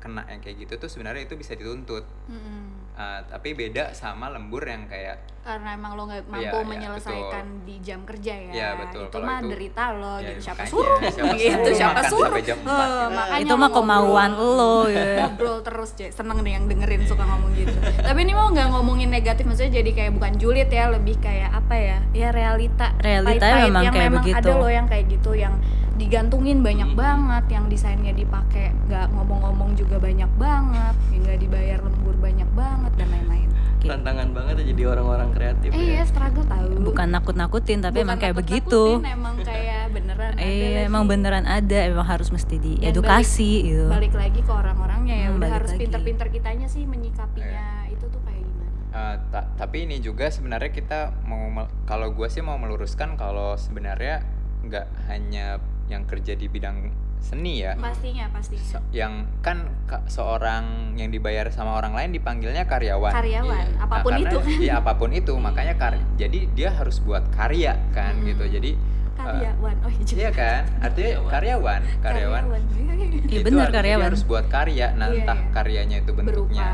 kena 0.00 0.24
yang 0.24 0.40
kayak 0.40 0.56
gitu 0.58 0.74
tuh 0.76 0.88
sebenarnya 0.88 1.22
itu 1.22 1.36
bisa 1.36 1.52
dituntut 1.52 2.08
Mm-mm. 2.26 2.80
Eh, 2.92 3.20
tapi 3.26 3.52
beda 3.52 3.92
sama 3.92 4.28
lembur 4.28 4.60
yang 4.62 4.84
kayak 4.84 5.24
karena 5.40 5.72
emang 5.72 5.92
lo 5.94 6.04
nggak 6.04 6.20
mampu 6.26 6.36
Iya, 6.42 6.52
iya, 6.52 6.68
menyelesaikan 6.68 7.44
di 7.64 7.80
jam 7.80 8.04
kerja 8.04 8.34
ya. 8.38 8.52
Iya, 8.52 8.68
betul. 8.76 9.02
Itu 9.02 9.14
Kalau 9.14 9.24
mah 9.24 9.38
itu- 9.38 9.48
derita 9.50 9.84
lo 9.90 10.14
ya, 10.14 10.26
gitu. 10.26 10.40
Siapa 10.42 10.56
makanya, 10.58 10.68
suruh? 10.70 10.98
siapa 11.08 11.34
gitu. 11.40 11.68
Siapa 11.74 12.00
suruh? 12.06 12.40
jam 12.42 12.58
Eh, 12.58 12.62
4 12.62 12.68
gitu. 12.68 13.06
makanya 13.10 13.40
itu 13.40 13.48
lo 13.48 13.56
mah 13.56 13.70
kemauan 13.70 14.30
lo 14.36 14.76
ya 14.86 15.04
Ngobrol 15.22 15.58
terus, 15.62 15.90
Cek. 15.94 16.10
Seneng 16.10 16.38
nih 16.40 16.52
yang 16.54 16.64
dengerin 16.66 17.02
suka 17.02 17.24
ngomong 17.24 17.52
gitu. 17.54 17.72
Tapi 17.98 18.18
ini 18.20 18.32
mau 18.34 18.48
nggak 18.48 18.68
ngomongin 18.70 19.08
negatif, 19.08 19.44
maksudnya 19.46 19.72
jadi 19.74 19.90
kayak 19.94 20.12
bukan 20.12 20.32
julid 20.36 20.68
ya, 20.68 20.84
lebih 20.90 21.16
kayak 21.18 21.50
apa 21.54 21.74
ya? 21.74 21.98
Ya 22.12 22.28
realita. 22.30 22.92
Realita 22.98 23.46
memang 23.64 23.82
yang 23.82 23.94
kayak 23.94 24.08
memang 24.10 24.22
begitu. 24.22 24.44
ada 24.44 24.52
loh 24.54 24.68
yang 24.68 24.84
kayak 24.86 25.04
gitu 25.08 25.32
yang 25.32 25.56
digantungin 25.96 26.60
banyak 26.60 26.92
banget, 26.92 27.44
yang 27.50 27.64
desainnya 27.66 28.12
dipakai 28.12 28.72
nggak 28.82 29.08
ngomong-ngomong 29.10 29.72
juga 29.72 29.89
banyak 29.96 30.30
banget, 30.36 30.94
yang 31.10 31.20
nggak 31.24 31.38
dibayar 31.40 31.78
lembur 31.80 32.14
banyak 32.16 32.48
banget 32.52 32.92
dan 32.94 33.08
lain-lain. 33.08 33.48
Oke. 33.72 33.88
tantangan 33.88 34.28
banget 34.30 34.54
ya 34.54 34.64
jadi 34.70 34.82
orang-orang 34.86 35.28
kreatif 35.32 35.72
Eh, 35.72 35.80
iya, 35.80 35.92
ya 35.94 36.04
struggle 36.04 36.44
tahu. 36.44 36.84
bukan 36.84 37.08
nakut-nakutin 37.08 37.80
tapi 37.80 37.96
Bukan 37.96 38.04
emang 38.04 38.18
kayak 38.20 38.36
begitu 38.36 38.82
emang 39.00 39.40
kayak 39.40 39.88
beneran 39.88 40.32
ada 40.36 40.44
eh 40.44 40.60
lagi. 40.76 40.84
emang 40.84 41.04
beneran 41.08 41.44
ada 41.48 41.78
emang 41.82 42.04
harus 42.04 42.28
mesti 42.28 42.56
Dan 42.56 42.64
diedukasi 42.76 43.40
balik, 43.50 43.64
gitu 43.64 43.86
balik 43.88 44.14
lagi 44.14 44.40
ke 44.42 44.52
orang-orangnya 44.52 45.16
ya 45.16 45.26
Hmm, 45.26 45.38
udah 45.40 45.48
harus 45.50 45.72
pinter-pinter 45.72 46.26
kitanya 46.28 46.68
sih 46.68 46.84
menyikapinya 46.84 47.88
Iya. 47.88 47.96
itu 47.96 48.04
tuh 48.06 48.20
kayak 48.20 48.44
gimana 48.44 48.68
Eh, 48.92 49.14
ta- 49.30 49.48
tapi 49.56 49.76
ini 49.80 49.96
juga 49.98 50.28
sebenarnya 50.28 50.70
kita 50.70 50.98
mau 51.24 51.40
kalau 51.82 52.12
gue 52.12 52.28
sih 52.28 52.42
mau 52.42 52.54
meluruskan 52.54 53.16
kalau 53.16 53.56
sebenarnya 53.56 54.20
nggak 54.60 54.86
hanya 55.06 55.56
yang 55.86 56.04
kerja 56.04 56.36
di 56.36 56.46
bidang 56.46 56.92
seni 57.20 57.60
ya. 57.60 57.76
Pastinya 57.76 58.26
pastinya. 58.28 58.64
Se- 58.66 58.86
yang 58.90 59.12
kan 59.38 59.62
ka- 59.84 60.02
seorang 60.04 60.64
yang 60.94 61.08
dibayar 61.08 61.46
sama 61.48 61.74
orang 61.74 61.92
lain 61.92 62.10
dipanggilnya 62.10 62.64
karyawan. 62.64 63.12
Karyawan 63.12 63.66
Nah, 63.70 63.84
apa 63.84 63.96
pun 64.00 64.12
karena- 64.12 64.26
itu. 64.26 64.38
kan 64.40 64.50
iya 64.58 64.72
apa 64.76 64.92
pun 64.96 65.10
itu. 65.10 65.32
Makanya 65.46 65.74
kar 65.76 65.94
jadi 66.16 66.48
dia 66.50 66.70
harus 66.70 66.98
buat 66.98 67.22
karya 67.30 67.76
kan 67.90 68.16
Hmm. 68.16 68.26
gitu. 68.26 68.44
Jadi 68.50 68.70
eh, 68.72 69.16
karyawan 69.16 69.76
oh 69.78 69.90
iya 69.90 70.02
juga. 70.02 70.16
iya 70.16 70.30
kan? 70.32 70.62
Artinya 70.80 71.12
karyawan. 71.28 71.80
karyawan. 72.00 72.42
Iya, 72.50 73.38
itu 73.38 73.46
bener, 73.46 73.62
artinya 73.62 73.70
dia 73.70 73.78
karyawan. 73.78 74.06
harus 74.08 74.22
buat 74.24 74.46
karya. 74.48 74.86
Nah 74.92 75.06
Iya, 75.08 75.18
entah 75.22 75.38
iya. 75.38 75.50
karyanya 75.52 75.96
itu 76.00 76.10
berupa 76.10 76.26
bentuknya 76.26 76.68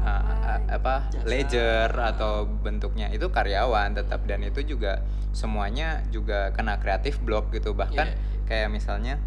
uh, 0.00 0.08
apa, 0.08 0.24
uh, 0.42 0.60
apa 0.74 0.94
Jasa. 1.12 1.24
ledger 1.24 1.90
atau 1.92 2.32
bentuknya 2.48 3.06
itu 3.08 3.28
karyawan 3.28 3.94
tetap. 3.94 4.24
Dan 4.24 4.42
itu 4.42 4.64
juga 4.66 5.04
semuanya 5.30 6.02
juga 6.08 6.50
kena 6.50 6.76
kreatif 6.76 7.20
block 7.20 7.52
gitu. 7.52 7.70
Bahkan 7.70 8.06
Iya. 8.08 8.18
kayak 8.44 8.68
misalnya 8.68 9.20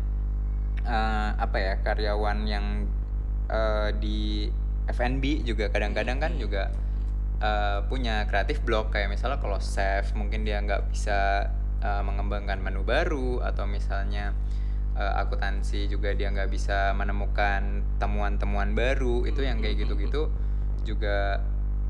uh, 0.87 1.29
apa 1.39 1.57
ya 1.59 1.73
karyawan 1.83 2.47
yang 2.47 2.87
uh, 3.51 3.89
di 3.97 4.47
F&B 4.87 5.47
juga 5.47 5.71
kadang-kadang 5.71 6.19
kan 6.19 6.35
juga 6.35 6.71
uh, 7.39 7.83
punya 7.87 8.27
kreatif 8.27 8.59
block 8.63 8.91
kayak 8.91 9.11
misalnya 9.11 9.39
kalau 9.39 9.59
chef 9.59 10.11
mungkin 10.15 10.43
dia 10.43 10.59
nggak 10.59 10.91
bisa 10.91 11.51
uh, 11.83 12.01
mengembangkan 12.03 12.59
menu 12.59 12.83
baru. 12.83 13.43
Atau 13.43 13.67
misalnya 13.67 14.35
eh, 14.93 15.13
akuntansi 15.19 15.89
juga 15.89 16.13
dia 16.13 16.29
nggak 16.29 16.49
bisa 16.53 16.93
menemukan 16.95 17.83
temuan-temuan 17.99 18.75
baru. 18.77 19.27
Itu 19.27 19.43
yang 19.43 19.59
kayak 19.59 19.87
gitu-gitu 19.87 20.31
juga 20.83 21.39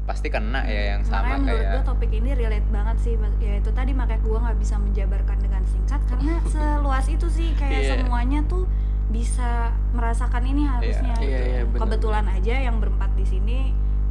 pasti 0.03 0.27
kena 0.27 0.61
ya 0.63 0.93
yang 0.93 1.01
sama 1.01 1.31
makanya 1.31 1.39
menurut 1.39 1.55
kayak 1.55 1.71
gue 1.71 1.83
topik 1.85 2.11
ini 2.11 2.29
relate 2.33 2.69
banget 2.69 2.97
sih 2.99 3.13
ya 3.39 3.53
itu 3.55 3.69
tadi 3.71 3.91
makanya 3.91 4.19
gue 4.19 4.35
nggak 4.37 4.57
bisa 4.57 4.75
menjabarkan 4.75 5.37
dengan 5.39 5.63
singkat 5.63 6.01
karena 6.05 6.33
seluas 6.53 7.05
itu 7.07 7.27
sih 7.27 7.49
kayak 7.55 7.79
Iya. 7.79 7.91
semuanya 7.97 8.39
tuh 8.43 8.67
bisa 9.07 9.71
merasakan 9.91 10.43
ini 10.43 10.65
harusnya 10.65 11.13
Iya, 11.15 11.23
gitu. 11.23 11.43
iya, 11.45 11.61
benar. 11.65 11.79
kebetulan 11.81 12.25
aja 12.27 12.55
yang 12.59 12.75
berempat 12.77 13.11
di 13.13 13.23
sini 13.23 13.57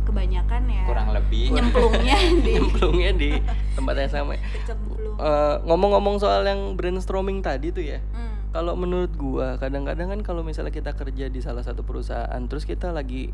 kebanyakan 0.03 0.63
ya 0.67 0.85
kurang 0.85 1.09
lebih 1.11 1.45
nyemplungnya 1.53 2.17
di 2.45 2.53
nyemplungnya 2.53 3.11
di 3.13 3.31
tempat 3.77 3.95
yang 3.99 4.11
sama 4.11 4.35
Eh, 5.13 5.57
ngomong-ngomong 5.63 6.19
soal 6.19 6.43
yang 6.43 6.75
brainstorming 6.75 7.39
tadi 7.41 7.69
tuh 7.69 7.85
ya 7.85 8.01
Hmm. 8.11 8.33
kalau 8.51 8.75
menurut 8.75 9.13
gua 9.13 9.55
kadang-kadang 9.57 10.09
kan 10.09 10.21
kalau 10.23 10.41
misalnya 10.41 10.73
kita 10.73 10.91
kerja 10.93 11.29
di 11.29 11.39
salah 11.39 11.61
satu 11.61 11.81
perusahaan 11.81 12.41
terus 12.43 12.65
kita 12.65 12.91
lagi 12.91 13.31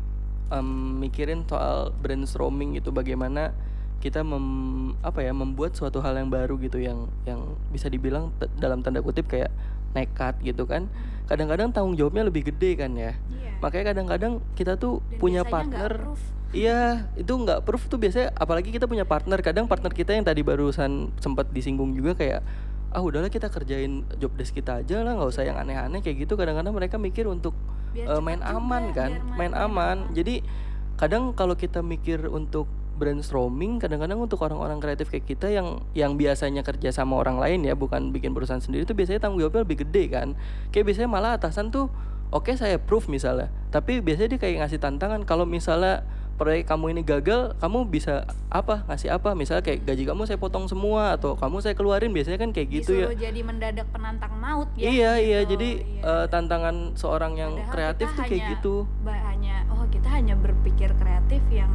em, 0.49 0.99
mikirin 0.99 1.45
soal 1.45 1.93
brainstorming 2.01 2.77
gitu 2.77 2.89
bagaimana 2.89 3.53
kita 3.99 4.23
mem, 4.23 4.95
apa 5.03 5.19
ya 5.19 5.35
membuat 5.35 5.75
suatu 5.75 5.99
hal 5.99 6.15
yang 6.15 6.31
baru 6.31 6.55
gitu 6.57 6.79
yang 6.79 7.11
yang 7.27 7.59
bisa 7.69 7.91
dibilang 7.91 8.31
dalam 8.55 8.79
tanda 8.79 9.03
kutip 9.03 9.27
kayak 9.27 9.51
nekat 9.91 10.39
gitu 10.39 10.63
kan 10.63 10.87
kadang-kadang 11.27 11.73
tanggung 11.73 11.97
jawabnya 11.99 12.25
lebih 12.25 12.47
gede 12.53 12.79
kan 12.79 12.93
ya 12.95 13.13
Iya. 13.13 13.51
makanya 13.59 13.85
kadang-kadang 13.93 14.33
kita 14.55 14.79
tuh 14.79 15.03
Dan 15.11 15.19
punya 15.19 15.41
partner. 15.43 15.91
Iya, 16.49 17.05
itu 17.13 17.29
nggak 17.29 17.61
proof 17.61 17.85
tuh 17.85 18.01
biasanya 18.01 18.33
apalagi 18.33 18.73
kita 18.73 18.89
punya 18.89 19.05
partner. 19.05 19.37
Kadang 19.45 19.69
partner 19.69 19.93
kita 19.93 20.17
yang 20.17 20.25
tadi 20.25 20.41
barusan 20.41 21.13
sempat 21.21 21.45
disinggung 21.53 21.93
juga 21.93 22.17
kayak 22.17 22.41
ah 22.89 23.01
udahlah 23.05 23.29
kita 23.29 23.53
kerjain 23.53 24.01
job 24.17 24.33
desk 24.33 24.57
kita 24.57 24.81
aja 24.81 25.05
lah, 25.05 25.13
nggak 25.13 25.29
usah 25.29 25.45
yang 25.45 25.57
aneh-aneh 25.61 26.01
kayak 26.01 26.25
gitu. 26.25 26.33
Kadang-kadang 26.33 26.73
mereka 26.73 26.97
mikir 26.97 27.29
untuk 27.29 27.53
Biar 27.93 28.17
eh, 28.17 28.21
main 28.21 28.41
aman 28.41 28.89
juga, 28.89 28.97
kan, 28.97 29.11
main 29.37 29.49
main 29.49 29.53
aman. 29.53 29.97
Jadi 30.13 30.41
kadang 30.97 31.33
kalau 31.37 31.53
kita 31.53 31.85
mikir 31.85 32.25
untuk 32.29 32.65
brainstorming, 32.99 33.79
kadang-kadang 33.79 34.19
untuk 34.19 34.43
orang-orang 34.43 34.83
kreatif 34.83 35.07
kayak 35.07 35.23
kita 35.23 35.47
yang 35.47 35.79
yang 35.95 36.19
biasanya 36.19 36.67
kerja 36.67 36.91
sama 36.91 37.15
orang 37.15 37.39
lain 37.39 37.63
ya, 37.63 37.73
bukan 37.73 38.11
bikin 38.11 38.35
perusahaan 38.35 38.59
sendiri 38.59 38.83
tuh 38.83 38.97
biasanya 38.97 39.23
tanggung 39.23 39.39
jawabnya 39.39 39.63
lebih 39.63 39.87
gede 39.87 40.03
kan. 40.11 40.27
Kayak 40.75 40.91
biasanya 40.91 41.09
malah 41.09 41.31
atasan 41.39 41.71
tuh 41.71 41.87
oke 42.35 42.51
saya 42.59 42.75
proof 42.77 43.07
misalnya, 43.07 43.47
tapi 43.71 44.03
biasanya 44.03 44.35
dia 44.35 44.39
kayak 44.43 44.55
ngasih 44.67 44.79
tantangan 44.83 45.23
kalau 45.23 45.47
misalnya 45.47 46.03
proyek 46.39 46.63
kamu 46.65 46.95
ini 46.95 47.01
gagal, 47.03 47.53
kamu 47.57 47.85
bisa 47.85 48.23
apa 48.47 48.87
ngasih 48.87 49.11
apa? 49.11 49.35
Misalnya 49.35 49.59
kayak 49.59 49.83
gaji 49.83 50.03
kamu 50.03 50.23
saya 50.23 50.39
potong 50.39 50.65
semua 50.65 51.13
atau 51.13 51.35
kamu 51.35 51.59
saya 51.59 51.75
keluarin 51.75 52.09
biasanya 52.09 52.39
kan 52.39 52.49
kayak 52.49 52.71
gitu 52.73 52.95
ya. 52.95 53.05
Disuruh 53.05 53.19
jadi 53.19 53.39
mendadak 53.43 53.87
penantang 53.89 54.33
maut 54.33 54.71
ya 54.73 54.87
Iya 54.87 55.11
iya 55.17 55.39
gitu. 55.43 55.51
jadi 55.53 55.69
Iya. 55.77 56.07
eh, 56.07 56.25
tantangan 56.27 56.75
seorang 56.95 57.33
yang 57.35 57.53
Padahal 57.53 57.69
kreatif 57.69 58.07
tuh 58.09 58.23
kayak 58.23 58.31
hanya- 58.31 58.51
gitu. 58.55 58.75
ba- 59.03 59.23
hanya 59.27 59.55
oh 59.69 59.83
kita 59.85 60.07
hanya 60.09 60.33
berpikir 60.33 60.89
kreatif 60.95 61.43
yang 61.49 61.69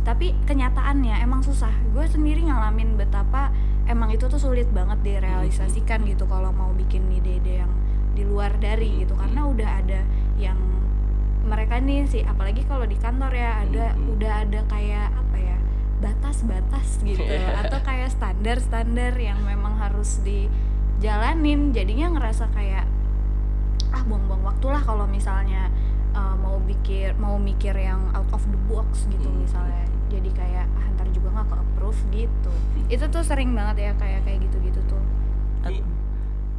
tapi 0.00 0.32
kenyataannya 0.42 1.20
emang 1.20 1.44
susah 1.44 1.68
gue 1.92 2.02
sendiri 2.02 2.40
ngalamin 2.42 2.96
betapa 2.96 3.52
emang 3.84 4.08
itu 4.08 4.24
tuh 4.24 4.40
sulit 4.40 4.64
banget 4.70 4.96
direalisasikan 5.04 6.02
gitu 6.04 6.24
kalau 6.24 6.48
mau 6.48 6.72
bikin 6.72 7.04
ide-ide 7.12 7.60
yang 7.60 7.72
di 8.10 8.24
luar 8.24 8.56
dari 8.56 9.04
gitu 9.04 9.12
karena 9.12 9.44
udah 9.44 9.70
ada 9.78 10.00
yang 10.34 10.56
mereka 11.42 11.76
nih 11.76 12.04
sih 12.04 12.22
apalagi 12.22 12.62
kalau 12.64 12.84
di 12.84 12.94
kantor 12.94 13.32
ya 13.32 13.62
ada 13.62 13.86
Hmm. 13.92 14.12
udah 14.14 14.32
ada 14.44 14.60
kayak 14.66 15.08
apa 15.10 15.36
ya 15.36 15.56
batas-batas 16.00 17.00
gitu. 17.00 17.20
Atau 17.60 17.80
kayak 17.80 18.08
standar-standar 18.10 19.12
yang 19.14 19.40
memang 19.40 19.76
harus 19.76 20.20
dijalanin. 20.20 21.70
Jadinya 21.70 22.12
ngerasa 22.14 22.48
kayak 22.50 22.84
ah 23.90 24.02
buang-buang 24.02 24.44
waktu 24.44 24.66
lah 24.66 24.80
kalau 24.80 25.04
misalnya 25.04 25.66
uh, 26.12 26.34
mau 26.34 26.56
pikir 26.62 27.16
mau 27.16 27.36
mikir 27.36 27.74
yang 27.74 28.00
out 28.12 28.28
of 28.30 28.44
the 28.46 28.60
box 28.66 29.04
gitu 29.08 29.26
Hmm. 29.26 29.42
misalnya. 29.42 29.82
Jadi 30.08 30.30
kayak 30.30 30.66
ah 30.70 30.86
ntar 30.94 31.06
juga 31.08 31.30
nggak 31.32 31.46
ke 31.46 31.56
approve 31.56 32.00
gitu. 32.10 32.52
Itu 32.94 33.04
tuh 33.06 33.22
sering 33.22 33.52
banget 33.52 33.76
ya 33.80 33.92
kayak 33.94 34.24
kayak 34.24 34.44
gitu-gitu 34.44 34.80
tuh. 34.86 35.02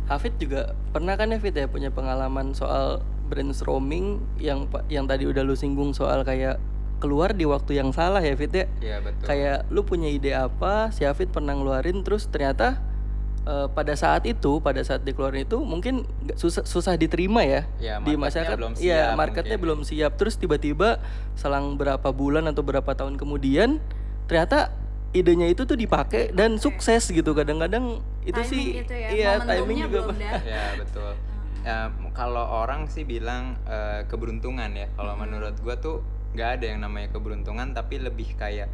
Hafid 0.06 0.36
juga 0.38 0.76
pernah 0.92 1.16
kan 1.16 1.32
ya 1.32 1.40
Fit 1.40 1.56
ya 1.56 1.66
punya 1.66 1.88
pengalaman 1.88 2.52
soal 2.52 3.00
brainstorming 3.32 4.06
yang 4.38 4.60
yang 4.86 5.08
tadi 5.08 5.24
udah 5.24 5.42
lu 5.42 5.56
singgung 5.56 5.92
soal 5.92 6.22
kayak 6.22 6.60
keluar 7.00 7.32
di 7.32 7.44
waktu 7.44 7.80
yang 7.80 7.90
salah 7.90 8.20
ya 8.20 8.36
Fit 8.36 8.52
ya. 8.52 8.68
Iya 8.78 8.98
betul. 9.00 9.26
Kayak 9.26 9.58
lu 9.68 9.82
punya 9.82 10.06
ide 10.06 10.36
apa, 10.36 10.92
si 10.92 11.02
Hafid 11.02 11.32
pernah 11.32 11.56
ngeluarin 11.56 12.04
terus 12.04 12.28
ternyata 12.28 12.78
eh, 13.42 13.66
pada 13.68 13.96
saat 13.96 14.22
itu, 14.24 14.60
pada 14.60 14.84
saat 14.84 15.02
dikeluarin 15.02 15.44
itu 15.44 15.58
mungkin 15.58 16.06
susah 16.36 16.62
susah 16.62 16.94
diterima 16.94 17.42
ya 17.42 17.66
Ya, 17.80 17.98
di 17.98 18.14
masyarakat. 18.14 18.54
belum 18.54 18.74
Iya, 18.78 19.08
siap 19.08 19.18
marketnya 19.18 19.56
mungkin. 19.56 19.66
belum 19.66 19.80
siap. 19.82 20.12
Terus 20.14 20.38
tiba-tiba 20.38 21.02
selang 21.34 21.74
berapa 21.74 22.12
bulan 22.12 22.46
atau 22.46 22.62
berapa 22.62 22.92
tahun 22.92 23.18
kemudian 23.18 23.82
ternyata 24.28 24.70
idenya 25.12 25.50
itu 25.50 25.66
tuh 25.66 25.76
dipakai 25.76 26.30
dan 26.32 26.62
sukses 26.62 27.10
gitu. 27.10 27.34
Kadang-kadang 27.34 27.98
itu 28.22 28.38
Timing 28.38 28.46
sih 28.48 28.66
gitu 28.78 28.94
ya, 28.94 29.08
iya 29.10 29.32
timing 29.42 29.90
juga 29.90 30.06
belum 30.06 30.18
ya 30.54 30.78
betul 30.78 31.12
ya 31.62 31.94
m- 31.94 32.14
kalau 32.14 32.42
orang 32.42 32.90
sih 32.90 33.06
bilang 33.06 33.58
eh, 33.66 34.06
keberuntungan 34.10 34.72
ya. 34.74 34.88
Kalau 34.98 35.14
menurut 35.18 35.58
gua 35.62 35.78
tuh 35.78 36.02
nggak 36.32 36.50
ada 36.62 36.66
yang 36.72 36.80
namanya 36.82 37.12
keberuntungan 37.12 37.76
tapi 37.76 38.02
lebih 38.02 38.34
kayak 38.36 38.70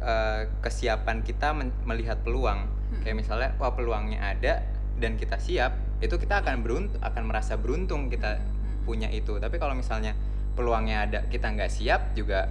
eh, 0.00 0.42
kesiapan 0.60 1.22
kita 1.22 1.52
melihat 1.84 2.20
peluang. 2.24 2.68
Kayak 3.02 3.16
misalnya 3.16 3.50
wah 3.60 3.74
peluangnya 3.74 4.22
ada 4.22 4.62
dan 4.96 5.20
kita 5.20 5.36
siap 5.36 5.76
itu 6.00 6.16
kita 6.20 6.44
akan 6.44 6.60
beruntung 6.60 7.00
akan 7.00 7.22
merasa 7.28 7.56
beruntung 7.56 8.08
kita 8.08 8.40
punya 8.88 9.08
itu. 9.12 9.36
Tapi 9.36 9.56
kalau 9.60 9.76
misalnya 9.76 10.16
peluangnya 10.56 11.04
ada 11.04 11.18
kita 11.28 11.52
nggak 11.52 11.68
siap 11.68 12.16
juga 12.16 12.48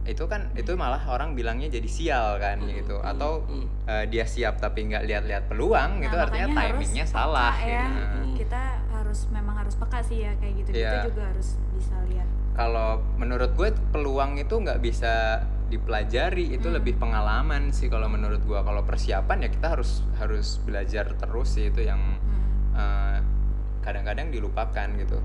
itu 0.00 0.24
kan 0.24 0.48
itu 0.54 0.72
malah 0.74 1.04
orang 1.06 1.36
bilangnya 1.36 1.68
jadi 1.68 1.84
sial 1.86 2.40
kan 2.40 2.64
gitu. 2.64 2.98
atau 3.00 3.44
eh, 3.84 4.08
dia 4.08 4.24
siap 4.24 4.56
tapi 4.56 4.88
nggak 4.88 5.04
lihat-lihat 5.04 5.44
peluang 5.46 6.00
Nah, 6.00 6.06
itu 6.08 6.16
artinya 6.16 6.48
timingnya 6.50 7.04
peka 7.04 7.14
salah 7.14 7.54
ya. 7.54 7.84
gitu. 7.84 8.16
Nah, 8.16 8.34
kita 8.34 8.62
harus 8.90 9.20
memang 9.28 9.54
harus 9.58 9.74
peka 9.76 10.00
sih 10.00 10.24
ya 10.24 10.32
kayak 10.36 10.54
gitu. 10.56 10.68
Gitu 10.72 10.80
Iya. 10.80 11.04
juga 11.04 11.22
harus 11.26 11.48
bisa 11.70 11.94
lihat. 12.08 12.28
Kalau 12.50 12.88
menurut 13.16 13.52
gue 13.54 13.68
peluang 13.90 14.36
itu 14.36 14.54
nggak 14.56 14.80
bisa 14.80 15.44
dipelajari 15.70 16.50
itu 16.50 16.66
lebih 16.66 16.98
pengalaman 16.98 17.70
sih 17.70 17.86
kalau 17.86 18.08
menurut 18.08 18.40
gue. 18.40 18.56
Kalau 18.56 18.82
persiapan 18.82 19.44
ya 19.44 19.48
kita 19.48 19.66
harus 19.70 20.00
harus 20.16 20.58
belajar 20.60 21.12
terus 21.12 21.48
sih 21.54 21.68
itu 21.68 21.84
yang 21.84 22.00
eh, 22.72 23.18
kadang-kadang 23.80 24.32
dilupakan 24.32 24.88
gitu. 24.96 25.18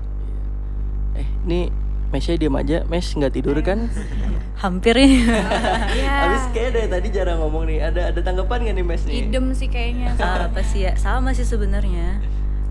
Eh, 1.14 1.26
ini 1.44 1.72
Mesnya 2.08 2.36
diam 2.36 2.54
aja, 2.54 2.86
Mes 2.86 3.02
nggak 3.04 3.32
tidur 3.32 3.58
kan? 3.60 3.90
hampir 4.62 4.96
ini 4.96 5.20
Iya. 5.98 6.12
Habis 6.22 6.44
kayak 6.50 6.70
dari 6.72 6.88
tadi 6.88 7.08
jarang 7.10 7.38
ngomong 7.38 7.66
nih. 7.66 7.78
Ada 7.84 8.08
ada 8.08 8.20
tanggapan 8.20 8.64
gak 8.64 8.74
nih 8.74 8.84
Mes 8.84 9.02
nih? 9.04 9.14
idem 9.22 9.52
sih 9.52 9.66
kayaknya 9.66 10.16
apa 10.16 10.60
sih 10.62 10.80
ya 10.82 10.96
sama 10.96 11.30
sih 11.30 11.44
sebenarnya 11.44 12.24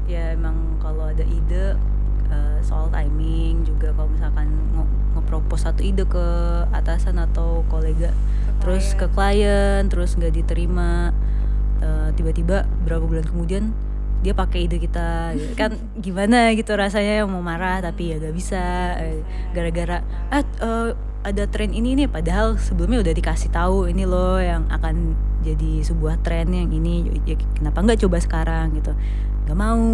ya 0.06 0.34
emang 0.34 0.56
kalau 0.78 1.06
ada 1.06 1.22
ide 1.22 1.78
eh, 2.28 2.58
soal 2.62 2.90
timing 2.90 3.62
juga 3.64 3.90
kalau 3.92 4.06
misalkan 4.08 4.50
nge- 4.72 4.92
nge-propose 5.14 5.62
satu 5.64 5.82
ide 5.82 6.06
ke 6.06 6.26
atasan 6.72 7.18
atau 7.18 7.62
kolega 7.68 8.10
terus 8.58 8.94
ke 8.94 9.06
klien 9.08 9.86
terus 9.86 10.14
nggak 10.14 10.34
diterima 10.36 11.10
eh, 11.80 12.10
tiba-tiba 12.14 12.66
berapa 12.82 13.02
bulan 13.02 13.26
kemudian 13.26 13.74
dia 14.24 14.34
pakai 14.34 14.66
ide 14.66 14.78
kita 14.82 15.36
gitu. 15.38 15.54
kan 15.54 15.76
gimana 16.00 16.54
gitu 16.56 16.74
rasanya 16.74 17.28
mau 17.30 17.44
marah 17.44 17.84
tapi 17.84 18.14
ya 18.14 18.16
gak 18.18 18.36
bisa 18.36 18.64
eh, 18.98 19.22
gara-gara 19.54 20.02
ah 20.34 20.42
eh, 20.42 20.92
ada 21.26 21.44
tren 21.50 21.74
ini 21.74 21.98
nih 21.98 22.06
padahal 22.06 22.54
sebelumnya 22.62 23.02
udah 23.02 23.14
dikasih 23.18 23.50
tahu 23.50 23.90
ini 23.90 24.06
loh 24.06 24.38
yang 24.38 24.70
akan 24.70 25.18
jadi 25.46 25.86
sebuah 25.86 26.22
tren 26.26 26.50
yang 26.50 26.70
ini 26.74 27.06
ya, 27.26 27.38
kenapa 27.58 27.86
nggak 27.86 28.02
coba 28.02 28.18
sekarang 28.18 28.78
gitu. 28.78 28.94
Nggak 29.46 29.58
mau. 29.58 29.86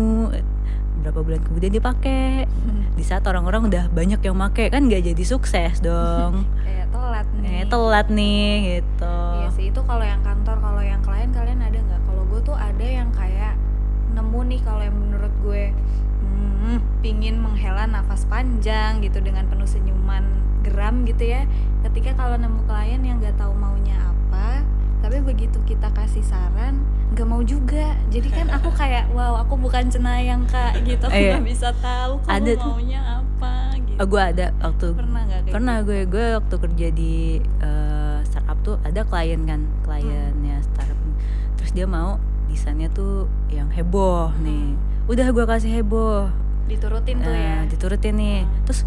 Berapa 1.01 1.19
bulan 1.24 1.41
kemudian 1.43 1.72
dia 1.76 1.84
pakai. 1.84 2.47
Di 2.95 3.03
saat 3.03 3.28
orang-orang 3.28 3.67
udah 3.67 3.91
banyak 3.91 4.24
yang 4.24 4.36
make 4.36 4.72
kan 4.72 4.88
nggak 4.88 5.07
jadi 5.11 5.24
sukses 5.28 5.84
dong. 5.84 6.47
Kayak 6.67 6.88
telat 6.91 7.28
nih. 7.39 7.51
Eh 7.51 7.65
telat 7.67 8.07
nih 8.07 8.51
gitu. 8.80 9.17
Iya 9.43 9.49
sih 9.51 9.65
itu 9.72 9.82
kalau 9.84 10.05
yang 10.07 10.24
kantor, 10.24 10.55
kalau 10.59 10.84
yang 10.84 11.01
klien 11.03 11.32
kalian 11.36 11.59
ada 11.59 11.80
nggak? 11.80 12.01
Kalau 12.07 12.24
gue 12.28 12.39
tuh 12.43 12.55
ada 12.55 12.86
yang 12.86 13.09
kayak 13.11 13.55
nemu 14.12 14.39
nih 14.47 14.59
kalau 14.62 14.80
yang 14.80 14.93
menurut 14.93 15.34
gue 15.41 15.64
hmm, 16.22 16.78
pingin 16.99 17.38
menghela 17.38 17.86
nafas 17.86 18.24
panjang 18.26 18.99
gitu 18.99 19.20
dengan 19.20 19.45
penuh 19.45 19.66
senyuman 19.66 20.24
geram 20.62 21.03
gitu 21.03 21.26
ya. 21.26 21.47
Ketika 21.82 22.14
kalau 22.16 22.36
nemu 22.36 22.62
klien 22.64 23.01
yang 23.01 23.18
nggak 23.18 23.36
tahu 23.36 23.51
maunya 23.53 23.97
apa, 23.97 24.62
tapi 24.99 25.18
begitu 25.20 25.57
kita 25.64 25.89
kasih 25.91 26.22
saran 26.22 26.84
nggak 27.12 27.26
mau 27.26 27.41
juga. 27.41 27.97
Jadi 28.07 28.30
kan 28.30 28.47
aku 28.49 28.70
kayak 28.80 29.09
wow 29.09 29.39
aku 29.39 29.55
bukan 29.55 29.88
cenayang 29.88 30.45
kak 30.45 30.80
gitu, 30.82 31.03
aku 31.03 31.18
Iya. 31.18 31.36
nggak 31.36 31.47
bisa 31.47 31.70
tahu 31.76 32.22
kamu 32.22 32.32
Ada 32.32 32.51
tuh. 32.55 32.72
maunya 32.72 33.01
apa 33.18 33.53
gitu. 33.78 33.97
Oh, 33.97 34.07
gue 34.07 34.22
ada 34.24 34.45
waktu 34.59 34.88
Pernah 34.93 35.22
nggak 35.24 35.41
kayak 35.41 35.53
pernah 35.53 35.76
gitu? 35.78 35.88
gue 35.88 35.99
gue 36.07 36.26
waktu 36.36 36.55
kerja 36.59 36.88
di 36.91 37.14
eh, 37.59 38.18
startup 38.24 38.57
tuh 38.62 38.76
ada 38.82 39.01
klien 39.03 39.41
kan 39.43 39.62
kliennya 39.82 40.57
startup 40.64 40.97
terus 41.53 41.72
dia 41.72 41.86
mau 41.86 42.18
desainnya 42.51 42.91
tuh 42.91 43.31
yang 43.47 43.71
heboh 43.71 44.35
nih. 44.43 44.75
Udah 45.07 45.31
gue 45.31 45.45
kasih 45.47 45.71
heboh. 45.79 46.27
Diturutin 46.67 47.23
tuh 47.23 47.31
ya? 47.31 47.63
Nah, 47.63 47.71
diturutin 47.71 48.15
nih. 48.19 48.43
Terus 48.67 48.83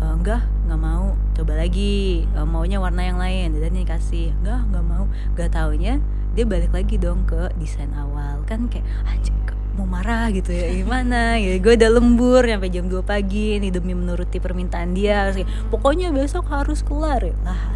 "Eh, 0.00 0.12
enggak 0.12 0.42
nggak 0.64 0.80
mau. 0.80 1.14
Coba 1.36 1.52
lagi. 1.60 2.24
Eh, 2.24 2.46
maunya 2.48 2.80
warna 2.80 3.04
yang 3.04 3.20
lain. 3.20 3.54
Dan 3.60 3.76
nih 3.76 3.86
kasih 3.86 4.32
enggak 4.40 4.60
nggak 4.72 4.84
mau. 4.84 5.04
Gak 5.36 5.52
taunya 5.52 6.00
dia 6.34 6.44
balik 6.48 6.74
lagi 6.74 6.98
dong 6.98 7.28
ke 7.28 7.52
desain 7.60 7.92
awal. 7.94 8.42
Kan 8.48 8.66
kayak 8.72 8.84
anjir 9.06 9.32
mau 9.74 9.90
marah 9.90 10.30
gitu 10.30 10.54
ya? 10.54 10.70
Gimana? 10.70 11.34
Ya 11.44 11.58
gue 11.58 11.74
udah 11.74 11.90
lembur 11.98 12.46
sampai 12.46 12.70
jam 12.70 12.86
2 12.86 13.02
pagi 13.02 13.58
nih 13.58 13.74
demi 13.74 13.92
menuruti 13.94 14.38
permintaan 14.38 14.94
dia. 14.94 15.34
Kayak, 15.34 15.50
pokoknya 15.70 16.14
besok 16.14 16.46
harus 16.46 16.80
kelar. 16.86 17.22
Ya 17.26 17.34
lah 17.42 17.74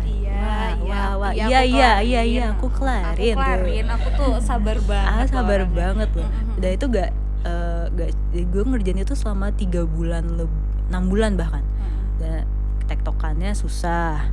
iya 0.81 1.03
wah, 1.13 1.33
iya 1.33 1.45
wah, 1.45 1.51
iya, 1.51 1.61
iya 1.61 1.61
aku 1.65 1.67
iya 1.67 1.91
iya 1.99 2.21
kelarin. 2.21 2.29
iya 2.29 2.45
aku 2.49 2.67
kelarin 2.71 3.09
aku 3.09 3.25
tuh. 3.25 3.35
kelarin 3.35 3.87
aku 3.89 4.09
tuh 4.15 4.31
sabar 4.41 4.77
banget 4.81 5.09
ah 5.09 5.17
loh 5.17 5.29
sabar 5.29 5.59
orangnya. 5.59 5.77
banget 5.77 6.11
loh 6.15 6.29
Mm-mm. 6.29 6.57
udah 6.57 6.71
itu 6.71 6.85
gak 6.89 7.11
eh, 7.45 7.85
gak 7.91 8.11
gue 8.45 8.63
ngerjain 8.65 8.99
itu 8.99 9.15
selama 9.15 9.47
tiga 9.53 9.83
bulan 9.85 10.25
lebih 10.31 10.59
enam 10.89 11.03
bulan 11.07 11.31
bahkan 11.35 11.63
Mm-mm. 11.63 12.03
dan 12.19 12.43
tektokannya 12.85 13.53
susah 13.53 14.29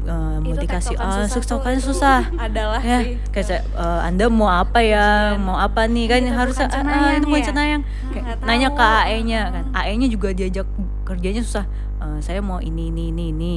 Eh, 0.00 0.36
mau 0.40 0.56
Itu 0.56 0.64
dikasih 0.64 0.96
ah 0.96 1.28
susah 1.28 1.44
tuh, 1.44 1.60
itu 1.60 1.92
susah 1.92 2.24
adalah 2.48 2.80
ya 2.80 3.04
sih 3.04 3.20
kayak 3.36 3.68
eh, 3.68 4.00
anda 4.00 4.32
mau 4.32 4.48
apa 4.48 4.80
ya 4.80 5.36
mau 5.36 5.60
apa 5.60 5.84
nih 5.84 6.08
kan 6.08 6.20
Kita 6.24 6.32
harus 6.32 6.56
bukan 6.56 6.72
ah, 6.72 6.88
ah, 6.88 7.10
itu 7.12 7.26
bukan 7.28 7.36
ya? 7.36 7.46
cenayang 7.52 7.82
Hmm, 7.84 8.08
Kayak 8.10 8.36
nanya 8.40 8.68
ke 8.72 8.80
tahu. 8.80 8.96
AE-nya 9.04 9.40
kan 9.52 9.64
AE-nya 9.76 10.08
juga 10.08 10.28
diajak 10.32 10.66
kerjanya 11.04 11.42
susah 11.44 11.68
Eh, 12.00 12.18
saya 12.24 12.40
mau 12.40 12.64
ini 12.64 12.88
ini 12.88 13.12
ini 13.12 13.24
ini 13.28 13.54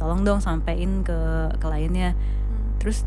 tolong 0.00 0.24
dong 0.24 0.40
sampein 0.40 1.04
ke 1.04 1.14
kliennya 1.58 2.16
Hmm. 2.16 2.80
terus 2.80 3.04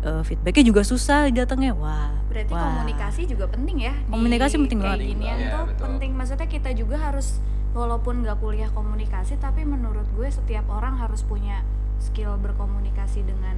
eh, 0.00 0.22
feedbacknya 0.22 0.62
juga 0.64 0.80
susah 0.80 1.26
datangnya 1.28 1.74
wah 1.74 2.14
Berarti 2.30 2.48
wah. 2.48 2.62
komunikasi 2.78 3.26
juga 3.26 3.44
penting 3.48 3.82
ya. 3.82 3.94
di 3.96 4.06
Komunikasi 4.06 4.54
penting 4.56 4.78
kayak 4.78 4.90
banget. 4.94 5.10
ginian 5.10 5.36
Iya, 5.36 5.48
tuh 5.50 5.64
betul. 5.66 5.84
penting. 5.84 6.10
Maksudnya 6.12 6.46
kita 6.46 6.70
juga 6.72 6.96
harus 7.00 7.28
walaupun 7.70 8.20
nggak 8.20 8.38
kuliah 8.38 8.70
komunikasi, 8.70 9.34
tapi 9.36 9.64
menurut 9.64 10.06
gue 10.12 10.28
setiap 10.28 10.68
orang 10.68 10.94
harus 10.96 11.20
punya 11.22 11.64
skill 11.98 12.36
berkomunikasi 12.36 13.24
dengan 13.24 13.56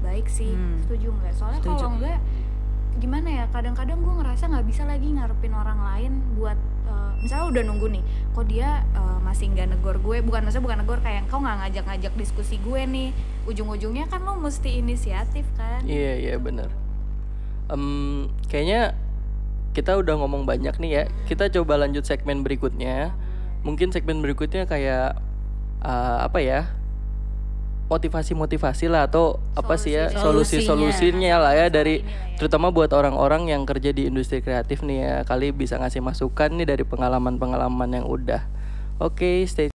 baik 0.00 0.26
sih. 0.26 0.48
Hmm. 0.48 0.80
Setuju 0.80 1.12
nggak? 1.12 1.34
Soalnya 1.34 1.60
Setuju. 1.60 1.76
kalau 1.76 1.90
nggak 1.98 2.18
gimana 2.96 3.28
ya? 3.28 3.44
Kadang-kadang 3.48 3.98
gue 3.98 4.14
ngerasa 4.16 4.44
nggak 4.46 4.64
bisa 4.64 4.82
lagi 4.84 5.08
ngarepin 5.10 5.52
orang 5.52 5.78
lain 5.84 6.12
buat 6.34 6.56
eh, 6.90 7.12
misalnya 7.22 7.46
udah 7.54 7.62
nunggu 7.70 7.86
nih, 7.94 8.02
kok 8.34 8.46
dia 8.50 8.82
eh, 8.90 9.18
masih 9.22 9.54
nggak 9.54 9.78
negor 9.78 9.96
gue? 10.02 10.18
Bukan 10.26 10.42
maksudnya 10.42 10.66
bukan 10.66 10.78
negor 10.82 10.98
kayak 10.98 11.30
kau 11.30 11.38
nggak 11.38 11.56
ngajak-ngajak 11.62 12.12
diskusi 12.18 12.58
gue 12.58 12.82
nih. 12.82 13.08
Ujung-ujungnya 13.46 14.10
kan 14.10 14.26
lo 14.26 14.34
mesti 14.36 14.82
inisiatif 14.82 15.46
kan? 15.54 15.86
Iya 15.86 16.18
iya 16.18 16.34
benar. 16.42 16.68
Em, 17.70 18.26
kayaknya 18.50 18.98
kita 19.70 19.94
udah 19.94 20.18
ngomong 20.18 20.42
banyak 20.44 20.74
nih 20.82 20.90
ya. 20.90 21.04
Kita 21.30 21.46
coba 21.54 21.78
lanjut 21.78 22.02
segmen 22.02 22.42
berikutnya. 22.42 23.14
Mungkin 23.62 23.94
segmen 23.94 24.18
berikutnya 24.18 24.66
kayak 24.66 25.14
eh, 25.86 26.18
apa 26.26 26.42
ya? 26.42 26.79
Motivasi-motivasi 27.90 28.86
lah 28.86 29.10
atau 29.10 29.42
apa 29.58 29.74
sih 29.74 29.98
ya 29.98 30.14
Solusi- 30.14 30.62
solusi-solusinya 30.62 31.42
lah 31.42 31.58
ya 31.58 31.66
dari 31.66 32.06
ya. 32.06 32.38
terutama 32.38 32.70
buat 32.70 32.94
orang-orang 32.94 33.50
yang 33.50 33.66
kerja 33.66 33.90
di 33.90 34.06
industri 34.06 34.38
kreatif 34.38 34.86
nih 34.86 34.98
ya 35.02 35.14
kali 35.26 35.50
bisa 35.50 35.74
ngasih 35.74 35.98
masukan 35.98 36.54
nih 36.54 36.70
dari 36.70 36.84
pengalaman-pengalaman 36.86 37.90
yang 37.98 38.06
udah. 38.06 38.46
Oke, 39.02 39.42
stay 39.50 39.74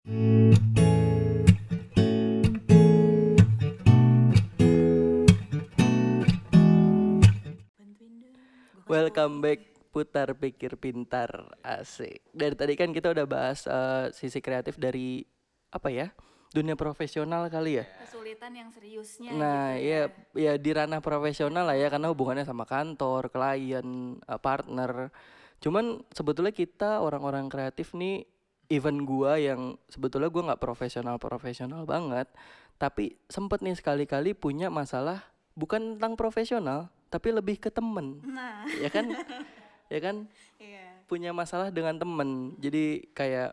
Welcome 8.87 9.43
back 9.43 9.61
putar 9.91 10.39
pikir 10.39 10.79
pintar 10.79 11.51
asik. 11.67 12.23
Dari 12.31 12.55
tadi 12.55 12.79
kan 12.79 12.95
kita 12.95 13.11
udah 13.11 13.27
bahas 13.27 13.67
eh, 13.67 14.15
sisi 14.15 14.39
kreatif 14.39 14.79
dari 14.79 15.27
apa 15.75 15.91
ya 15.91 16.15
dunia 16.55 16.79
profesional 16.79 17.51
kali 17.51 17.83
ya. 17.83 17.85
kesulitan 18.07 18.55
yang 18.55 18.71
seriusnya 18.71 19.35
Nah 19.35 19.75
gitu 19.75 19.91
ya 19.91 20.03
ya 20.39 20.53
di 20.55 20.71
ranah 20.71 21.03
profesional 21.03 21.67
lah 21.67 21.75
ya 21.75 21.91
karena 21.91 22.15
hubungannya 22.15 22.47
sama 22.47 22.63
kantor, 22.63 23.27
klien, 23.35 24.23
eh, 24.23 24.41
partner. 24.41 25.11
Cuman 25.59 26.07
sebetulnya 26.15 26.55
kita 26.55 27.03
orang-orang 27.03 27.51
kreatif 27.51 27.91
nih, 27.99 28.23
even 28.71 29.03
gua 29.03 29.35
yang 29.35 29.75
sebetulnya 29.91 30.31
gua 30.31 30.55
nggak 30.55 30.63
profesional 30.63 31.19
profesional 31.19 31.83
banget, 31.83 32.31
tapi 32.79 33.19
sempet 33.27 33.59
nih 33.59 33.75
sekali-kali 33.75 34.39
punya 34.39 34.71
masalah 34.71 35.27
bukan 35.59 35.99
tentang 35.99 36.15
profesional, 36.15 36.87
tapi 37.11 37.35
lebih 37.35 37.59
ke 37.59 37.71
temen, 37.75 38.23
nah 38.23 38.63
ya 38.79 38.91
kan? 38.91 39.11
ya 39.95 40.01
kan? 40.01 40.17
iya 40.63 40.95
punya 41.05 41.37
masalah 41.37 41.69
dengan 41.69 42.01
temen 42.01 42.57
jadi 42.57 43.05
kayak 43.13 43.53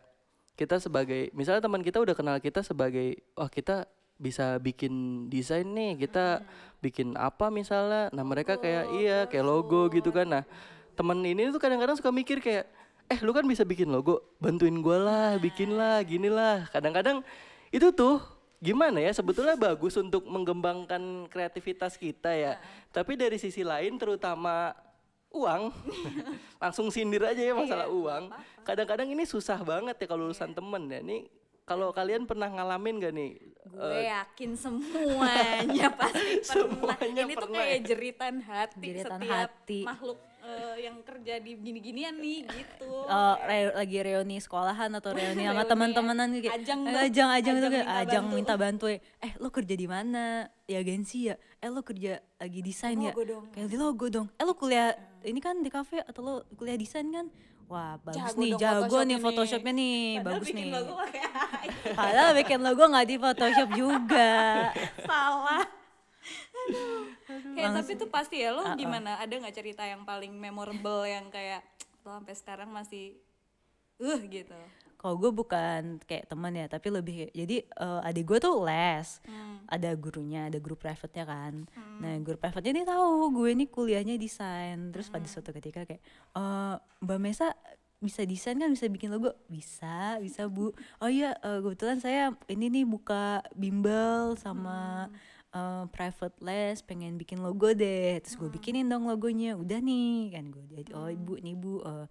kita 0.56 0.76
sebagai 0.78 1.32
misalnya 1.32 1.64
teman 1.64 1.80
kita 1.80 1.98
udah 1.98 2.12
kenal 2.12 2.36
kita 2.38 2.60
sebagai 2.60 3.20
wah 3.32 3.48
kita 3.48 3.88
bisa 4.20 4.60
bikin 4.62 5.26
desain 5.26 5.66
nih 5.66 5.98
kita 5.98 6.46
bikin 6.78 7.18
apa 7.18 7.50
misalnya. 7.50 8.06
Nah 8.14 8.22
mereka 8.22 8.54
kayak 8.60 8.86
iya 8.94 9.18
kayak 9.26 9.42
logo 9.42 9.90
gitu 9.90 10.14
kan. 10.14 10.28
Nah 10.28 10.44
temen 10.94 11.18
ini 11.24 11.50
tuh 11.50 11.58
kadang-kadang 11.58 11.98
suka 11.98 12.14
mikir 12.14 12.38
kayak 12.38 12.68
eh 13.10 13.18
lu 13.24 13.34
kan 13.34 13.42
bisa 13.42 13.66
bikin 13.66 13.90
logo 13.90 14.22
bantuin 14.38 14.78
gua 14.78 14.98
lah 15.02 15.30
bikin 15.42 15.74
lah 15.74 15.98
gini 16.06 16.30
lah. 16.30 16.70
Kadang-kadang 16.70 17.26
itu 17.74 17.90
tuh 17.90 18.22
gimana 18.62 19.02
ya 19.02 19.10
sebetulnya 19.10 19.58
bagus 19.58 19.98
untuk 19.98 20.22
mengembangkan 20.30 21.26
kreativitas 21.26 21.98
kita 21.98 22.30
ya. 22.30 22.62
Tapi 22.94 23.18
dari 23.18 23.40
sisi 23.42 23.66
lain 23.66 23.98
terutama 23.98 24.70
uang 25.32 25.62
langsung 26.62 26.88
sindir 26.88 27.24
aja 27.24 27.40
ya 27.42 27.52
masalah 27.52 27.88
uang 27.88 28.28
kadang-kadang 28.62 29.08
ini 29.08 29.24
susah 29.24 29.58
banget 29.58 29.96
ya 29.96 30.06
kalau 30.06 30.28
urusan 30.28 30.52
temen 30.52 30.86
ya 30.86 31.00
ini 31.00 31.26
kalau 31.62 31.90
kalian 31.90 32.24
pernah 32.24 32.48
ngalamin 32.48 32.98
gak 32.98 33.12
nih 33.12 33.32
gue 33.64 34.00
yakin 34.04 34.50
semuanya 34.54 35.88
pasti 36.00 36.42
pernah 36.42 36.98
Semuanya 36.98 37.22
ini 37.22 37.32
tuh 37.32 37.38
pernah 37.40 37.58
kayak 37.60 37.72
ya? 37.72 37.84
jeritan 37.84 38.34
hati 38.40 38.82
Jeritan 38.84 39.18
setiap 39.18 39.38
hati. 39.38 39.80
makhluk 39.82 40.18
eh, 40.42 40.76
yang 40.82 40.96
kerja 41.00 41.34
di 41.38 41.52
gini-ginian 41.56 42.14
nih 42.14 42.38
gitu 42.44 42.90
Oh, 43.04 43.34
re- 43.40 43.70
lagi 43.72 43.98
reuni 44.00 44.36
sekolahan 44.36 44.90
atau 44.92 45.14
reuni 45.16 45.44
sama 45.44 45.54
Reuni 45.56 45.70
teman-temanan 45.70 46.28
ya. 46.28 46.38
gitu 46.40 46.52
Ajang 46.52 46.80
"Eh, 46.80 46.90
tuh, 46.90 47.00
ajang 47.04 47.28
ajang 47.30 47.54
itu 47.54 47.60
ajang 47.60 47.72
kayak 47.72 47.86
minta 47.86 48.02
ajang 48.02 48.24
bantu." 48.24 48.36
minta 48.36 48.54
bantu 48.56 48.84
ya. 48.88 48.98
eh 49.20 49.32
lo 49.38 49.48
kerja 49.48 49.74
di 49.76 49.86
mana 49.86 50.24
ya 50.64 50.78
agensi 50.78 51.18
ya 51.24 51.34
eh 51.38 51.68
lo 51.68 51.80
kerja 51.80 52.12
lagi 52.36 52.60
desain 52.60 52.98
ya 52.98 53.14
dong. 53.14 53.46
kayak 53.48 53.68
di 53.68 53.76
logo 53.76 54.06
dong 54.08 54.26
eh 54.32 54.42
lo 54.42 54.52
kuliah 54.52 54.90
ini 55.24 55.40
kan 55.42 55.60
di 55.62 55.70
kafe 55.70 56.02
atau 56.02 56.20
lo 56.22 56.34
kuliah 56.58 56.76
desain 56.78 57.06
kan? 57.10 57.26
Wah 57.70 57.96
bagus 58.04 58.20
Jago 58.20 58.40
nih 58.42 58.52
jago 58.60 58.84
Photoshopnya 58.84 59.02
nih 59.08 59.18
photoshopnya 59.22 59.72
nih 59.72 59.96
Padahal 59.96 60.26
bagus 60.36 60.48
bikin 60.52 60.64
nih. 60.66 60.72
logo 60.76 60.92
pakai 60.98 61.22
AI. 61.24 61.66
padahal 61.96 62.30
bikin 62.36 62.60
logo 62.60 62.82
nggak 62.84 63.06
di 63.08 63.16
photoshop 63.16 63.68
juga. 63.72 64.32
Salah. 65.08 65.64
Kayak 67.56 67.70
tapi 67.82 67.92
tuh 67.96 68.08
pasti 68.12 68.36
ya 68.44 68.50
lo 68.52 68.62
gimana? 68.76 69.18
Ada 69.18 69.34
nggak 69.40 69.56
cerita 69.56 69.82
yang 69.88 70.04
paling 70.04 70.36
memorable 70.36 71.02
yang 71.08 71.32
kayak 71.32 71.64
lo 72.04 72.18
sampai 72.18 72.34
sekarang 72.36 72.68
masih 72.70 73.16
uh 74.02 74.20
gitu 74.26 74.58
kalau 75.02 75.18
gue 75.18 75.30
bukan 75.30 75.98
kayak 76.00 76.24
teman 76.24 76.54
ya 76.54 76.64
tapi 76.64 76.88
lebih 76.88 77.14
kayak- 77.20 77.34
jadi 77.34 77.56
eh, 77.66 78.00
adik 78.02 78.24
gue 78.24 78.38
tuh 78.38 78.62
les. 78.62 79.18
Hmm. 79.24 79.50
ada 79.66 79.88
gurunya 79.94 80.46
ada 80.46 80.58
guru 80.58 80.76
private-nya 80.76 81.24
kan. 81.24 81.64
Nah 81.98 82.14
guru 82.18 82.36
private-nya 82.36 82.72
dia 82.74 82.86
tahu 82.86 83.10
gue 83.32 83.48
ini 83.50 83.64
kuliahnya 83.66 84.14
desain. 84.14 84.90
Terus 84.90 85.08
pada 85.08 85.24
Hmm. 85.24 85.32
suatu 85.32 85.50
ketika 85.50 85.82
kayak 85.82 86.02
eh 86.32 86.74
mbak 87.00 87.18
Mesa 87.18 87.50
bisa 87.98 88.22
desain 88.22 88.54
kan? 88.54 88.68
Bisa 88.68 88.86
bikin 88.86 89.08
logo? 89.08 89.32
Bisa 89.46 90.18
bisa 90.18 90.46
bu. 90.46 90.70
Oh 90.98 91.08
iya 91.08 91.34
eh, 91.36 91.58
kebetulan 91.58 91.98
saya 91.98 92.22
ini 92.46 92.70
nih 92.70 92.84
buka 92.84 93.40
bimbel 93.52 94.36
sama 94.36 95.08
Hmm. 95.08 95.16
eh, 95.52 95.84
private 95.88 96.36
les 96.40 96.78
pengen 96.80 97.16
bikin 97.16 97.40
logo 97.40 97.70
deh. 97.70 98.20
Terus 98.20 98.36
gue 98.36 98.50
bikinin 98.50 98.86
dong 98.86 99.04
logonya. 99.04 99.54
Udah 99.54 99.78
nih 99.78 100.32
kan 100.32 100.44
gue 100.46 100.64
jadi 100.70 100.90
oh 100.92 101.08
ibu 101.08 101.38
nih 101.38 101.54
bu 101.54 101.80
eh, 101.80 102.06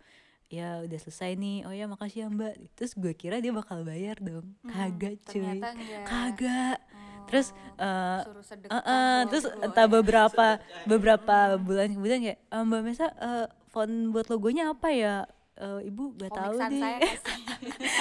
ya 0.51 0.83
udah 0.83 0.99
selesai 0.99 1.33
nih 1.33 1.63
oh 1.63 1.71
ya 1.71 1.87
makasih 1.87 2.19
ya 2.19 2.27
mbak. 2.27 2.53
Terus 2.75 2.91
gue 2.93 3.13
kira 3.13 3.39
dia 3.39 3.49
bakal 3.49 3.81
bayar 3.81 4.19
dong. 4.19 4.51
Kagak 4.61 5.23
cuy. 5.23 5.63
Hmm, 5.63 6.03
kagak. 6.03 6.77
Terus 7.23 7.47
eh, 7.77 8.19
suruh 8.21 8.43
sedekah 8.43 8.69
eh, 8.69 8.83
eh, 8.83 8.91
buat 9.17 9.29
terus 9.31 9.43
lo, 9.47 9.63
entah 9.63 9.87
ya. 9.87 9.89
beberapa 9.89 10.45
beberapa 10.83 11.35
bulan 11.55 11.87
kemudian 11.89 12.19
kayak 12.19 12.39
"Eh, 12.43 12.61
mbak 12.61 12.81
Mesa 12.83 13.07
eh, 13.13 13.47
font 13.67 14.11
buat 14.11 14.27
logonya 14.27 14.69
apa 14.69 14.91
ya? 14.91 15.23
Eh, 15.53 15.87
ibu 15.87 16.11
gak 16.17 16.33
tahu 16.33 16.57
deh. 16.59 16.73
saya 16.73 16.97
kasih. 17.05 17.39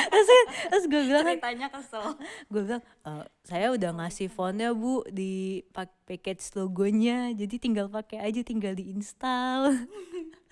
terus, 0.09 0.29
terus 0.67 0.85
gue 0.87 1.03
bilang 1.05 1.23
kan 1.23 1.35
ceritanya 1.37 1.69
kesel. 1.69 2.03
gue 2.49 2.61
bilang 2.65 2.83
"Eh, 3.05 3.25
saya 3.45 3.67
udah 3.71 3.91
ngasih 3.95 4.27
fontnya 4.29 4.73
bu 4.73 5.07
di 5.07 5.33
pak- 5.71 5.95
package 6.05 6.57
logonya. 6.57 7.31
Jadi 7.31 7.55
tinggal 7.57 7.87
pakai 7.87 8.19
aja 8.21 8.41
tinggal 8.41 8.75
diinstal 8.75 9.71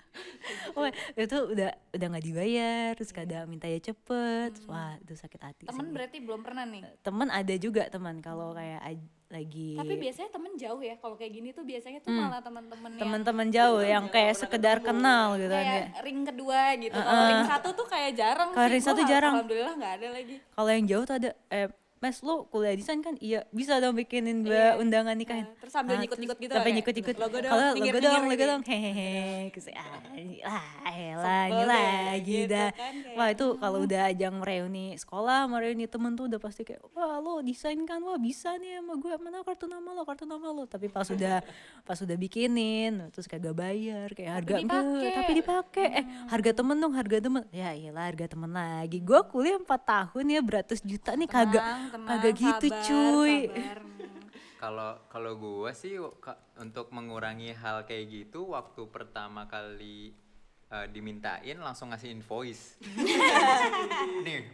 Wah, 0.77 0.91
itu 1.13 1.37
udah 1.53 1.69
udah 1.93 2.07
nggak 2.09 2.25
dibayar 2.25 2.89
terus 2.97 3.11
kadang 3.13 3.45
minta 3.45 3.69
ya 3.69 3.79
cepet. 3.79 4.51
Wah 4.65 4.97
itu 5.01 5.13
sakit 5.13 5.41
hati 5.41 5.63
temen 5.69 5.85
sih. 5.89 5.93
berarti 5.93 6.17
belum 6.23 6.41
pernah 6.41 6.65
nih? 6.65 6.81
Temen 7.05 7.27
ada 7.29 7.55
juga 7.59 7.85
teman 7.87 8.19
kalau 8.19 8.53
kayak 8.57 8.81
lagi 9.29 9.77
tapi 9.77 9.93
biasanya 10.01 10.29
temen 10.33 10.57
jauh 10.57 10.81
ya 10.81 10.97
kalau 10.97 11.13
kayak 11.13 11.37
gini 11.37 11.53
tuh 11.53 11.61
biasanya 11.61 12.01
tuh 12.01 12.09
malah 12.09 12.41
temen-temen 12.41 12.97
yang 12.97 13.01
teman-teman 13.05 13.47
jauh 13.53 13.81
yang 13.85 14.05
kayak 14.09 14.33
sekedar 14.33 14.81
kenal 14.81 15.37
gitu 15.37 15.53
kan 15.53 15.65
kayak 15.69 15.85
ya. 15.85 16.01
ring 16.01 16.19
kedua 16.25 16.61
gitu. 16.81 16.97
Kalau 16.97 17.23
ring 17.29 17.45
satu 17.45 17.69
tuh 17.77 17.85
kayak 17.85 18.11
jarang 18.17 18.49
Kalau 18.57 18.67
ring 18.73 18.81
satu 18.81 19.01
jarang. 19.05 19.33
alhamdulillah 19.37 19.75
nggak 19.77 19.93
ada 20.01 20.07
lagi. 20.17 20.35
Kalau 20.41 20.69
yang 20.73 20.85
jauh 20.89 21.03
tuh 21.05 21.15
ada 21.21 21.29
eh 21.53 21.69
Mas 21.99 22.23
lo 22.23 22.47
kuliah 22.47 22.71
desain 22.71 22.99
kan? 22.99 23.19
Iya, 23.19 23.43
bisa 23.51 23.75
dong 23.77 23.91
bikinin 23.93 24.39
gua 24.41 24.55
Iya. 24.71 24.79
undangan 24.79 25.11
nikahin. 25.13 25.43
Nah, 25.43 25.59
terus 25.59 25.73
sambil 25.75 25.93
Ah, 25.93 26.01
nyikut-nyikut 26.01 26.31
terus 26.33 26.45
gitu 26.47 26.53
Sampai 26.55 26.71
nyikut-nyikut. 26.71 27.15
logo 27.19 27.37
dong, 27.37 27.51
Kalau 27.51 27.67
logo 27.75 27.99
dong, 27.99 28.23
logo 28.23 28.31
gitu. 28.31 28.45
dong. 28.45 28.61
Hehehe. 28.63 29.11
Terus 29.51 29.67
ah, 29.75 29.99
lah, 30.39 30.65
elah, 30.87 31.43
Sebel 31.43 31.59
ini 31.59 31.67
lagi 31.67 32.23
gitu 32.39 32.47
dah. 32.49 32.69
kan, 32.71 32.93
kayak, 32.95 33.17
Wah, 33.19 33.27
itu 33.29 33.45
kalau 33.59 33.79
udah 33.83 34.01
ajang 34.07 34.35
reuni 34.39 34.95
sekolah 34.95 35.43
sama 35.43 35.59
reuni 35.59 35.85
temen 35.85 36.15
tuh 36.15 36.25
udah 36.25 36.39
pasti 36.39 36.63
kayak, 36.63 36.79
"Wah, 36.89 37.19
lo 37.19 37.43
desain 37.43 37.75
kan? 37.83 37.99
Wah, 37.99 38.15
bisa 38.15 38.55
nih 38.55 38.79
sama 38.79 38.95
gue. 38.95 39.13
Mana 39.19 39.43
kartu 39.43 39.67
nama 39.67 39.89
lo? 39.91 40.07
Kartu 40.07 40.23
nama 40.23 40.47
lo." 40.49 40.63
Tapi 40.65 40.87
pas 40.87 41.03
udah 41.05 41.43
pas 41.87 41.99
udah 41.99 42.15
bikinin, 42.15 43.11
terus 43.11 43.27
kagak 43.27 43.51
bayar, 43.53 44.07
kayak 44.09 44.31
harga 44.39 44.55
enggak, 44.57 44.83
tapi 45.13 45.31
dipakai. 45.35 45.87
Eh, 45.93 46.05
harga 46.27 46.51
temen 46.53 46.75
dong, 46.77 46.93
harga 46.93 47.17
temen. 47.19 47.43
Ya 47.49 47.75
iyalah 47.75 48.07
harga 48.07 48.25
temen 48.29 48.49
lagi. 48.49 48.99
Gua 48.99 49.21
kuliah 49.21 49.59
4 49.59 49.67
tahun 49.81 50.25
ya 50.25 50.39
beratus 50.39 50.79
juta 50.79 51.11
nih 51.13 51.27
kagak 51.27 51.88
Tenang, 51.89 52.09
kagak 52.21 52.33
gitu 52.37 52.67
sabar, 52.69 52.85
cuy. 52.85 53.35
sabar. 53.49 53.79
Kalau 54.59 54.89
kalau 55.07 55.31
gua 55.39 55.71
sih 55.71 55.95
untuk 56.59 56.91
mengurangi 56.91 57.55
hal 57.55 57.87
kayak 57.87 58.05
gitu 58.11 58.51
waktu 58.51 58.81
pertama 58.91 59.47
kali 59.47 60.11
eh, 60.67 60.87
dimintain 60.91 61.57
langsung 61.57 61.89
ngasih 61.89 62.11
invoice. 62.11 62.75
nih, 64.27 64.51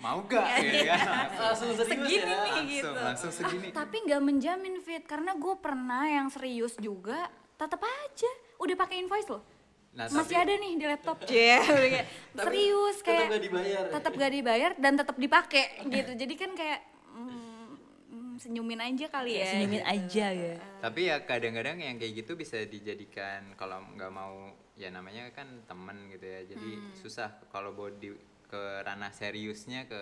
mau 0.00 0.24
gak 0.24 0.46
ya 0.56 0.96
kan? 0.96 1.28
Langsung, 1.36 1.68
Langsung 1.76 1.84
Segini 1.84 2.16
ya. 2.16 2.40
nih 2.48 2.52
gitu. 2.64 2.88
langsung, 2.90 2.94
langsung 2.96 3.32
segini. 3.32 3.68
tapi 3.76 3.96
nggak 4.08 4.22
menjamin 4.24 4.76
fit 4.80 5.04
karena 5.04 5.36
gue 5.36 5.54
pernah 5.60 6.08
yang 6.08 6.32
serius 6.32 6.74
juga 6.80 7.28
tetap 7.60 7.84
aja 7.84 8.30
udah 8.58 8.74
pakai 8.74 9.04
invoice 9.04 9.28
loh 9.30 9.51
Nah, 9.92 10.08
masih 10.08 10.24
tapi- 10.32 10.42
ada 10.42 10.54
nih 10.56 10.72
di 10.74 10.86
laptop 10.86 11.16
udah 11.68 11.90
kayak 11.90 12.06
serius 12.40 12.96
tetap 12.96 13.06
kayak 13.06 13.26
nggak 13.28 13.42
dibayar 13.42 13.68
ya? 13.78 13.92
tetap 13.92 14.12
gak 14.14 14.32
dibayar 14.32 14.70
dan 14.74 14.92
tetap 14.94 15.16
dipakai 15.16 15.64
gitu 15.86 16.10
jadi 16.16 16.34
kan 16.34 16.50
kayak 16.52 16.80
mm, 17.12 17.68
mm, 18.08 18.32
senyumin 18.38 18.80
aja 18.80 19.06
kali 19.06 19.32
ya 19.36 19.46
Senyumin 19.46 19.78
gitu. 19.78 19.92
aja 19.92 20.26
ya. 20.32 20.54
Tapi 20.80 21.00
ya 21.04 21.16
kadang-kadang 21.20 21.76
yang 21.78 21.96
kayak 21.96 22.12
gitu 22.18 22.32
bisa 22.34 22.56
dijadikan 22.64 23.52
kalau 23.52 23.84
nggak 23.90 24.08
mau 24.10 24.48
ya 24.72 24.88
namanya 24.88 25.28
kan 25.30 25.44
temen 25.62 26.08
gitu 26.08 26.24
ya. 26.24 26.40
Jadi 26.46 26.70
Hmm. 26.72 26.92
susah 26.94 27.28
kalau 27.48 27.70
bawa 27.70 27.92
di 27.92 28.16
ke 28.44 28.62
ranah 28.82 29.08
seriusnya 29.10 29.84
ke 29.84 30.00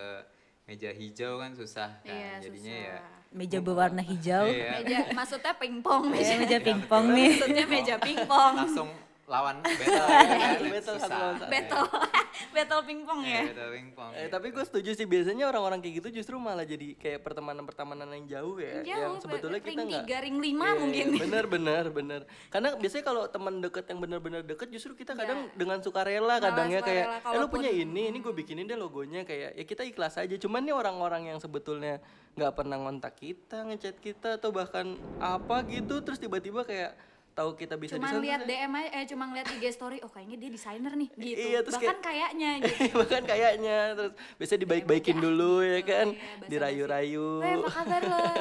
meja 0.63 0.87
hijau 0.89 1.35
kan 1.37 1.51
susah 1.51 1.99
kan. 1.99 2.07
Iya, 2.07 2.31
Jadinya 2.41 2.71
susah. 2.73 2.87
ya 2.87 2.99
Meja 3.31 3.59
berwarna 3.59 3.99
hijau. 4.01 4.43
Iya. 4.45 4.71
meja 4.77 4.97
maksudnya 5.11 5.51
pingpong 5.53 6.03
Ya, 6.05 6.11
meja 6.13 6.33
meja 6.37 6.57
pingpong 6.61 7.05
nih. 7.09 7.27
maksudnya 7.29 7.65
meja 7.65 7.95
pingpong 7.97 8.53
langsung 8.57 8.89
lawan 9.31 9.55
battle 9.79 9.87
ya 10.03 10.21
kan. 10.27 10.59
Battle 10.61 10.81
satu 10.91 10.99
Susah. 10.99 11.15
lawan 11.15 11.35
satu. 11.39 11.49
battle 11.49 11.85
battle 12.55 12.81
pingpong 12.83 13.19
Iya, 13.21 13.31
ya 13.31 13.43
battle 13.47 13.71
pingpong. 13.71 14.11
Eh, 14.13 14.27
tapi 14.27 14.47
gue 14.51 14.63
setuju 14.63 14.89
sih 14.91 15.05
biasanya 15.05 15.45
orang-orang 15.47 15.79
kayak 15.79 15.95
gitu 15.97 16.09
justru 16.13 16.35
malah 16.35 16.63
jadi 16.63 16.93
kayak 16.93 17.23
pertemanan-pertemanan 17.23 18.11
yang 18.11 18.25
jauh 18.29 18.57
ya, 18.57 18.83
Jauh, 18.83 18.99
yang 18.99 19.13
sebetulnya 19.17 19.57
ring 19.57 19.71
kita 19.71 19.81
nggak. 20.03 20.19
ring 20.19 20.37
lima 20.37 20.65
Iya, 20.67 20.75
mungkin. 20.77 21.05
Bener 21.17 21.45
bener 21.47 21.83
bener. 21.89 22.21
Karena 22.49 22.75
biasanya 22.75 23.03
kalau 23.03 23.23
teman 23.25 23.59
deket 23.59 23.87
yang 23.87 23.99
bener-bener 23.99 24.41
deket 24.43 24.67
justru 24.69 24.93
kita 24.93 25.15
kadang 25.15 25.47
Iya. 25.47 25.55
dengan 25.55 25.79
sukarela 25.79 26.35
kadangnya 26.37 26.79
kayak, 26.81 27.05
sukarela, 27.07 27.31
eh 27.31 27.39
lu 27.39 27.47
punya 27.47 27.71
ini, 27.71 28.01
ini 28.07 28.19
gue 28.19 28.33
bikinin 28.33 28.65
deh 28.65 28.75
logonya 28.75 29.23
kayak 29.23 29.55
ya 29.55 29.63
kita 29.63 29.83
ikhlas 29.83 30.17
aja. 30.17 30.35
Cuman 30.35 30.61
nih 30.61 30.75
orang-orang 30.75 31.29
yang 31.29 31.39
sebetulnya 31.39 32.03
nggak 32.31 32.53
pernah 32.53 32.77
ngontak 32.77 33.15
kita, 33.15 33.63
ngechat 33.63 33.95
kita 33.97 34.35
atau 34.35 34.49
bahkan 34.49 34.91
apa 35.17 35.63
gitu, 35.65 35.99
terus 35.99 36.17
tiba-tiba 36.17 36.61
kayak 36.61 36.95
tahu 37.31 37.55
kita 37.55 37.75
bisa 37.75 37.95
cuma 37.95 38.05
di 38.05 38.11
sana, 38.11 38.21
lihat 38.21 38.41
DM 38.43 38.71
aja 38.73 38.89
eh 38.91 39.03
cuma 39.05 39.23
lihat 39.31 39.47
IG 39.49 39.63
story 39.71 39.97
oh 39.99 40.11
kayaknya 40.11 40.37
dia 40.37 40.49
desainer 40.51 40.93
nih 40.93 41.09
gitu 41.09 41.39
Iya, 41.41 41.59
terus 41.61 41.75
bahkan 41.75 41.97
kayak- 41.97 42.35
kayaknya 42.35 42.51
gitu 42.67 42.93
bahkan 42.93 43.23
kayaknya 43.23 43.77
terus 43.93 44.11
biasanya 44.35 44.61
dibaik-baikin 44.61 45.17
dulu 45.17 45.53
ya 45.61 45.79
kan 45.81 46.07
Iya, 46.11 46.47
dirayu-rayu 46.47 47.27
Weh, 47.39 47.55
apa 47.57 47.69
kabar 47.71 48.01
lo? 48.03 48.25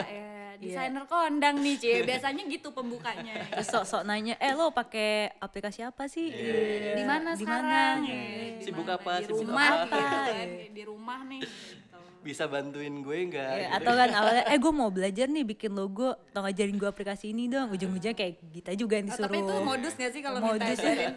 Ya, 0.61 0.77
desainer 0.77 1.09
kondang 1.09 1.57
nih, 1.57 1.75
Cie. 1.81 2.05
Biasanya 2.13 2.45
gitu 2.45 2.69
pembukanya. 2.69 3.33
Terus 3.49 3.65
sok-sok 3.65 4.05
nanya, 4.05 4.37
"Eh, 4.37 4.53
lo 4.53 4.69
pakai 4.69 5.33
aplikasi 5.41 5.81
apa 5.81 6.05
sih?" 6.05 6.29
Iya. 6.29 7.01
Di 7.01 7.05
mana 7.09 7.33
Di 7.33 7.41
sekarang? 7.41 7.97
Ya, 8.05 8.21
di 8.61 8.63
Sibuk 8.69 8.85
apa? 8.85 9.13
Di 9.17 9.25
Sibuk 9.25 9.49
rumah 9.49 9.89
apa? 9.89 9.97
gitu 9.97 10.17
kan. 10.21 10.49
Di 10.69 10.83
rumah 10.85 11.21
nih 11.25 11.41
gitu. 11.41 11.90
Bisa 12.21 12.45
bantuin 12.45 13.01
gue 13.01 13.19
nggak 13.27 13.49
Ya, 13.51 13.67
gitu. 13.67 13.77
atau 13.79 13.93
kan 13.95 14.09
awalnya 14.19 14.45
eh 14.47 14.59
gue 14.59 14.73
mau 14.73 14.89
belajar 14.89 15.27
nih 15.27 15.45
bikin 15.47 15.73
logo 15.73 16.13
tau 16.31 16.43
ngajarin 16.43 16.77
gue 16.77 16.87
aplikasi 16.87 17.31
ini 17.31 17.47
dong 17.47 17.69
ujung-ujungnya 17.69 18.13
kayak 18.13 18.35
kita 18.51 18.73
juga 18.75 18.95
yang 18.95 19.07
Oh, 19.07 19.11
disuruh 19.11 19.27
tapi 19.27 19.39
itu 19.39 19.55
modus 19.63 19.95
gak 19.95 20.11
sih 20.11 20.21
kalau 20.21 20.39
minta 20.39 20.61
Modus. 20.61 20.79
ajarin? 20.79 21.13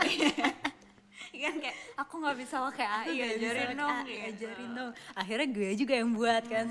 kan 1.33 1.55
kayak 1.59 1.75
aku 1.97 2.13
nggak 2.17 2.37
bisa 2.37 2.55
pakai 2.63 2.87
AI 2.87 3.35
ajarin 3.35 3.75
dong 3.75 3.91
Ah, 3.91 4.05
gitu. 4.05 4.27
ajarin 4.31 4.69
dong 4.71 4.91
akhirnya 5.11 5.47
gue 5.49 5.69
juga 5.75 5.93
yang 5.93 6.09
buat 6.13 6.43
kan 6.45 6.67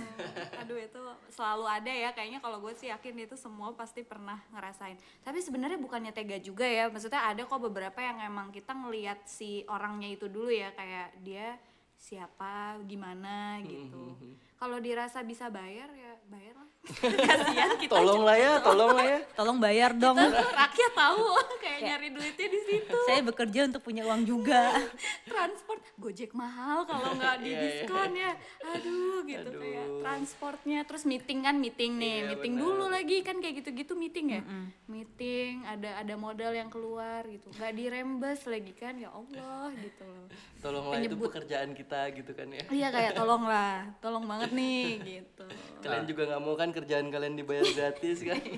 Aduh 0.59 0.79
itu 0.79 1.01
selalu 1.29 1.65
ada 1.67 1.93
ya 1.93 2.09
kayaknya 2.11 2.41
kalau 2.41 2.57
gue 2.59 2.73
sih 2.73 2.89
yakin 2.89 3.15
itu 3.21 3.35
semua 3.35 3.73
pasti 3.73 4.01
pernah 4.01 4.39
ngerasain. 4.49 4.95
Tapi 5.21 5.39
sebenarnya 5.41 5.77
bukannya 5.77 6.09
tega 6.11 6.39
juga 6.39 6.63
ya. 6.63 6.87
Maksudnya 6.87 7.25
ada 7.27 7.43
kok 7.43 7.59
beberapa 7.59 7.99
yang 7.99 8.21
emang 8.23 8.49
kita 8.49 8.71
ngelihat 8.71 9.25
si 9.25 9.65
orangnya 9.67 10.07
itu 10.09 10.25
dulu 10.27 10.49
ya 10.49 10.71
kayak 10.71 11.09
dia 11.19 11.57
siapa, 12.03 12.83
gimana 12.83 13.63
gitu. 13.63 14.19
Kalau 14.59 14.83
dirasa 14.83 15.23
bisa 15.23 15.47
bayar 15.47 15.87
ya 15.95 16.19
bayar 16.27 16.59
lah. 16.59 16.72
Kasihan 16.83 17.79
kita 17.79 17.95
tolong 17.95 18.27
lah 18.27 18.35
ya 18.35 18.53
tolong 18.59 18.91
lah 18.99 19.07
ya. 19.07 19.19
Tolong 19.39 19.59
bayar 19.63 19.95
dong. 19.95 20.19
Kita 20.19 20.35
tuh 20.35 20.51
rakyat 20.51 20.93
tahu 20.99 21.27
kayak 21.63 21.79
nyari 21.79 22.09
duitnya 22.11 22.49
di 22.51 22.61
situ. 22.67 22.99
saya 23.07 23.23
bekerja 23.23 23.71
untuk 23.71 23.83
punya 23.87 24.03
uang 24.03 24.27
juga. 24.27 24.75
Transport 25.31 25.79
gojek 25.95 26.35
mahal 26.35 26.83
kalau 26.83 27.15
nggak 27.23 27.37
di 27.39 27.55
diskon 27.55 28.19
ya. 28.19 28.35
Aduh 28.67 29.23
gitu 29.23 29.49
kayak 29.55 29.87
transportnya. 30.03 30.83
Terus 30.83 31.07
meeting 31.07 31.47
kan 31.47 31.55
meeting 31.55 32.03
nih. 32.03 32.35
Meeting 32.35 32.59
dulu 32.59 32.91
lagi 32.91 33.23
kan 33.23 33.39
kayak 33.39 33.63
gitu-gitu 33.63 33.95
meeting 33.95 34.27
ya? 34.35 34.43
Meeting 34.91 35.63
ada 35.63 36.03
ada 36.03 36.15
modal 36.19 36.51
yang 36.51 36.67
keluar 36.67 37.23
gitu. 37.31 37.47
Nggak 37.55 37.73
dirembes 37.79 38.43
lagi 38.51 38.75
kan? 38.75 38.99
Ya 38.99 39.15
allah 39.15 39.71
gitu 39.79 40.03
loh. 40.03 40.27
Tolonglah 40.59 40.99
itu 40.99 41.15
Penyebut. 41.15 41.31
pekerjaan 41.31 41.71
kita 41.79 42.11
gitu 42.11 42.35
kan 42.35 42.51
ya. 42.51 42.67
Iya 42.67 42.89
kayak 42.91 43.13
tolonglah. 43.15 43.87
Tolong 44.03 44.27
banget 44.27 44.51
nih 44.51 44.87
gitu. 44.99 45.47
Kalian 45.79 46.11
juga 46.11 46.23
nggak 46.27 46.43
mau 46.43 46.55
kan 46.59 46.72
kerjaan 46.73 47.09
kalian 47.09 47.37
dibayar 47.37 47.65
gratis 47.65 48.25
kan 48.25 48.41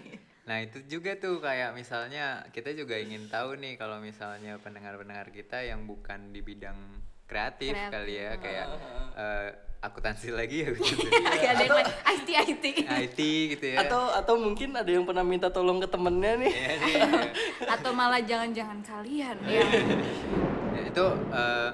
Nah 0.44 0.60
itu 0.60 0.76
juga 0.84 1.16
tuh 1.16 1.40
kayak 1.40 1.72
misalnya 1.72 2.44
kita 2.52 2.76
juga 2.76 3.00
ingin 3.00 3.32
tahu 3.32 3.56
nih 3.56 3.80
kalau 3.80 3.96
misalnya 3.96 4.60
pendengar-pendengar 4.60 5.32
kita 5.32 5.64
yang 5.64 5.88
bukan 5.88 6.36
di 6.36 6.44
bidang 6.44 6.76
kreatif, 7.24 7.72
Kreatif. 7.72 7.88
kali 7.88 8.14
ya 8.20 8.36
kayak 8.36 8.66
eh, 9.16 9.48
akuntansi 9.80 10.36
lagi 10.36 10.68
ya 10.68 10.76
gitu. 10.76 10.84
kayak 11.32 11.50
ada 11.56 11.64
yang 11.64 11.80
IT 11.88 12.28
IT 12.28 12.64
IT 12.84 13.18
gitu 13.56 13.64
ya. 13.72 13.88
atau 13.88 14.12
atau 14.12 14.36
mungkin 14.36 14.76
ada 14.76 14.88
yang 14.88 15.08
pernah 15.08 15.24
minta 15.24 15.48
tolong 15.48 15.80
ke 15.80 15.88
temennya 15.88 16.36
nih 16.36 16.52
Ya, 16.52 16.72
nih, 16.76 17.00
atau 17.64 17.90
malah 17.96 18.20
jangan-jangan 18.20 18.84
kalian 18.84 19.36
yang 19.48 19.64
ya, 20.76 20.82
itu 20.92 21.04
eh, 21.32 21.70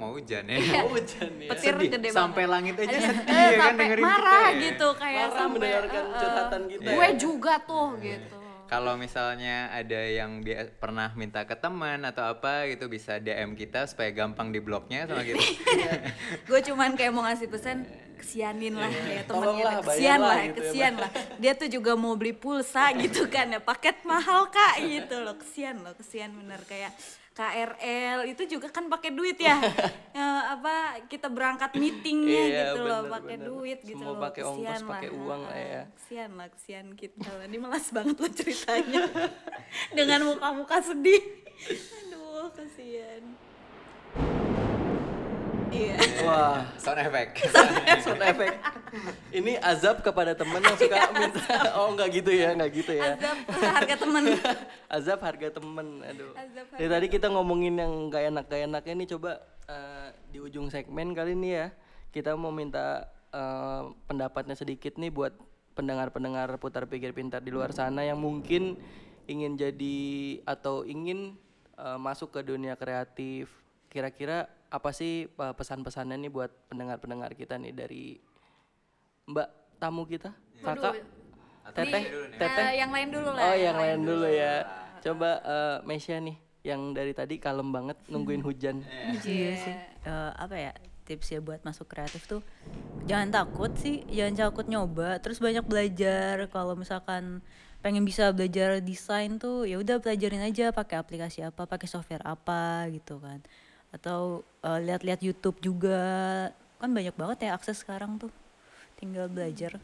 mau 0.00 0.10
hujan 0.10 0.44
ya. 0.44 0.56
oh 0.80 0.88
hujan 0.90 1.30
ya. 1.36 1.48
Petir 1.52 1.74
Sedih, 1.76 1.88
gede 1.92 2.08
sampai 2.08 2.44
banget. 2.44 2.54
langit 2.72 2.74
aja 2.80 2.88
Eh, 2.90 3.02
sedih 3.04 3.20
eh, 3.28 3.36
ya 3.36 3.50
kan 3.52 3.60
sampai 3.62 3.76
dengerin 3.78 4.04
marah 4.04 4.24
kita 4.24 4.48
ya. 4.50 4.60
gitu 4.64 4.88
kayak 4.96 5.20
Marah 5.20 5.36
sampai 5.36 5.52
mendengarkan 5.54 6.02
eh, 6.02 6.16
curhatan 6.16 6.62
kita 6.66 6.88
gue 6.88 7.04
ya. 7.04 7.10
juga 7.14 7.54
tuh 7.60 7.88
gitu. 8.00 8.36
Kalau 8.66 8.94
misalnya 8.94 9.56
ada 9.68 9.98
yang 9.98 10.30
dia 10.40 10.62
pernah 10.72 11.10
minta 11.12 11.42
ke 11.42 11.52
teman 11.52 12.06
atau 12.06 12.22
apa 12.24 12.70
gitu 12.70 12.86
bisa 12.86 13.18
DM 13.18 13.52
kita 13.52 13.82
supaya 13.84 14.08
gampang 14.10 14.48
dibloknya 14.48 15.04
sama 15.04 15.20
kita. 15.20 15.42
gue 16.48 16.60
cuman 16.64 16.94
kayak 16.94 17.10
mau 17.10 17.26
ngasih 17.26 17.50
pesan 17.50 17.82
kesianin 18.14 18.76
lah 18.76 18.86
ya 18.86 19.24
temennya 19.24 19.80
kesian 19.82 20.20
lah 20.20 20.38
gitu 20.38 20.46
ya, 20.46 20.54
kesian 20.54 20.92
lah. 20.94 21.10
Dia 21.36 21.52
tuh 21.52 21.66
juga 21.68 21.92
mau 21.94 22.14
beli 22.14 22.30
pulsa 22.30 22.94
gitu 22.94 23.26
kan 23.26 23.50
ya 23.50 23.58
paket 23.58 24.06
mahal 24.06 24.46
kak 24.48 24.78
gitu 24.78 25.18
loh. 25.18 25.34
Kesian 25.34 25.82
loh 25.82 25.98
kesian 25.98 26.30
bener 26.30 26.62
kayak 26.62 26.94
KRL 27.30 28.26
itu 28.26 28.42
juga 28.48 28.68
kan 28.68 28.86
pakai 28.86 29.10
duit 29.10 29.38
ya. 29.38 29.56
Ya, 30.10 30.26
apa 30.58 30.98
kita 31.06 31.26
berangkat 31.26 31.72
meetingnya 31.74 32.42
Iya, 32.44 32.60
gitu 32.68 32.80
loh 32.82 33.00
bener, 33.02 33.14
pakai 33.14 33.36
bener. 33.38 33.48
duit 33.48 33.78
gitu 33.80 33.96
Semua 33.96 34.12
loh. 34.12 34.20
pakai 34.20 34.42
ongkos, 34.44 34.80
pakai 34.84 35.10
uang 35.10 35.42
lah 35.44 35.58
ya. 35.58 35.82
kesian 35.94 36.30
lah 36.34 36.48
kesian 36.50 36.86
kita 36.92 37.30
ini 37.46 37.56
malas 37.56 37.86
banget 37.90 38.16
lo 38.16 38.28
ceritanya. 38.28 39.02
Dengan 39.96 40.20
muka-muka 40.26 40.82
sedih. 40.82 41.22
Aduh 42.02 42.50
kesian 42.52 43.22
iya 45.70 45.94
Wah, 46.26 46.66
sound 46.82 47.00
effect 47.00 47.40
sound 48.02 48.22
effect. 48.24 48.56
Ini 49.30 49.62
azab 49.62 50.02
kepada 50.02 50.34
temen 50.34 50.58
yang 50.58 50.76
suka 50.76 50.98
minta. 51.14 51.46
Oh, 51.78 51.94
enggak 51.94 52.08
gitu 52.10 52.30
ya, 52.34 52.52
enggak 52.56 52.70
gitu 52.74 52.92
ya. 52.96 53.14
azab 53.46 53.70
harga 53.78 53.94
temen 53.96 54.22
azab 54.96 55.20
harga 55.22 55.48
temen. 55.60 55.86
Aduh. 56.02 56.32
Azab 56.34 56.66
Dari 56.74 56.88
tadi 56.90 57.06
kita 57.06 57.26
ngomongin 57.30 57.78
yang 57.78 57.92
gak 58.10 58.24
enak 58.34 58.44
gak 58.50 58.62
enaknya 58.66 58.94
nih 58.98 59.08
coba 59.16 59.30
eh, 59.70 60.08
di 60.34 60.38
ujung 60.42 60.66
segmen 60.72 61.14
kali 61.14 61.38
ini 61.38 61.48
ya. 61.54 61.66
Kita 62.10 62.34
mau 62.34 62.50
minta 62.50 63.06
eh, 63.30 63.82
pendapatnya 64.10 64.58
sedikit 64.58 64.98
nih 64.98 65.14
buat 65.14 65.34
pendengar-pendengar 65.78 66.50
putar 66.58 66.90
pikir 66.90 67.14
pintar 67.14 67.40
di 67.40 67.54
luar 67.54 67.70
sana 67.70 68.02
yang 68.02 68.18
mungkin 68.18 68.74
ingin 69.30 69.54
jadi 69.54 69.98
atau 70.42 70.82
ingin 70.82 71.38
eh, 71.78 71.98
masuk 72.00 72.34
ke 72.34 72.40
dunia 72.42 72.74
kreatif. 72.74 73.46
Kira-kira 73.90 74.50
apa 74.70 74.90
sih 74.94 75.26
eh, 75.26 75.54
pesan-pesannya 75.54 76.16
nih 76.16 76.32
buat 76.32 76.50
pendengar-pendengar 76.70 77.34
kita 77.34 77.58
nih 77.58 77.74
dari 77.74 78.04
Mbak 79.26 79.48
tamu 79.82 80.06
kita? 80.06 80.30
Kakak? 80.62 80.94
Teteh? 81.74 82.04
Teteh? 82.38 82.66
Eh, 82.70 82.74
yang 82.82 82.90
lain 82.90 83.08
dulu 83.10 83.30
lah 83.34 83.50
Oh, 83.50 83.56
yang 83.58 83.76
lain 83.78 84.00
dulu 84.02 84.26
ya. 84.26 84.54
Coba 85.02 85.30
eh, 85.42 85.76
Mesya 85.86 86.18
nih, 86.18 86.36
yang 86.66 86.94
dari 86.94 87.12
tadi 87.14 87.38
kalem 87.38 87.70
banget 87.70 87.98
nungguin 88.10 88.42
hujan. 88.42 88.82
Iya 89.26 89.50
sih. 89.58 89.76
Eh, 90.06 90.32
apa 90.34 90.56
ya 90.56 90.72
tips 91.04 91.34
ya 91.34 91.42
buat 91.42 91.58
masuk 91.66 91.90
kreatif 91.90 92.22
tuh 92.30 92.38
jangan 93.10 93.28
takut 93.32 93.72
sih, 93.74 94.06
jangan 94.06 94.50
takut 94.50 94.66
nyoba, 94.70 95.18
terus 95.18 95.42
banyak 95.42 95.64
belajar. 95.66 96.46
Kalau 96.52 96.78
misalkan 96.78 97.42
pengen 97.80 98.04
bisa 98.04 98.30
belajar 98.30 98.78
desain 98.84 99.40
tuh 99.40 99.64
ya 99.64 99.80
udah 99.80 99.98
pelajarin 100.04 100.44
aja 100.44 100.68
pakai 100.70 101.00
aplikasi 101.00 101.40
apa, 101.42 101.64
pakai 101.64 101.88
software 101.88 102.22
apa 102.22 102.86
gitu 102.92 103.18
kan. 103.18 103.40
Atau 103.90 104.46
eh, 104.62 104.80
lihat-lihat 104.80 105.20
YouTube 105.22 105.58
juga. 105.62 106.00
Kan 106.80 106.96
banyak 106.96 107.14
banget 107.14 107.50
ya 107.50 107.58
akses 107.58 107.82
sekarang 107.82 108.16
tuh. 108.16 108.32
Tinggal 108.96 109.28
belajar. 109.28 109.76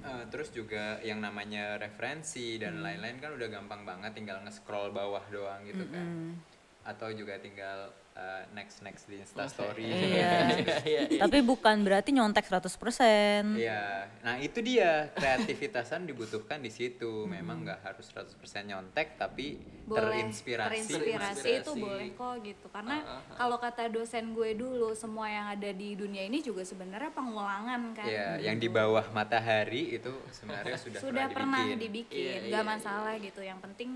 Eh, 0.00 0.24
terus 0.32 0.48
juga 0.50 0.96
yang 1.04 1.20
namanya 1.20 1.76
referensi 1.76 2.56
dan 2.56 2.80
lain-lain 2.80 3.20
kan 3.20 3.36
udah 3.36 3.48
gampang 3.52 3.84
banget 3.84 4.16
tinggal 4.16 4.40
nge-scroll 4.42 4.90
bawah 4.96 5.20
doang 5.28 5.60
gitu 5.68 5.84
kan 5.92 6.40
atau 6.80 7.12
juga 7.12 7.36
tinggal 7.36 7.92
eh, 8.20 8.42
next 8.52 8.84
next 8.84 9.08
di 9.08 9.16
instastory 9.16 9.88
Iya. 9.88 10.32
Tapi 11.24 11.38
bukan 11.40 11.80
berarti 11.80 12.12
nyontek 12.12 12.44
100%. 12.44 13.56
Iya, 13.56 14.12
nah 14.20 14.36
itu 14.36 14.60
dia. 14.60 15.08
Kreativitasan 15.16 16.04
dibutuhkan 16.04 16.60
di 16.60 16.68
situ. 16.68 17.24
Memang 17.24 17.64
nggak 17.64 17.80
harus 17.80 18.06
100% 18.12 18.36
nyontek, 18.68 19.16
tapi 19.16 19.56
boleh. 19.88 20.20
terinspirasi. 20.20 20.68
terinspirasi 20.68 21.48
itu 21.64 21.72
boleh 21.74 22.08
kok 22.12 22.34
gitu. 22.44 22.66
Karena 22.68 22.96
kalau 23.34 23.56
kata 23.56 23.88
dosen 23.88 24.36
gue 24.36 24.52
dulu 24.54 24.92
semua 24.92 25.26
yang 25.32 25.46
ada 25.56 25.70
di 25.72 25.96
dunia 25.96 26.28
ini 26.28 26.44
juga 26.44 26.62
sebenarnya 26.62 27.10
pengulangan 27.16 27.96
kan? 27.96 28.06
Iya, 28.06 28.52
yang 28.52 28.56
di 28.60 28.68
bawah 28.68 29.04
matahari 29.16 29.96
itu 29.96 30.12
sebenarnya 30.34 30.76
sudah, 30.76 31.00
sudah 31.00 31.26
pernah 31.32 31.64
dibikin. 31.64 31.80
dibikin. 31.80 32.20
Iya, 32.20 32.34
nggak 32.52 32.64
iya, 32.64 32.70
masalah 32.76 33.14
gitu. 33.16 33.40
Yang 33.40 33.60
penting 33.64 33.90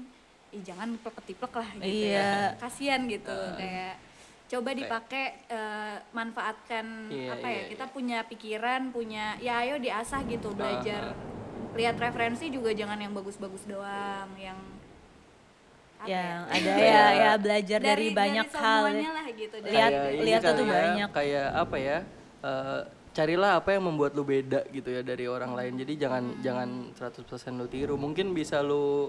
ih 0.54 0.62
jangan 0.62 0.88
plek-ketiplek 1.02 1.52
lah 1.52 1.68
gitu 1.82 2.06
Iya. 2.06 2.22
ya. 2.22 2.30
Kasihan 2.62 3.00
gitu. 3.10 3.34
Kayak 3.58 3.94
coba 4.44 4.70
dipakai 4.70 5.24
eh, 5.46 5.96
manfaatkan 6.10 7.08
Iya, 7.08 7.32
apa 7.32 7.46
ya 7.46 7.54
iya, 7.56 7.62
kita 7.72 7.84
punya 7.88 8.18
pikiran 8.22 8.80
punya 8.88 9.34
ya 9.38 9.60
ayo 9.60 9.76
diasah 9.78 10.20
gitu 10.24 10.52
belajar 10.52 11.16
lihat 11.74 11.96
referensi 11.96 12.48
juga 12.48 12.70
jangan 12.70 12.96
yang 12.96 13.10
bagus-bagus 13.10 13.64
doang 13.64 14.30
yang 14.36 14.58
apa 15.96 16.06
Yang 16.06 16.28
ya? 16.28 16.38
ada 16.54 16.72
ya 16.76 17.04
ya 17.14 17.32
belajar 17.34 17.78
dari, 17.80 18.06
banyak 18.12 18.46
hal. 18.46 18.82
semuanya 18.84 19.10
lah 19.12 19.26
gitu 19.32 19.56
dari 19.58 19.72
Lihat- 19.72 19.92
Kayak 19.94 20.12
ini 20.12 20.22
lihat 20.22 20.42
tuh 20.44 20.52
ya, 20.60 20.72
banyak. 20.74 21.08
Kayak 21.10 21.48
apa 21.56 21.76
ya? 21.78 21.98
eh, 22.44 22.80
carilah 23.14 23.52
apa 23.56 23.68
yang 23.72 23.84
membuat 23.86 24.12
lu 24.12 24.22
beda 24.22 24.60
gitu 24.68 24.90
ya 24.90 25.00
dari 25.00 25.24
orang 25.24 25.54
lain. 25.54 25.78
Jadi 25.78 25.92
jangan 25.96 26.24
jangan 26.42 26.68
100% 26.92 27.24
lu 27.56 27.66
tiru. 27.66 27.94
Mungkin 27.96 28.30
bisa 28.30 28.60
lu 28.60 29.08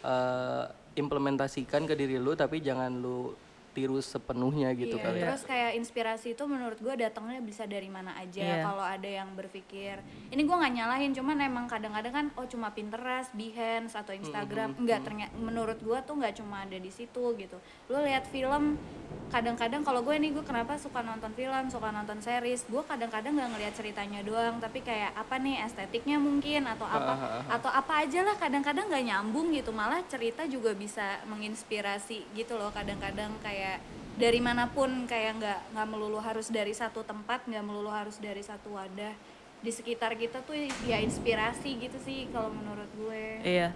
eh, 0.00 0.64
implementasikan 0.94 1.82
ke 1.84 1.94
diri 1.94 2.16
lu 2.16 2.32
tapi 2.32 2.62
jangan 2.62 2.94
lu 2.94 3.34
tiru 3.78 4.02
sepenuhnya 4.02 4.74
gitu 4.74 4.98
Iya, 4.98 5.04
kali 5.06 5.18
ya. 5.22 5.26
Terus 5.30 5.42
kayak 5.46 5.72
inspirasi 5.78 6.26
itu 6.34 6.44
menurut 6.50 6.78
gue 6.82 6.94
datangnya 6.98 7.38
bisa 7.38 7.62
dari 7.64 7.86
mana 7.86 8.18
aja. 8.18 8.42
Iya. 8.42 8.66
Kalau 8.66 8.82
ada 8.82 9.06
yang 9.06 9.30
berpikir, 9.38 10.02
ini 10.34 10.42
gue 10.42 10.56
nggak 10.58 10.74
nyalahin, 10.74 11.14
cuman 11.14 11.36
emang 11.38 11.70
kadang-kadang 11.70 12.12
kan, 12.12 12.26
oh 12.34 12.46
cuma 12.50 12.74
Pinterest, 12.74 13.30
Behance 13.36 13.94
atau 13.94 14.10
Instagram, 14.10 14.74
enggak 14.74 15.06
ternyata 15.06 15.32
menurut 15.38 15.78
gue 15.78 15.98
tuh 16.02 16.14
nggak 16.18 16.34
cuma 16.42 16.66
ada 16.66 16.78
di 16.80 16.90
situ 16.90 17.36
gitu. 17.38 17.56
Lu 17.86 18.02
lihat 18.02 18.26
film, 18.26 18.80
kadang-kadang 19.28 19.84
kalau 19.84 20.00
gue 20.00 20.16
nih 20.16 20.32
gue 20.32 20.44
kenapa 20.44 20.80
suka 20.80 21.04
nonton 21.04 21.30
film, 21.36 21.68
suka 21.68 21.92
nonton 21.92 22.18
series, 22.24 22.64
gue 22.66 22.82
kadang-kadang 22.88 23.36
nggak 23.36 23.50
ngelihat 23.54 23.74
ceritanya 23.76 24.20
doang, 24.24 24.56
tapi 24.58 24.80
kayak 24.80 25.12
apa 25.12 25.36
nih 25.38 25.62
estetiknya 25.68 26.16
mungkin 26.16 26.64
atau 26.64 26.88
apa 26.88 27.44
atau 27.46 27.70
apa 27.70 28.08
aja 28.08 28.24
lah 28.24 28.36
kadang-kadang 28.40 28.88
nggak 28.88 29.04
nyambung 29.04 29.52
gitu, 29.52 29.70
malah 29.70 30.00
cerita 30.08 30.48
juga 30.48 30.72
bisa 30.72 31.20
menginspirasi 31.28 32.32
gitu 32.32 32.56
loh 32.56 32.72
kadang-kadang 32.72 33.36
kayak 33.44 33.67
dari 34.14 34.40
mana 34.40 34.66
pun 34.66 35.04
kayak 35.04 35.32
nggak 35.36 35.58
nggak 35.72 35.86
melulu 35.86 36.18
harus 36.18 36.48
dari 36.48 36.72
satu 36.72 37.02
tempat 37.02 37.44
nggak 37.44 37.62
melulu 37.62 37.88
harus 37.88 38.18
dari 38.18 38.40
satu 38.40 38.74
wadah 38.74 39.14
di 39.58 39.70
sekitar 39.70 40.14
kita 40.14 40.38
tuh 40.40 40.54
ya 40.84 40.98
inspirasi 40.98 41.78
gitu 41.78 41.98
sih 41.98 42.26
kalau 42.28 42.50
menurut 42.50 42.86
gue 42.96 43.24
Iya. 43.42 43.68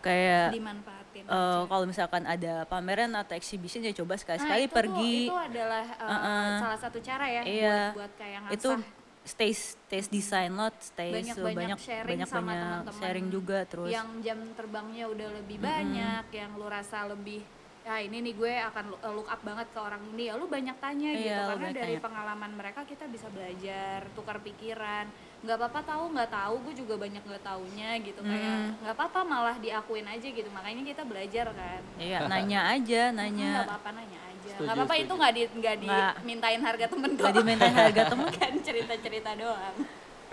Kayak 0.00 0.52
dimanfaatin 0.52 1.24
eh, 1.24 1.62
kalau 1.64 1.84
misalkan 1.84 2.22
ada 2.24 2.64
pameran 2.64 3.08
atau 3.14 3.32
exhibition 3.32 3.80
ya 3.80 3.92
coba 3.94 4.14
Nah, 4.14 4.20
sekali-sekali 4.20 4.60
itu 4.60 4.68
tuh- 4.68 4.76
pergi. 4.76 5.16
itu 5.24 5.36
adalah 5.38 5.84
uh, 5.96 6.56
salah 6.60 6.78
satu 6.78 6.98
cara 7.00 7.24
ya 7.26 7.42
Iya. 7.42 7.78
buat 7.88 7.96
buat 7.98 8.12
kayak 8.14 8.40
itu 8.52 8.70
ngasah 8.70 9.02
stay 9.24 9.52
taste 9.88 10.12
design 10.12 10.52
lot, 10.52 10.76
stay 10.78 11.08
banyak 11.10 11.32
banyak 11.34 11.56
banyak 11.56 11.78
sharing 11.78 12.08
banyak 12.10 12.28
sama 12.28 12.44
banyak 12.44 12.60
teman-teman 12.60 13.00
sharing 13.00 13.26
juga 13.32 13.58
terus. 13.64 13.88
yang 13.88 14.08
jam 14.20 14.36
terbangnya 14.52 15.04
udah 15.08 15.28
lebih 15.34 15.58
banyak 15.58 16.24
yang 16.30 16.50
lu 16.52 16.68
rasa 16.68 16.98
lebih 17.06 17.40
ya 17.84 18.00
ini 18.00 18.16
nih 18.18 18.34
gue 18.34 18.52
akan 18.64 18.84
lo- 18.88 19.00
look 19.12 19.28
up 19.28 19.40
banget 19.40 19.68
ke 19.68 19.78
orang 19.78 20.00
ini 20.08 20.26
ya 20.26 20.34
lu 20.34 20.48
banyak 20.48 20.72
tanya 20.78 21.10
gitu 21.12 21.28
Iya, 21.28 21.36
lu 21.38 21.50
karena 21.52 21.68
dari 21.70 21.84
tanya. 21.90 22.00
pengalaman 22.00 22.50
mereka 22.54 22.80
kita 22.82 23.04
bisa 23.06 23.28
belajar 23.28 24.08
tukar 24.10 24.40
pikiran 24.40 25.04
nggak 25.40 25.52
apa-apa 25.54 25.80
tahu 25.84 26.04
nggak 26.10 26.30
tahu 26.30 26.54
gue 26.64 26.74
juga 26.74 26.94
banyak 26.96 27.20
nggak 27.20 27.44
taunya 27.44 27.90
gitu 28.00 28.20
kayak 28.20 28.56
nggak 28.80 28.94
apa-apa 28.94 29.20
malah 29.22 29.56
diakuin 29.58 30.06
aja 30.06 30.24
gitu 30.26 30.48
makanya 30.48 30.82
kita 30.82 31.02
belajar 31.04 31.46
kan 31.52 31.80
Iya, 31.94 32.18
nanya 32.24 32.60
aja, 32.70 33.02
nggak 33.06 33.20
nanya. 33.20 33.52
apa-apa 33.62 33.90
nanya 33.92 34.18
aja 34.24 34.54
nggak 34.56 34.74
apa-apa 34.74 34.94
itu 34.96 35.12
nggak 35.12 35.32
di 35.32 35.42
nggak 35.52 35.74
Nggak. 35.78 36.12
dimintain 36.18 36.60
harga 36.62 36.86
temen 36.88 37.10
kok 37.12 37.22
Gak 37.22 37.34
dimintain 37.36 37.74
harga 37.74 38.02
temen. 38.06 38.28
kan 38.40 38.52
cerita-cerita 38.58 39.30
doang 39.36 39.74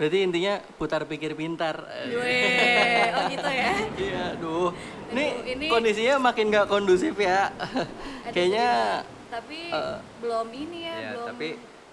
Berarti 0.02 0.18
intinya 0.18 0.58
putar 0.82 1.06
pikir 1.06 1.38
pintar. 1.38 1.78
Eh, 1.86 2.10
Weh, 2.18 3.06
oh 3.14 3.22
gitu 3.30 3.50
ya 3.54 3.70
Iya, 3.94 4.24
Aduh, 4.34 4.74
ini- 5.14 5.70
kondisinya 5.70 6.18
makin 6.18 6.50
nggak 6.50 6.66
kondusif 6.66 7.14
ya. 7.22 7.54
Kayaknya 8.34 8.68
tapi 9.30 9.70
eh, 9.70 9.98
belum 10.18 10.50
ini 10.50 10.78
ya, 10.90 10.96
Ya, 10.98 11.10
belum 11.14 11.26
tapi 11.30 11.48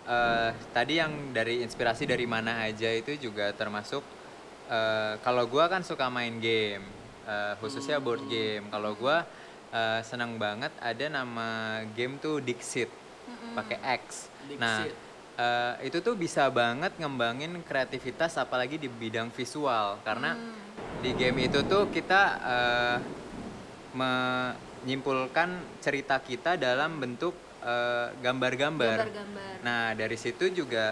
eh, 0.09 0.49
tadi 0.73 0.93
yang 0.97 1.37
dari 1.37 1.61
inspirasi 1.61 2.09
dari 2.09 2.25
mana 2.25 2.65
aja 2.65 2.89
itu 2.89 3.13
juga 3.13 3.53
termasuk 3.53 4.01
eh, 4.73 5.13
kalau 5.21 5.45
gua 5.45 5.69
kan 5.69 5.85
suka 5.85 6.09
main 6.09 6.41
game, 6.41 6.81
eh, 7.29 7.53
khususnya 7.61 8.01
board 8.01 8.25
game. 8.25 8.73
Kalau 8.73 8.97
gua 8.97 9.21
eh, 9.69 10.01
senang 10.01 10.33
banget 10.41 10.73
ada 10.81 11.05
nama 11.13 11.85
game 11.93 12.17
tuh 12.17 12.41
Dixit, 12.41 12.89
pakai 13.53 13.77
X. 14.01 14.33
Nah, 14.57 14.89
Eh, 15.39 15.87
itu 15.87 16.03
tuh 16.03 16.19
bisa 16.19 16.51
banget 16.51 16.99
ngembangin 16.99 17.63
kreativitas 17.63 18.35
apalagi 18.35 18.75
di 18.75 18.91
bidang 18.91 19.31
visual 19.31 19.95
karena 20.03 20.35
di 20.99 21.15
game 21.15 21.47
itu 21.47 21.63
tuh 21.63 21.87
kita 21.87 22.21
eh, 22.43 22.97
menyimpulkan 23.95 25.79
cerita 25.79 26.19
kita 26.19 26.59
dalam 26.59 26.99
bentuk 26.99 27.31
eh, 27.63 28.11
gambar-gambar. 28.19 28.99
gambar-gambar. 28.99 29.51
Nah, 29.63 29.95
dari 29.95 30.19
situ 30.19 30.51
juga 30.51 30.91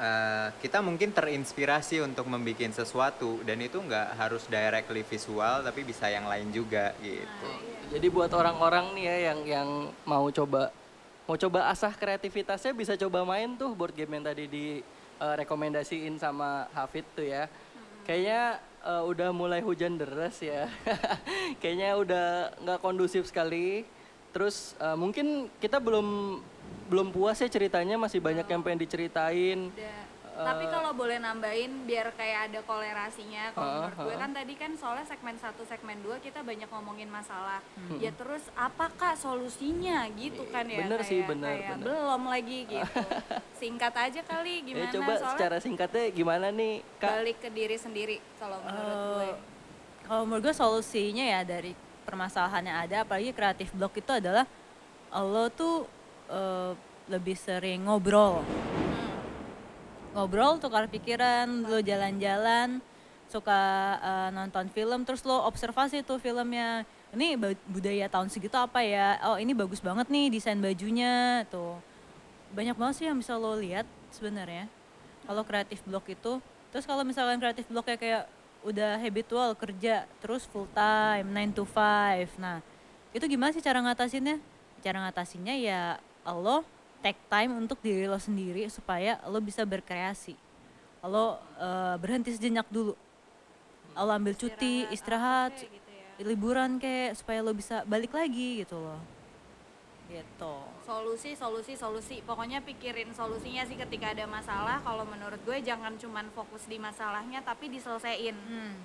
eh, 0.00 0.48
kita 0.64 0.80
mungkin 0.80 1.12
terinspirasi 1.12 2.00
untuk 2.00 2.24
membuat 2.32 2.72
sesuatu 2.72 3.44
dan 3.44 3.60
itu 3.60 3.76
nggak 3.76 4.24
harus 4.24 4.48
directly 4.48 5.04
visual 5.04 5.60
tapi 5.60 5.84
bisa 5.84 6.08
yang 6.08 6.24
lain 6.24 6.48
juga 6.48 6.96
gitu. 7.04 7.48
Jadi 7.92 8.06
buat 8.08 8.32
orang-orang 8.32 8.96
nih 8.96 9.04
ya 9.04 9.16
yang 9.28 9.40
yang 9.44 9.68
mau 10.08 10.32
coba 10.32 10.72
mau 11.24 11.36
coba 11.40 11.72
asah 11.72 11.92
kreativitasnya 11.92 12.76
bisa 12.76 12.94
coba 13.00 13.24
main 13.24 13.56
tuh 13.56 13.72
board 13.72 13.96
game 13.96 14.20
yang 14.20 14.24
tadi 14.28 14.44
di 14.44 14.66
eh, 15.20 15.34
rekomendasiin 15.40 16.20
sama 16.20 16.68
Hafid 16.76 17.06
tuh 17.16 17.24
ya. 17.24 17.48
Kayaknya 18.04 18.60
eh, 18.84 19.02
udah 19.08 19.28
mulai 19.32 19.64
hujan 19.64 19.96
deras 19.96 20.40
ya. 20.44 20.68
Kayaknya 21.60 21.90
udah 21.96 22.26
nggak 22.60 22.80
kondusif 22.84 23.24
sekali. 23.28 23.88
Terus 24.36 24.76
eh, 24.76 24.96
mungkin 24.96 25.48
kita 25.58 25.80
belum 25.80 26.40
belum 26.84 27.08
puas 27.16 27.40
ya 27.40 27.48
ceritanya 27.48 27.96
masih 27.96 28.20
banyak 28.20 28.44
yang 28.44 28.60
pengen 28.60 28.84
diceritain. 28.84 29.72
Udah 29.72 30.03
Tapi 30.36 30.64
kalau 30.66 30.90
boleh 30.90 31.16
nambahin 31.16 31.84
biar 31.84 32.10
kayak 32.12 32.50
ada 32.50 32.60
kolerasinya. 32.62 33.50
Kalau 33.50 33.62
Ha, 33.64 33.74
menurut 33.80 33.98
gue 34.00 34.14
ha. 34.14 34.20
kan 34.20 34.30
tadi 34.32 34.54
kan 34.54 34.70
soalnya 34.74 35.06
segmen 35.06 35.36
1, 35.36 35.46
segmen 35.62 35.98
2 36.00 36.18
kita 36.18 36.40
banyak 36.40 36.66
ngomongin 36.66 37.06
masalah. 37.06 37.62
Ya 37.96 38.10
terus 38.10 38.42
apakah 38.52 39.14
solusinya 39.14 40.02
gitu 40.12 40.42
kan 40.48 40.66
ya? 40.66 40.82
Bener 40.82 41.00
sih, 41.00 41.22
kayak- 41.22 41.30
bener, 41.30 41.54
kayak 41.54 41.70
bener. 41.72 41.84
belum 41.86 42.22
lagi 42.24 42.58
gitu. 42.72 43.00
Singkat 43.54 43.94
aja 43.94 44.20
kali 44.22 44.54
Ya 44.56 44.62
gimana 44.64 44.90
coba 44.90 45.12
soalnya 45.12 45.30
secara 45.30 45.56
singkatnya 45.58 46.04
gimana 46.10 46.46
nih 46.48 46.72
Kak? 46.96 47.10
balik 47.14 47.38
ke 47.38 47.48
diri 47.48 47.76
sendiri 47.76 48.16
kalau 48.36 48.58
menurut 48.60 48.82
gue. 48.90 49.22
Eh, 49.24 49.34
kalau 50.02 50.22
menurut 50.24 50.42
gue 50.42 50.54
solusinya 50.54 51.24
ya 51.24 51.40
dari 51.40 51.72
permasalahan 52.02 52.60
yang 52.62 52.78
ada 52.80 52.96
apalagi 53.00 53.30
kreatif 53.30 53.70
block 53.70 53.94
itu 53.94 54.10
adalah 54.10 54.44
Allah 55.08 55.46
tuh 55.48 55.86
eh, 56.26 56.72
lebih 57.06 57.34
sering 57.34 57.84
ngobrol 57.84 58.40
ngobrol 60.14 60.62
tukar 60.62 60.86
pikiran 60.86 61.66
lo 61.66 61.82
jalan-jalan 61.82 62.78
suka 63.26 63.60
eh, 63.98 64.28
nonton 64.30 64.70
film 64.70 65.02
terus 65.02 65.26
lo 65.26 65.42
observasi 65.44 66.06
tuh 66.06 66.22
filmnya 66.22 66.86
ini 67.14 67.38
budaya 67.70 68.10
tahun 68.10 68.26
segitu 68.26 68.58
apa 68.58 68.82
ya? 68.82 69.22
Oh 69.30 69.38
ini 69.38 69.54
bagus 69.54 69.78
banget 69.78 70.10
nih 70.10 70.34
desain 70.34 70.58
bajunya 70.58 71.46
tuh. 71.46 71.78
Banyak 72.50 72.74
banget 72.74 72.94
sih 72.98 73.06
yang 73.06 73.18
bisa 73.22 73.38
lo 73.38 73.54
lihat 73.54 73.86
sebenarnya 74.10 74.66
kalau 75.22 75.46
kreatif 75.46 75.78
block 75.86 76.10
itu. 76.10 76.42
Terus 76.74 76.84
kalau 76.90 77.06
misalkan 77.06 77.38
kreatif 77.38 77.70
blocknya 77.70 77.96
kayak 77.98 78.22
udah 78.66 78.98
habitual 78.98 79.54
kerja 79.54 80.10
terus 80.18 80.48
full 80.50 80.66
time 80.72 81.28
9 81.36 81.52
to 81.52 81.68
5 81.68 82.40
nah 82.40 82.64
itu 83.12 83.20
gimana 83.28 83.52
sih 83.54 83.62
cara 83.62 83.78
ngatasinnya? 83.78 84.40
Cara 84.82 84.98
ngatasinnya 85.06 85.54
ya 85.54 86.02
lo 86.26 86.66
take 87.04 87.20
time 87.28 87.52
untuk 87.60 87.84
diri 87.84 88.08
lo 88.08 88.16
sendiri 88.16 88.64
supaya 88.72 89.20
lo 89.28 89.36
bisa 89.44 89.60
berkreasi. 89.68 90.32
Lo 91.04 91.36
eh, 91.60 92.00
berhenti 92.00 92.32
sejenak 92.32 92.64
dulu. 92.72 92.96
Lo 93.92 94.10
ambil 94.10 94.32
cuti 94.32 94.88
istirahat 94.88 95.52
kayak 95.52 95.68
gitu 95.68 95.90
ya. 95.92 96.24
liburan 96.24 96.80
kayak 96.80 97.20
supaya 97.20 97.44
lo 97.44 97.52
bisa 97.52 97.84
balik 97.84 98.16
lagi 98.16 98.64
gitu 98.64 98.80
loh. 98.80 98.96
Gitu. 100.08 100.56
Solusi 100.88 101.36
solusi 101.36 101.76
solusi. 101.76 102.16
Pokoknya 102.24 102.64
pikirin 102.64 103.12
solusinya 103.12 103.68
sih 103.68 103.76
ketika 103.76 104.16
ada 104.16 104.24
masalah. 104.24 104.80
Kalau 104.80 105.04
menurut 105.04 105.40
gue 105.44 105.60
jangan 105.60 106.00
cuman 106.00 106.32
fokus 106.32 106.64
di 106.64 106.80
masalahnya 106.80 107.44
tapi 107.44 107.68
diselesain 107.68 108.36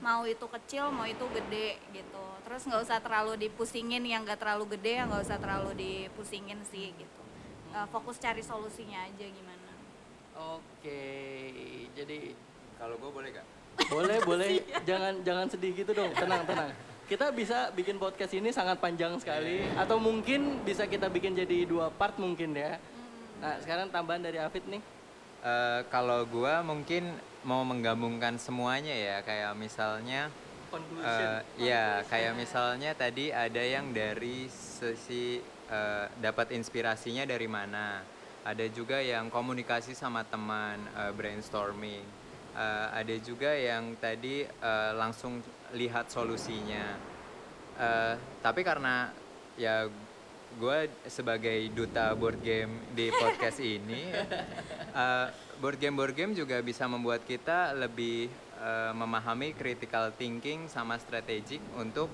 mau 0.04 0.28
itu 0.28 0.44
kecil 0.60 0.92
mau 0.92 1.08
itu 1.08 1.24
gede 1.32 1.80
gitu. 1.96 2.26
Terus 2.44 2.68
nggak 2.68 2.82
usah 2.84 3.00
terlalu 3.00 3.48
dipusingin 3.48 4.04
yang 4.04 4.28
nggak 4.28 4.44
terlalu 4.44 4.76
gede 4.76 5.00
yang 5.00 5.08
nggak 5.08 5.24
usah 5.24 5.40
terlalu 5.40 5.72
dipusingin 5.80 6.60
sih 6.68 6.92
gitu 7.00 7.29
Eh, 7.70 7.88
fokus 7.94 8.18
cari 8.18 8.42
solusinya 8.42 9.06
aja 9.06 9.26
gimana? 9.26 9.72
Oke, 10.58 11.04
jadi 11.94 12.34
Kalau 12.80 12.96
gue 12.96 13.12
boleh 13.12 13.30
gak? 13.36 13.48
boleh 13.92 14.18
boleh. 14.30 14.50
Jangan 14.88 15.20
jangan 15.28 15.46
sedih 15.52 15.76
gitu 15.76 15.92
dong. 15.92 16.16
Tenang 16.16 16.48
tenang. 16.48 16.72
Kita 17.12 17.28
bisa 17.36 17.76
bikin 17.76 18.00
podcast 18.00 18.32
ini 18.32 18.56
sangat 18.56 18.80
panjang 18.80 19.20
sekali. 19.20 19.68
Atau 19.76 20.00
mungkin 20.00 20.64
bisa 20.64 20.88
kita 20.88 21.12
bikin 21.12 21.36
jadi 21.36 21.68
dua 21.68 21.92
part 21.92 22.16
mungkin 22.16 22.56
ya. 22.56 22.80
Nah 23.44 23.60
sekarang 23.60 23.92
tambahan 23.92 24.24
dari 24.24 24.40
Afid 24.40 24.64
nih. 24.72 24.80
Eh, 25.44 25.82
kalau 25.92 26.24
gue 26.24 26.54
mungkin 26.64 27.20
mau 27.44 27.68
menggabungkan 27.68 28.40
semuanya 28.40 28.96
ya. 28.96 29.18
Kayak 29.28 29.60
misalnya 29.60 30.32
conclusion. 30.72 31.44
Eh, 31.60 31.68
ya, 31.68 32.00
kayak 32.08 32.34
misalnya 32.40 32.96
tadi 32.96 33.36
ada 33.36 33.60
yang 33.60 33.92
dari 33.92 34.48
sisi 34.48 35.44
eh, 35.70 36.06
dapat 36.20 36.52
inspirasinya 36.58 37.24
dari 37.24 37.46
mana. 37.48 38.02
Ada 38.44 38.66
juga 38.72 38.98
yang 39.00 39.30
komunikasi 39.30 39.94
sama 39.94 40.26
teman, 40.26 40.82
eh, 40.98 41.12
brainstorming. 41.14 42.06
Eh, 42.58 42.88
ada 42.92 43.16
juga 43.22 43.54
yang 43.54 43.94
tadi 44.02 44.44
eh, 44.46 44.92
langsung 44.98 45.40
lihat 45.78 46.10
solusinya. 46.10 46.98
Eh, 47.80 48.14
tapi 48.44 48.66
karena 48.66 49.14
ya 49.56 49.88
gue 50.58 50.80
sebagai 51.06 51.70
duta 51.78 52.12
board 52.18 52.42
game 52.42 52.90
di 52.98 53.14
podcast 53.14 53.62
ini, 53.78 54.10
eh, 54.12 55.28
board 55.62 55.78
game 55.78 55.96
board 55.96 56.16
game 56.18 56.34
juga 56.34 56.58
bisa 56.66 56.90
membuat 56.90 57.22
kita 57.24 57.78
lebih 57.78 58.28
eh, 58.60 58.92
memahami 58.98 59.54
critical 59.54 60.10
thinking 60.18 60.66
sama 60.68 60.98
strategik 60.98 61.62
untuk 61.78 62.10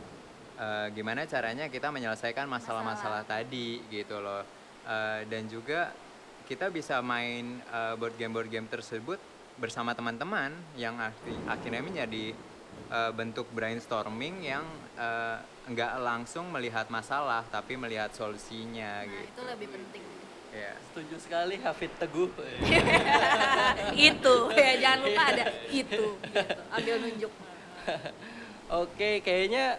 eh, 0.56 0.88
gimana 0.92 1.24
caranya 1.26 1.68
kita 1.68 1.90
menyelesaikan 1.90 2.46
masalah-masalah 2.46 3.24
tadi 3.24 3.84
gitu 3.88 4.18
loh. 4.18 4.44
Eh, 4.84 5.26
dan 5.26 5.46
juga 5.46 5.92
kita 6.44 6.70
bisa 6.70 7.02
main 7.02 7.60
eh, 7.60 7.94
board 7.96 8.16
game 8.16 8.32
board 8.32 8.48
game 8.48 8.66
tersebut 8.66 9.18
bersama 9.56 9.92
teman-teman 9.92 10.52
yang 10.76 10.96
akhi- 10.96 11.44
akhirnya 11.46 11.82
menjadi 11.82 12.26
eh, 12.88 13.12
bentuk 13.12 13.48
brainstorming 13.50 14.44
yang 14.44 14.66
eh, 14.94 15.38
nggak 15.66 15.94
langsung 15.98 16.52
melihat 16.52 16.86
masalah 16.88 17.42
tapi 17.46 17.74
melihat 17.74 18.12
solusinya 18.12 19.02
nah 19.02 19.08
gitu. 19.08 19.26
itu 19.28 19.42
lebih 19.44 19.70
penting 19.72 20.04
Ya. 20.56 20.72
setuju 20.88 21.20
sekali 21.20 21.60
Hafid 21.60 21.92
Teguh 22.00 22.32
itu 24.08 24.36
ya 24.56 24.72
jangan 24.80 25.00
lupa 25.04 25.24
ada 25.28 25.46
itu 25.68 26.16
gitu. 26.16 26.16
ambil 26.72 26.96
nunjuk 27.04 27.34
Oke, 28.66 29.20
kayaknya 29.20 29.78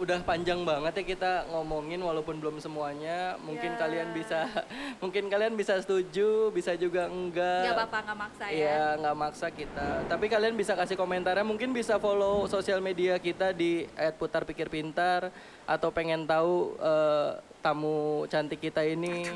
udah 0.00 0.18
panjang 0.20 0.64
banget 0.64 0.92
ya 0.96 1.04
kita 1.06 1.32
ngomongin 1.46 2.00
walaupun 2.00 2.36
belum 2.36 2.56
semuanya. 2.56 3.36
Mungkin 3.38 3.70
Ya. 3.70 3.78
kalian 3.78 4.08
bisa 4.10 4.48
mungkin 5.02 5.28
kalian 5.28 5.54
bisa 5.54 5.76
setuju, 5.76 6.48
bisa 6.50 6.72
juga 6.74 7.04
enggak. 7.06 7.62
nggak 7.62 7.76
apa-apa 7.76 7.98
nggak 8.02 8.18
maksa 8.18 8.44
ya 8.46 8.56
Iya, 8.56 8.82
nggak 8.96 9.16
maksa 9.18 9.46
kita. 9.50 9.88
Tapi 10.08 10.26
kalian 10.26 10.54
bisa 10.54 10.72
kasih 10.72 10.96
komentarnya, 10.96 11.44
mungkin 11.44 11.70
bisa 11.70 11.96
follow 11.96 12.44
sosial 12.46 12.80
media 12.80 13.14
kita 13.16 13.52
di 13.52 13.84
@putarpikirpintar 14.16 15.28
atau 15.64 15.88
pengen 15.90 16.24
tahu 16.24 16.74
eh, 16.76 17.30
tamu 17.60 18.00
cantik 18.26 18.56
kita 18.58 18.80
ini, 18.80 19.28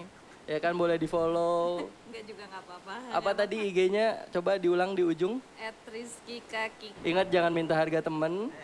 ya 0.43 0.57
kan 0.59 0.73
boleh 0.73 0.97
di 0.97 1.05
follow. 1.05 1.85
nggak 2.09 2.25
juga 2.25 2.43
nggak 2.47 2.63
apa-apa 2.65 2.95
Apa 3.13 3.31
tadi 3.35 3.69
IG-nya? 3.69 4.31
Coba 4.31 4.55
diulang 4.55 4.95
di 4.95 5.03
ujung. 5.03 5.43
at 5.59 5.75
Rizky 5.87 6.39
Kaki 6.47 6.95
Ingat 7.03 7.27
jangan 7.29 7.51
minta 7.51 7.75
harga 7.75 8.01
temen. 8.01 8.49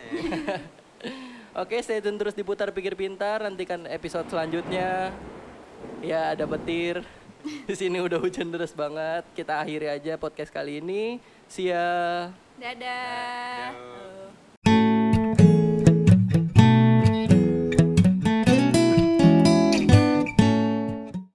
Oke, 1.51 1.83
stay 1.83 1.99
tune 1.99 2.15
terus 2.15 2.31
diputar 2.31 2.71
pikir 2.71 2.95
pintar. 2.95 3.43
Nantikan 3.43 3.83
episode 3.91 4.23
selanjutnya. 4.31 5.11
Ya, 5.99 6.31
ada 6.31 6.47
petir. 6.47 7.03
Di 7.67 7.75
sini 7.75 7.99
udah 7.99 8.23
hujan 8.23 8.55
deras 8.55 8.71
banget. 8.71 9.27
Kita 9.35 9.59
akhiri 9.59 9.91
aja 9.91 10.15
podcast 10.15 10.53
kali 10.53 10.79
ini. 10.79 11.19
See 11.51 11.67
ya. 11.67 12.31
dadah 12.61 14.20